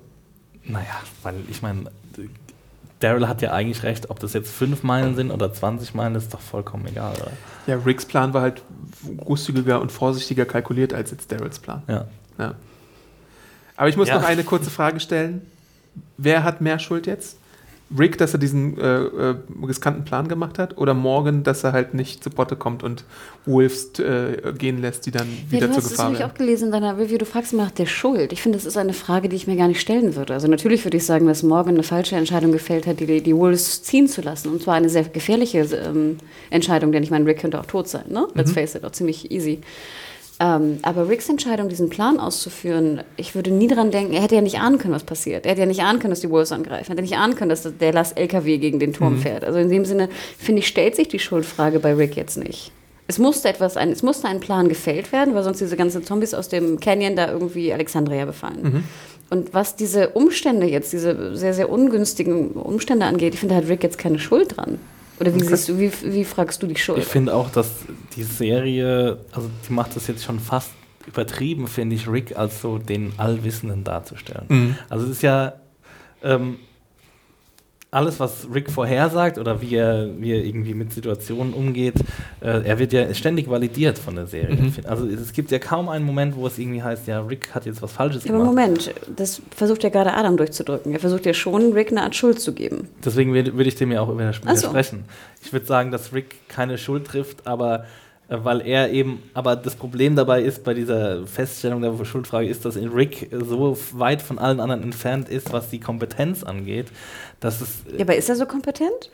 [0.65, 1.85] naja, weil ich meine,
[2.99, 6.35] Daryl hat ja eigentlich recht, ob das jetzt 5 Meilen sind oder 20 Meilen, ist
[6.35, 7.31] doch vollkommen egal, oder?
[7.67, 8.63] ja, Ricks Plan war halt
[9.19, 11.83] großzügiger und vorsichtiger kalkuliert als jetzt Daryls Plan.
[11.89, 12.07] Ja.
[12.39, 12.55] Ja.
[13.77, 14.17] Aber ich muss Ja.
[14.17, 15.43] noch eine kurze Frage stellen.
[16.17, 17.39] Wer hat mehr Schuld jetzt?
[17.97, 20.79] Rick, dass er diesen äh, äh, riskanten Plan gemacht hat?
[20.79, 23.05] Oder Morgan, dass er halt nicht zu Potte kommt und
[23.47, 26.31] Wolves äh, gehen lässt, die dann Ja, wieder du zur hast es Gefahr nämlich werden?
[26.33, 27.19] auch gelesen in deiner Review.
[27.19, 28.33] Du fragst mich nach der Schuld.
[28.33, 30.33] Ich finde, das ist eine Frage, die ich mir gar nicht stellen würde.
[30.33, 33.83] Also natürlich würde ich sagen, dass Morgan eine falsche Entscheidung gefällt hat, die, die Wolves
[33.83, 34.49] ziehen zu lassen.
[34.49, 36.17] Und zwar eine sehr gefährliche ähm,
[36.51, 38.07] Entscheidung, denn ich meine, Rick könnte auch tot sein.
[38.09, 38.27] Ne?
[38.35, 38.55] Let's Mhm.
[38.55, 39.61] face it, auch ziemlich easy.
[40.41, 44.41] Ähm, aber Ricks Entscheidung, diesen Plan auszuführen, ich würde nie dran denken, er hätte ja
[44.41, 45.45] nicht ahnen können, was passiert.
[45.47, 46.87] Er hätte ja nicht ahnen können, dass die Wolves angreifen.
[46.87, 48.95] Er hätte nicht ahnen können, dass der Last LKW gegen den Mhm.
[48.95, 49.45] Turm fährt.
[49.45, 50.09] Also in dem Sinne,
[50.39, 52.73] finde ich, stellt sich die Schuldfrage bei Rick jetzt nicht.
[53.07, 56.35] Es musste etwas ein, es musste ein Plan gefällt werden, weil sonst diese ganzen Zombies
[56.35, 58.63] aus dem Canyon da irgendwie Alexandria befallen.
[58.63, 58.85] Mhm.
[59.31, 63.69] Und was diese Umstände jetzt, diese sehr, sehr ungünstigen Umstände angeht, ich finde, da hat
[63.69, 64.79] Rick jetzt keine Schuld dran.
[65.21, 65.49] Oder wie Okay.
[65.49, 66.99] siehst du, wie, wie fragst du die Schuld?
[66.99, 67.71] Ich finde auch, dass
[68.17, 70.71] die Serie, also die macht das jetzt schon fast
[71.07, 74.47] übertrieben, finde ich, Rick als so den Allwissenden darzustellen.
[74.49, 74.77] Mhm.
[74.89, 75.55] Also es ist ja
[76.23, 76.57] ähm,
[77.95, 81.95] alles, was Rick vorhersagt oder wie er, wie er irgendwie mit Situationen umgeht,
[82.41, 84.57] äh, er wird ja ständig validiert von der Serie.
[84.57, 84.75] Mhm.
[84.85, 87.81] Also es gibt ja kaum einen Moment, wo es irgendwie heißt, ja, Rick hat jetzt
[87.83, 88.57] was Falsches Ja, aber gemacht.
[88.57, 90.93] Moment, das versucht ja gerade Adam durchzudrücken.
[90.93, 92.89] Er versucht ja schon, Rick eine Art Schuld zu geben.
[93.05, 94.69] Deswegen würde ich dem ja auch widers- Ach so.
[94.71, 95.05] widersprechen.
[95.45, 97.83] Ich würde sagen, dass Rick keine Schuld trifft, aber äh,
[98.29, 102.77] weil er eben, aber das Problem dabei ist, bei dieser Feststellung der Schuldfrage ist, dass
[102.77, 106.87] Rick so weit von allen anderen entfernt ist, was die Kompetenz angeht,
[107.41, 109.11] dass es Ja, aber ist er so kompetent?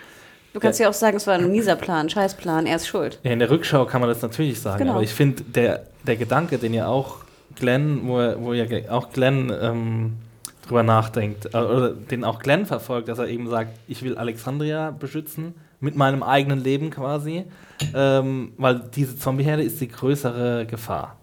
[0.52, 3.20] Du kannst ja, auch sagen, es war ein mieser Plan, Scheißplan, er ist schuld.
[3.22, 4.94] Ja, in der Rückschau kann man das natürlich sagen, Genau.
[4.94, 7.18] aber ich finde, der, der Gedanke, den ja auch
[7.54, 10.12] Glenn, wo, wo ja auch Glenn ähm,
[10.66, 14.90] drüber nachdenkt, äh, oder den auch Glenn verfolgt, dass er eben sagt, ich will Alexandria
[14.90, 17.44] beschützen, mit meinem eigenen Leben quasi,
[17.94, 21.16] ähm, weil diese Zombieherde ist die größere Gefahr.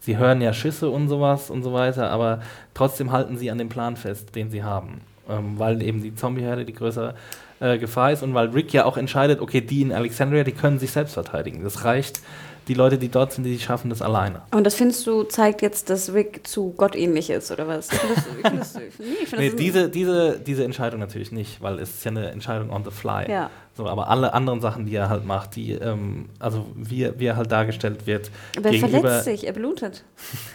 [0.00, 2.40] Sie hören ja Schüsse und sowas und so weiter, aber
[2.74, 5.00] trotzdem halten sie an dem Plan fest, den sie haben.
[5.28, 7.14] Ähm, weil eben die Zombieherde die größere
[7.60, 10.78] äh, Gefahr ist und weil Rick ja auch entscheidet, okay, die in Alexandria, die können
[10.78, 11.64] sich selbst verteidigen.
[11.64, 12.20] Das reicht.
[12.68, 14.40] Die Leute, die dort sind, die schaffen das alleine.
[14.50, 17.88] Und das findest du, zeigt jetzt, dass Rick zu gottähnlich ist, oder was?
[19.36, 23.30] Nee, diese, diese Entscheidung natürlich nicht, weil es ist ja eine Entscheidung on the fly.
[23.30, 23.50] Ja.
[23.76, 27.26] So, aber alle anderen Sachen, die er halt macht, die, ähm, also wie, er- wie
[27.26, 29.00] er halt dargestellt wird, aber er gegenüber.
[29.00, 30.04] verletzt sich, er blutet.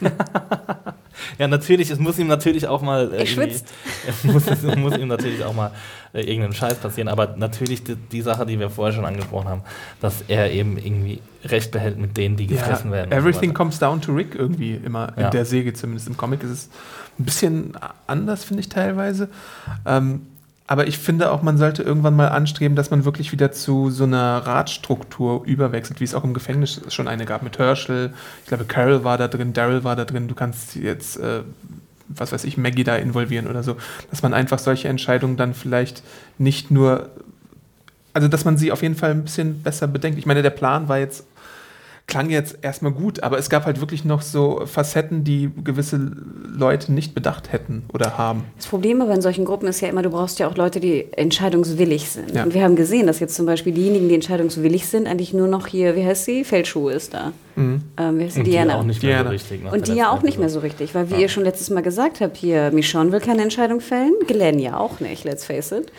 [1.38, 3.04] Ja, natürlich, es muss ihm natürlich auch mal.
[3.12, 3.66] Er irgendwie- schwitzt.
[4.08, 5.70] Es muss, es muss ihm natürlich auch mal
[6.14, 9.62] äh, irgendein Scheiß passieren, aber natürlich die, die Sache, die wir vorher schon angesprochen haben,
[10.00, 13.12] dass er eben irgendwie Recht behält mit denen, die gefressen werden.
[13.12, 13.56] und so everything weiter.
[13.58, 15.30] comes down to Rick irgendwie immer in Ja.
[15.30, 16.70] der Säge, zumindest im Comic ist es
[17.18, 17.72] ein bisschen
[18.06, 19.28] anders, finde ich teilweise.
[19.84, 20.22] Ähm,
[20.70, 24.04] aber ich finde auch, man sollte irgendwann mal anstreben, dass man wirklich wieder zu so
[24.04, 28.14] einer Ratstruktur überwechselt, wie es auch im Gefängnis schon eine gab mit Herschel.
[28.42, 30.28] Ich glaube, Carol war da drin, Daryl war da drin.
[30.28, 31.40] Du kannst jetzt, äh,
[32.06, 33.78] was weiß ich, Maggie da involvieren oder so.
[34.10, 36.04] Dass man einfach solche Entscheidungen dann vielleicht
[36.38, 37.10] nicht nur
[38.12, 40.18] also dass man sie auf jeden Fall ein bisschen besser bedenkt.
[40.18, 41.26] Ich meine, der Plan war jetzt,
[42.10, 45.98] klang jetzt erstmal gut, aber es gab halt wirklich noch so Facetten, die gewisse
[46.54, 48.44] Leute nicht bedacht hätten oder haben.
[48.58, 51.06] Das Problem aber in solchen Gruppen ist ja immer, du brauchst ja auch Leute, die
[51.12, 52.34] entscheidungswillig sind.
[52.34, 52.42] Ja.
[52.44, 55.66] Und wir haben gesehen, dass jetzt zum Beispiel diejenigen, die entscheidungswillig sind, eigentlich nur noch
[55.66, 56.44] hier, wie heißt sie?
[56.44, 57.32] Feldschuhe ist da.
[57.56, 57.82] Mhm.
[57.96, 58.40] Ähm, wie heißt sie?
[58.40, 58.78] Und die Diana.
[58.78, 59.24] auch nicht mehr Diana.
[59.28, 59.60] so richtig.
[59.72, 61.20] Und die ja auch nicht mehr so richtig, weil wie Ja.
[61.20, 65.00] ihr schon letztes Mal gesagt habt, hier, Michonne will keine Entscheidung fällen, Glenn ja auch
[65.00, 65.90] nicht, let's face it.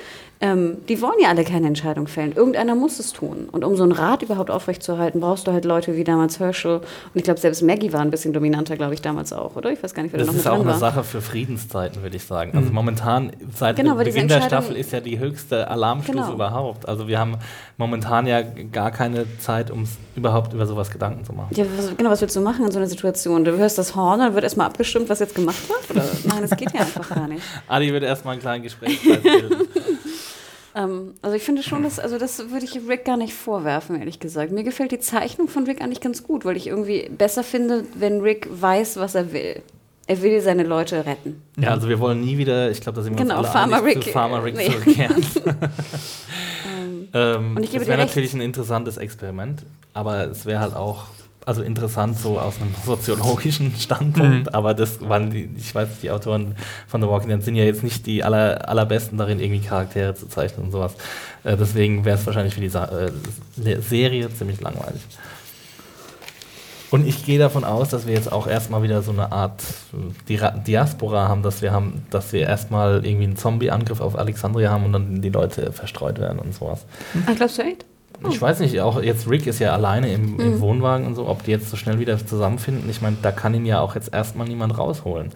[0.43, 2.31] Ähm, die wollen ja alle keine Entscheidung fällen.
[2.33, 3.47] Irgendeiner muss es tun.
[3.51, 6.77] Und um so einen Rat überhaupt aufrechtzuerhalten, brauchst du halt Leute wie damals Herschel.
[6.77, 6.83] Und
[7.13, 9.71] ich glaube, selbst Maggie war ein bisschen dominanter, glaube ich, damals auch, oder?
[9.71, 10.79] Ich weiß gar nicht, wer da Das noch ist mit auch dran eine war.
[10.79, 12.57] Sache für Friedenszeiten, würde ich sagen.
[12.57, 16.33] Also momentan, seit Genau, Beginn der Staffel ist ja die höchste Alarmstufe Genau.
[16.33, 16.89] überhaupt.
[16.89, 17.37] Also wir haben
[17.77, 19.83] momentan ja gar keine Zeit, um
[20.15, 21.53] überhaupt über sowas Gedanken zu machen.
[21.55, 23.43] Ja, was, genau, was willst du machen in so einer Situation?
[23.45, 25.91] Du hörst das Horn, dann wird erstmal abgestimmt, was jetzt gemacht wird?
[25.91, 26.05] Oder?
[26.25, 27.43] Nein, das geht ja einfach gar nicht.
[27.67, 29.67] Adi würde erstmal einen kleinen Gesprächskreis bilden.
[30.75, 34.19] Ähm, also ich finde schon, dass, also das würde ich Rick gar nicht vorwerfen, ehrlich
[34.19, 34.51] gesagt.
[34.51, 38.21] Mir gefällt die Zeichnung von Rick eigentlich ganz gut, weil ich irgendwie besser finde, wenn
[38.21, 39.61] Rick weiß, was er will.
[40.07, 41.41] Er will seine Leute retten.
[41.57, 43.77] Ja, also wir wollen nie wieder, ich glaube, da sind wir Genau, uns alle Farmer
[43.77, 44.69] einig, Rick, zu Farmer Rick nee.
[44.69, 45.15] zurückkehren.
[47.13, 51.05] ähm, Und ich gebe das wäre natürlich ein interessantes Experiment, aber es wäre halt auch
[51.45, 56.55] also interessant so aus einem soziologischen Standpunkt, aber das waren die, ich weiß, die Autoren
[56.87, 60.27] von The Walking Dead sind ja jetzt nicht die aller, allerbesten darin, irgendwie Charaktere zu
[60.27, 60.93] zeichnen und sowas.
[61.43, 63.11] Äh, deswegen wäre es wahrscheinlich für die Sa äh,
[63.81, 65.01] Serie ziemlich langweilig.
[66.91, 69.63] Und ich gehe davon aus, dass wir jetzt auch erstmal wieder so eine Art
[70.27, 74.85] äh, Diaspora haben, dass wir haben, dass wir erstmal irgendwie einen Zombie-Angriff auf Alexandria haben
[74.85, 76.85] und dann die Leute verstreut werden und sowas.
[77.25, 77.85] Ach, glaubst du echt?
[78.29, 81.43] Ich weiß nicht, auch jetzt Rick ist ja alleine im, im Wohnwagen und so, ob
[81.43, 82.89] die jetzt so schnell wieder zusammenfinden.
[82.89, 85.31] Ich meine, da kann ihn ja auch jetzt erstmal niemand rausholen.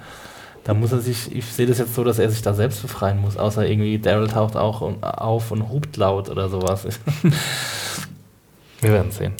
[0.63, 3.19] Da muss er sich, ich sehe das jetzt so, dass er sich da selbst befreien
[3.21, 6.85] muss, außer irgendwie Daryl taucht auch und, auf und hupt laut oder sowas.
[8.81, 9.33] wir werden sehen.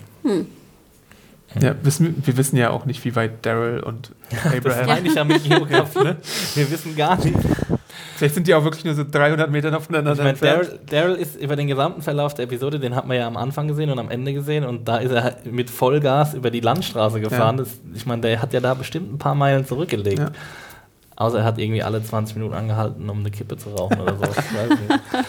[1.59, 4.11] Ja, wissen, wir wissen ja auch nicht, wie weit Daryl und
[4.43, 4.85] Das Abraham.
[4.87, 6.03] meine ich ja mit Geografie.
[6.03, 6.17] Ne?
[6.55, 7.37] Wir wissen gar nicht.
[8.15, 10.79] Vielleicht sind die auch wirklich nur so 300 Meter voneinander Ich meine, entfernt.
[10.89, 13.89] Daryl, ist über den gesamten Verlauf der Episode, den hat man ja am Anfang gesehen
[13.89, 17.57] und am Ende gesehen und da ist er mit Vollgas über die Landstraße gefahren.
[17.57, 17.63] Ja.
[17.63, 20.19] Das, ich meine, der hat ja da bestimmt ein paar Meilen zurückgelegt.
[20.19, 20.31] Ja.
[21.17, 24.23] Außer er hat irgendwie alle 20 Minuten angehalten, um eine Kippe zu rauchen oder so.
[24.25, 25.25] Ich weiß nicht.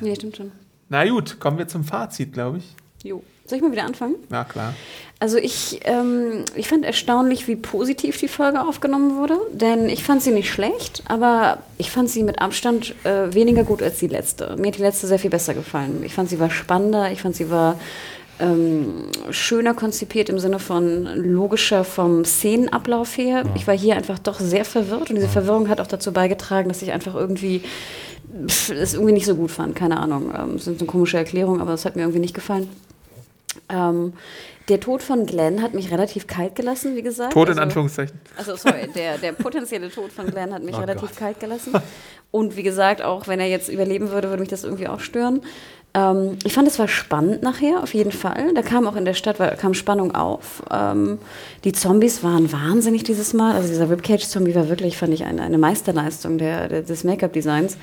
[0.00, 0.52] Nee, stimmt schon.
[0.88, 2.74] Na gut, kommen wir zum Fazit, glaube ich.
[3.02, 3.22] Jo.
[3.46, 4.16] Soll ich mal wieder anfangen?
[4.28, 4.74] Na klar.
[5.18, 10.20] Also ich, ähm, ich fand erstaunlich, wie positiv die Folge aufgenommen wurde, denn ich fand
[10.20, 14.56] sie nicht schlecht, aber ich fand sie mit Abstand äh, weniger gut als die letzte.
[14.56, 16.02] Mir hat die letzte sehr viel besser gefallen.
[16.04, 17.78] Ich fand sie war spannender, ich fand sie war
[18.40, 23.44] ähm, schöner konzipiert im Sinne von logischer vom Szenenablauf her.
[23.54, 26.82] Ich war hier einfach doch sehr verwirrt und diese Verwirrung hat auch dazu beigetragen, dass
[26.82, 27.62] ich einfach irgendwie
[28.48, 29.76] pff, es irgendwie nicht so gut fand.
[29.76, 30.32] Keine Ahnung.
[30.36, 32.68] Ähm, das sind so komische Erklärungen, aber es hat mir irgendwie nicht gefallen.
[33.68, 34.14] Ähm,
[34.68, 37.32] der Tod von Glenn hat mich relativ kalt gelassen, wie gesagt.
[37.34, 38.18] Tod in Also- Anführungszeichen.
[38.36, 41.16] also sorry, der, der potenzielle Tod von Glenn hat mich Oh relativ Gott.
[41.18, 41.72] kalt gelassen.
[42.30, 45.42] Und wie gesagt, auch wenn er jetzt überleben würde, würde mich das irgendwie auch stören.
[45.94, 48.54] Ähm, ich fand, es war spannend nachher, auf jeden Fall.
[48.54, 50.62] Da kam auch in der Stadt war, kam Spannung auf.
[50.70, 51.18] Ähm,
[51.64, 53.54] die Zombies waren wahnsinnig dieses Mal.
[53.54, 57.76] Also dieser Ribcage-Zombie war wirklich, fand ich, eine, eine Meisterleistung der, der, des Make-up-Designs.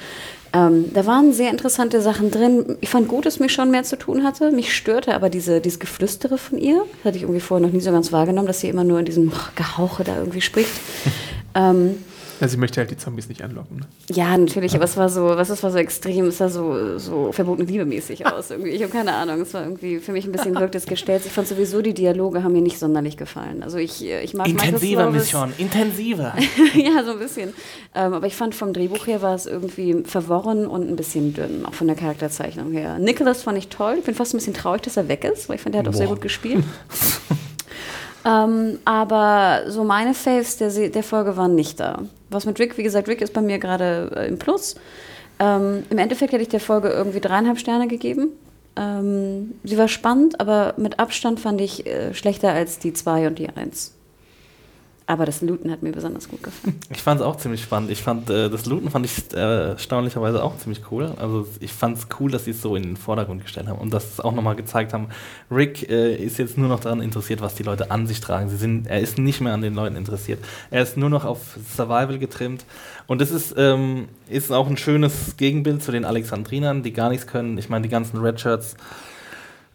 [0.53, 2.77] Ähm, da waren sehr interessante Sachen drin.
[2.81, 4.51] Ich fand gut, dass mich schon mehr zu tun hatte.
[4.51, 6.83] Mich störte aber diese, dieses Geflüstere von ihr.
[6.97, 9.05] Das hatte ich irgendwie vorher noch nie so ganz wahrgenommen, dass sie immer nur in
[9.05, 10.71] diesem Gehauche da irgendwie spricht.
[11.53, 11.97] ähm,
[12.41, 13.77] Ja, sie möchte halt die Zombies nicht anlocken.
[13.77, 13.85] Ne?
[14.15, 17.31] ja, natürlich, aber es war so, was es war so extrem, es sah so, so
[17.31, 18.49] verbotene Liebe mäßig aus.
[18.51, 18.69] Irgendwie.
[18.71, 21.23] Ich habe keine Ahnung, es war irgendwie für mich ein bisschen wirkt es gestellt.
[21.25, 23.61] Ich fand sowieso die Dialoge haben mir nicht sonderlich gefallen.
[23.63, 26.33] Also ich, äh, ich mag Intensiver, Michael Miss Slovis- Sean, intensiver.
[26.75, 27.53] ja, so ein bisschen.
[27.93, 31.65] Ähm, aber ich fand vom Drehbuch her war es irgendwie verworren und ein bisschen dünn,
[31.65, 32.99] auch von der Charakterzeichnung her.
[32.99, 33.95] Nicholas fand ich toll.
[33.99, 35.87] Ich bin fast ein bisschen traurig, dass er weg ist, weil ich fand, der hat
[35.89, 36.13] auch sehr Boah.
[36.13, 36.63] gut gespielt.
[38.25, 42.03] ähm, aber so meine Faves der, Se- der Folge waren nicht da.
[42.29, 44.75] Was mit Rick, wie gesagt, Rick ist bei mir gerade äh, im Plus.
[45.39, 48.29] Ähm, Im Endeffekt hätte ich der Folge irgendwie dreieinhalb Sterne gegeben.
[48.75, 53.39] Ähm, sie war spannend, aber mit Abstand fand ich äh, schlechter als die zwei und
[53.39, 53.93] die eins.
[55.09, 56.79] Aber das Looten hat mir besonders gut gefallen.
[56.91, 57.89] Ich fand es auch ziemlich spannend.
[57.89, 61.13] Ich fand äh, das Looten fand ich äh, erstaunlicherweise auch ziemlich cool.
[61.17, 63.91] Also ich fand es cool, dass sie es so in den Vordergrund gestellt haben und
[63.91, 65.07] dass es auch nochmal gezeigt haben,
[65.49, 68.49] Rick äh, ist jetzt nur noch daran interessiert, was die Leute an sich tragen.
[68.49, 70.45] Sie sind, er ist nicht mehr an den Leuten interessiert.
[70.69, 72.65] Er ist nur noch auf Survival getrimmt.
[73.07, 77.25] Und das ist, ähm, ist auch ein schönes Gegenbild zu den Alexandrinern, die gar nichts
[77.25, 77.57] können.
[77.57, 78.75] Ich meine, die ganzen Redshirts.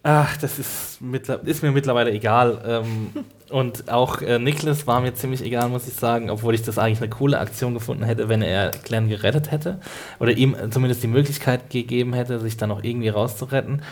[0.04, 1.00] Ach, das ist,
[1.44, 2.62] ist mir mittlerweile egal.
[2.64, 3.08] Ähm,
[3.50, 7.00] und auch äh, Nicholas war mir ziemlich egal, muss ich sagen, obwohl ich das eigentlich
[7.00, 9.80] eine coole Aktion gefunden hätte, wenn er Glenn gerettet hätte.
[10.18, 13.82] Oder ihm äh, zumindest die Möglichkeit gegeben hätte, sich dann noch irgendwie rauszuretten.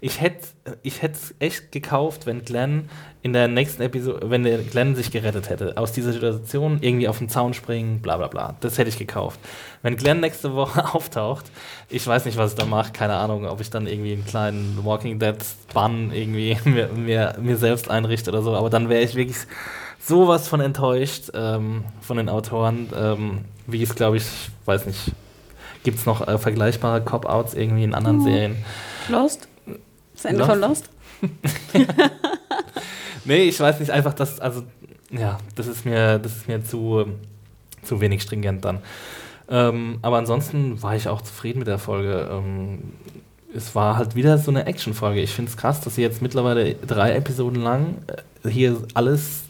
[0.00, 0.46] Ich hätte
[0.82, 2.88] ich es echt gekauft, wenn Glenn
[3.22, 7.18] in der nächsten Episode, wenn der Glenn sich gerettet hätte, aus dieser Situation irgendwie auf
[7.18, 8.56] den Zaun springen, bla bla bla.
[8.60, 9.38] Das hätte ich gekauft.
[9.82, 11.46] Wenn Glenn nächste Woche auftaucht,
[11.90, 14.78] ich weiß nicht, was ich da mache, keine Ahnung, ob ich dann irgendwie einen kleinen
[14.84, 15.36] Walking Dead
[15.74, 19.38] Bann irgendwie mir, mir, mir selbst einrichte oder so, aber dann wäre ich wirklich
[20.00, 24.24] sowas von enttäuscht ähm, von den Autoren, ähm, wie es, glaube ich,
[24.64, 25.12] weiß nicht,
[25.84, 28.56] gibt es noch äh, vergleichbare Cop-Outs irgendwie in anderen Serien?
[29.08, 29.48] Lost?
[30.14, 30.50] Das Ende Lost?
[30.50, 30.90] von Lost?
[33.24, 34.62] Nee, ich weiß nicht, einfach das, also,
[35.10, 37.06] ja, das ist mir, das ist mir zu,
[37.82, 38.80] zu wenig stringent dann.
[39.48, 42.28] Ähm, aber ansonsten war ich auch zufrieden mit der Folge.
[42.30, 42.92] Ähm,
[43.54, 45.20] es war halt wieder so eine Action-Folge.
[45.20, 47.96] Ich finde es krass, dass sie jetzt mittlerweile drei Episoden lang
[48.44, 49.42] äh, hier alles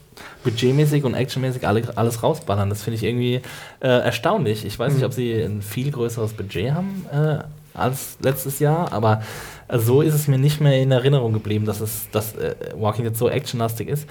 [0.45, 2.69] budgetmäßig und actionmäßig alle, alles rausballern.
[2.69, 3.41] Das finde ich irgendwie
[3.81, 4.65] äh, erstaunlich.
[4.65, 7.39] Ich weiß nicht, ob sie ein viel größeres Budget haben äh,
[7.75, 9.23] als letztes Jahr, aber
[9.69, 13.05] äh, so ist es mir nicht mehr in Erinnerung geblieben, dass es dass äh, Walking
[13.05, 14.07] Dead so actionlastig ist.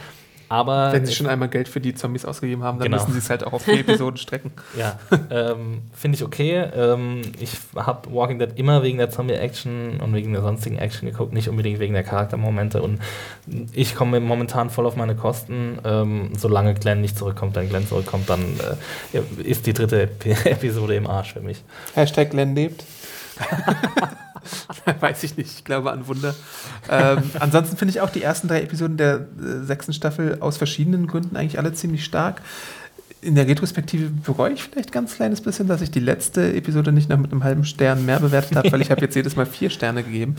[0.50, 2.98] Aber Wenn sie schon einmal Geld für die Zombies ausgegeben haben, dann Genau.
[2.98, 4.52] müssen sie es halt auch auf die Episoden strecken.
[4.76, 4.98] Ja,
[5.30, 6.56] ähm, finde ich okay.
[6.76, 11.34] Ähm, ich habe Walking Dead immer wegen der Zombie-Action und wegen der sonstigen Action geguckt,
[11.34, 12.82] nicht unbedingt wegen der Charaktermomente.
[12.82, 13.00] Und
[13.74, 15.78] ich komme momentan voll auf meine Kosten.
[15.86, 18.42] Ähm, solange Glenn nicht zurückkommt, wenn Glenn zurückkommt, dann
[19.14, 21.64] äh, ist die dritte Epi Episode im Arsch für mich.
[21.94, 22.84] Hashtag Glenn lebt.
[25.00, 26.36] Weiß ich nicht, ich glaube an Wunder.
[26.90, 31.08] Ähm, ansonsten finde ich auch die ersten drei Episoden der äh, sechsten Staffel aus verschiedenen
[31.08, 32.42] Gründen eigentlich alle ziemlich stark.
[33.22, 37.10] In der Retrospektive bereue ich vielleicht ganz kleines bisschen, dass ich die letzte Episode nicht
[37.10, 39.70] noch mit einem halben Stern mehr bewertet habe, weil ich habe jetzt jedes Mal vier
[39.70, 40.38] Sterne gegeben.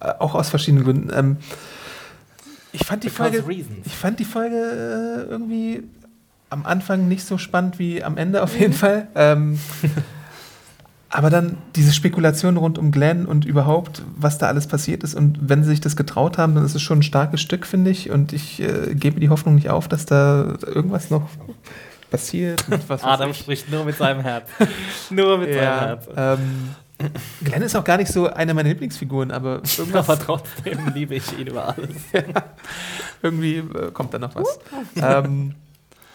[0.00, 1.10] Äh, auch aus verschiedenen Gründen.
[1.14, 1.36] Ähm,
[2.72, 3.86] ich fand die Because Folge, reasons.
[3.86, 5.84] ich fand die Folge äh, irgendwie
[6.50, 9.08] am Anfang nicht so spannend wie am Ende auf jeden Fall.
[9.14, 9.58] Ähm,
[11.10, 15.14] aber dann diese Spekulation rund um Glenn und überhaupt, was da alles passiert ist.
[15.14, 17.90] Und wenn sie sich das getraut haben, dann ist es schon ein starkes Stück, finde
[17.90, 18.10] ich.
[18.10, 21.28] Und ich äh, gebe die Hoffnung nicht auf, dass da irgendwas noch
[22.10, 22.64] passiert.
[23.02, 23.38] Adam ich.
[23.38, 24.48] spricht nur mit seinem Herz.
[25.10, 26.08] nur mit seinem ja, Herz.
[26.16, 26.74] ähm,
[27.42, 31.38] Glenn ist auch gar nicht so eine meiner Lieblingsfiguren, aber irgendwas, Aber trotzdem liebe ich
[31.38, 31.96] ihn über alles.
[33.22, 34.58] irgendwie äh, kommt da noch was.
[34.96, 35.54] ähm,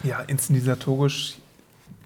[0.02, 1.36] ja, inszenatorisch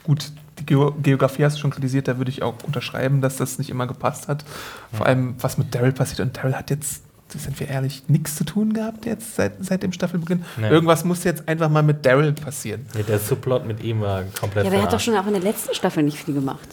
[0.04, 0.30] gut.
[0.58, 3.70] Die Geo Geografie hast du schon kritisiert, da würde ich auch unterschreiben, dass das nicht
[3.70, 4.44] immer gepasst hat.
[4.92, 6.20] Vor allem, was mit Daryl passiert.
[6.20, 9.92] Und Daryl hat jetzt, sind wir ehrlich, nichts zu tun gehabt jetzt seit, seit dem
[9.92, 10.44] Staffelbeginn.
[10.56, 10.68] Nee.
[10.68, 12.86] Irgendwas muss jetzt einfach mal mit Daryl passieren.
[12.94, 15.34] Nee, der Subplot mit ihm war komplett Ja, aber er hat doch schon auch in
[15.34, 16.68] der letzten Staffel nicht viel gemacht.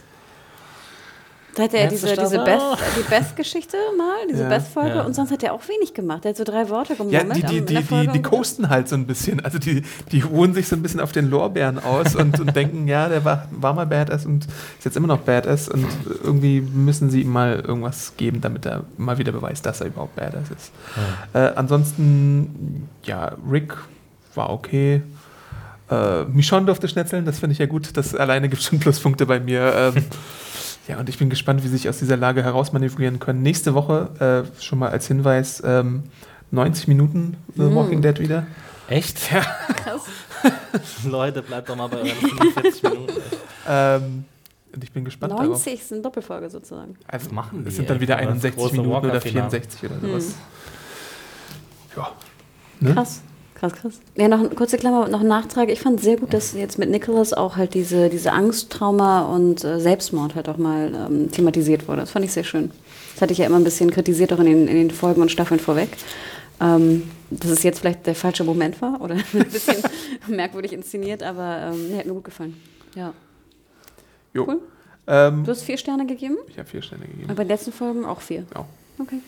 [1.55, 2.37] Da hat er ja diese, diese?
[2.43, 2.59] Beth,
[2.97, 4.49] die Beth-Geschichte mal, diese Ja.
[4.49, 5.03] Beth-Folge Ja.
[5.05, 6.25] und sonst hat er auch wenig gemacht.
[6.25, 7.49] Er hat so drei Worte Ja, gemummelt.
[7.49, 9.39] die, die, die, die, die coasten halt so ein bisschen.
[9.39, 12.87] Also die, die ruhen sich so ein bisschen auf den Lorbeeren aus und, und denken,
[12.89, 15.85] ja, der war, war mal Badass und ist jetzt immer noch Badass und
[16.23, 20.15] irgendwie müssen sie ihm mal irgendwas geben, damit er mal wieder beweist, dass er überhaupt
[20.17, 20.71] Badass ist.
[21.33, 23.73] Äh, ansonsten, ja, Rick
[24.35, 25.01] war okay.
[25.89, 27.95] Äh, Michonne durfte schnetzeln, das finde ich ja gut.
[27.95, 29.73] Das alleine gibt schon Pluspunkte bei mir.
[29.95, 30.03] Ähm,
[30.87, 33.41] ja, und ich bin gespannt, wie sie sich aus dieser Lage herausmanövrieren können.
[33.41, 36.03] Nächste Woche, äh, schon mal als Hinweis, ähm,
[36.51, 37.75] 90 Minuten The Mm.
[37.75, 38.45] Walking Dead wieder.
[38.87, 39.31] Echt?
[39.31, 39.41] Ja.
[41.09, 43.13] Leute, bleibt doch mal bei euren 45 Minuten.
[43.67, 44.25] Ähm,
[44.75, 45.47] und ich bin gespannt darauf.
[45.47, 46.95] 90 ist eine Doppelfolge sozusagen.
[47.07, 48.35] Also, Was machen die Es sind dann wieder einfach?
[48.35, 49.49] Das 61 große Minuten oder Walker-Finale.
[49.49, 50.25] 64 oder sowas.
[50.25, 50.33] Hm.
[51.97, 52.11] Ja.
[52.81, 52.93] Ne?
[52.93, 53.21] Krass.
[53.55, 53.93] Krass, krass.
[54.17, 55.69] Ja, noch eine kurze Klammer, noch ein Nachtrag.
[55.69, 59.63] Ich fand sehr gut, dass jetzt mit Nicholas auch halt diese, diese Angst, Trauma und
[59.63, 62.01] äh, Selbstmord halt auch mal ähm, thematisiert wurde.
[62.01, 62.71] Das fand ich sehr schön.
[63.13, 65.31] Das hatte ich ja immer ein bisschen kritisiert, auch in den, in den Folgen und
[65.31, 65.89] Staffeln vorweg.
[66.59, 69.77] Ähm, dass es jetzt vielleicht der falsche Moment war oder ein bisschen
[70.27, 72.61] merkwürdig inszeniert, aber ähm, nee, hat mir gut gefallen.
[72.95, 73.13] Ja.
[74.33, 74.45] Jo.
[74.47, 74.59] Cool.
[75.07, 77.25] Ähm, Du hast vier Sterne gegeben, ich habe vier Sterne gegeben.
[77.25, 78.43] aber bei den letzten Folgen auch vier.
[78.53, 78.65] Ja.
[78.99, 79.19] Okay.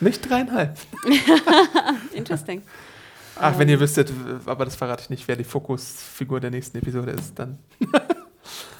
[0.00, 0.76] Nicht dreieinhalb.
[2.14, 2.62] Interesting.
[3.40, 4.12] Ach, wenn ihr wüsstet,
[4.46, 7.58] aber das verrate ich nicht, wer die Fokusfigur der nächsten Episode ist, dann.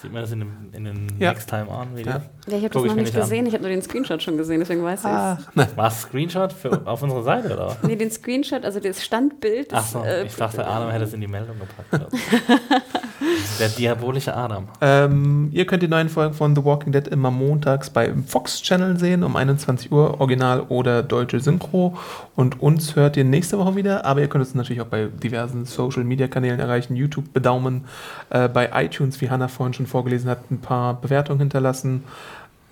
[0.03, 1.32] Sieht man das in, dem, in den Ja.
[1.32, 2.12] Next Time On Video?
[2.12, 2.23] Ja.
[2.49, 3.20] Ja, ich habe das noch nicht nicht an.
[3.23, 3.47] gesehen.
[3.47, 5.47] Ich habe nur den Screenshot schon gesehen, deswegen weiß ich es.
[5.55, 5.69] Nein.
[5.77, 7.77] War es Screenshot für, auf unserer Seite, oder?
[7.82, 9.69] Nee, den Screenshot, also das Standbild.
[9.73, 12.12] Ach ist, so, äh, ich dachte, Adam hätte es in die Meldung gepackt.
[13.59, 14.69] Der diabolische Adam.
[14.81, 18.97] Ähm, ihr könnt die neuen Folgen von The Walking Dead immer montags beim Fox Channel
[18.99, 21.99] sehen, um 21 Uhr, Original oder deutsche Synchro.
[22.36, 25.65] Und uns hört ihr nächste Woche wieder, aber ihr könnt uns natürlich auch bei diversen
[25.65, 27.86] Social Media Kanälen erreichen, YouTube bedaumen,
[28.31, 32.05] äh, bei iTunes, wie Hannah vorhin schon vorgelesen hat, ein paar Bewertungen hinterlassen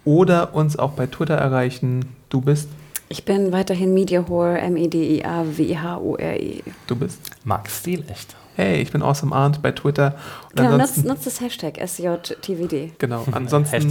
[0.06, 2.06] oder uns auch bei Twitter erreichen.
[2.30, 2.68] Du bist,
[3.08, 6.62] Ich bin weiterhin Media Whore, M-E-D-I-A-W-H-O-R-E.
[6.86, 7.20] du bist.
[7.44, 8.34] Max Stil, echt.
[8.54, 10.14] Hey, ich bin Awesome Arndt bei Twitter.
[10.50, 12.92] Und Genau, nutzt, nutzt das Hashtag SJTVD.
[12.98, 13.90] genau, ansonsten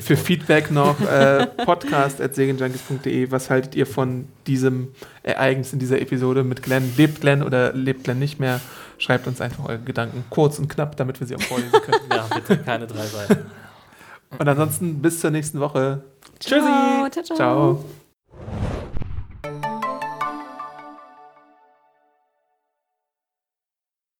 [0.00, 0.16] Für.
[0.16, 3.30] Feedback noch äh, podcast.segenjunkies.de.
[3.30, 4.88] Was haltet ihr von diesem
[5.22, 6.90] Ereignis in dieser Episode mit Glenn?
[6.96, 8.60] Lebt Glenn oder lebt Glenn nicht mehr?
[8.98, 12.00] Schreibt uns einfach eure Gedanken kurz und knapp, damit wir sie auch vorlesen können.
[12.12, 13.46] Ja, bitte keine drei Seiten.
[14.38, 16.02] und ansonsten bis zur nächsten Woche.
[16.40, 17.36] Ciao, ciao, ciao.
[17.36, 17.84] Ciao.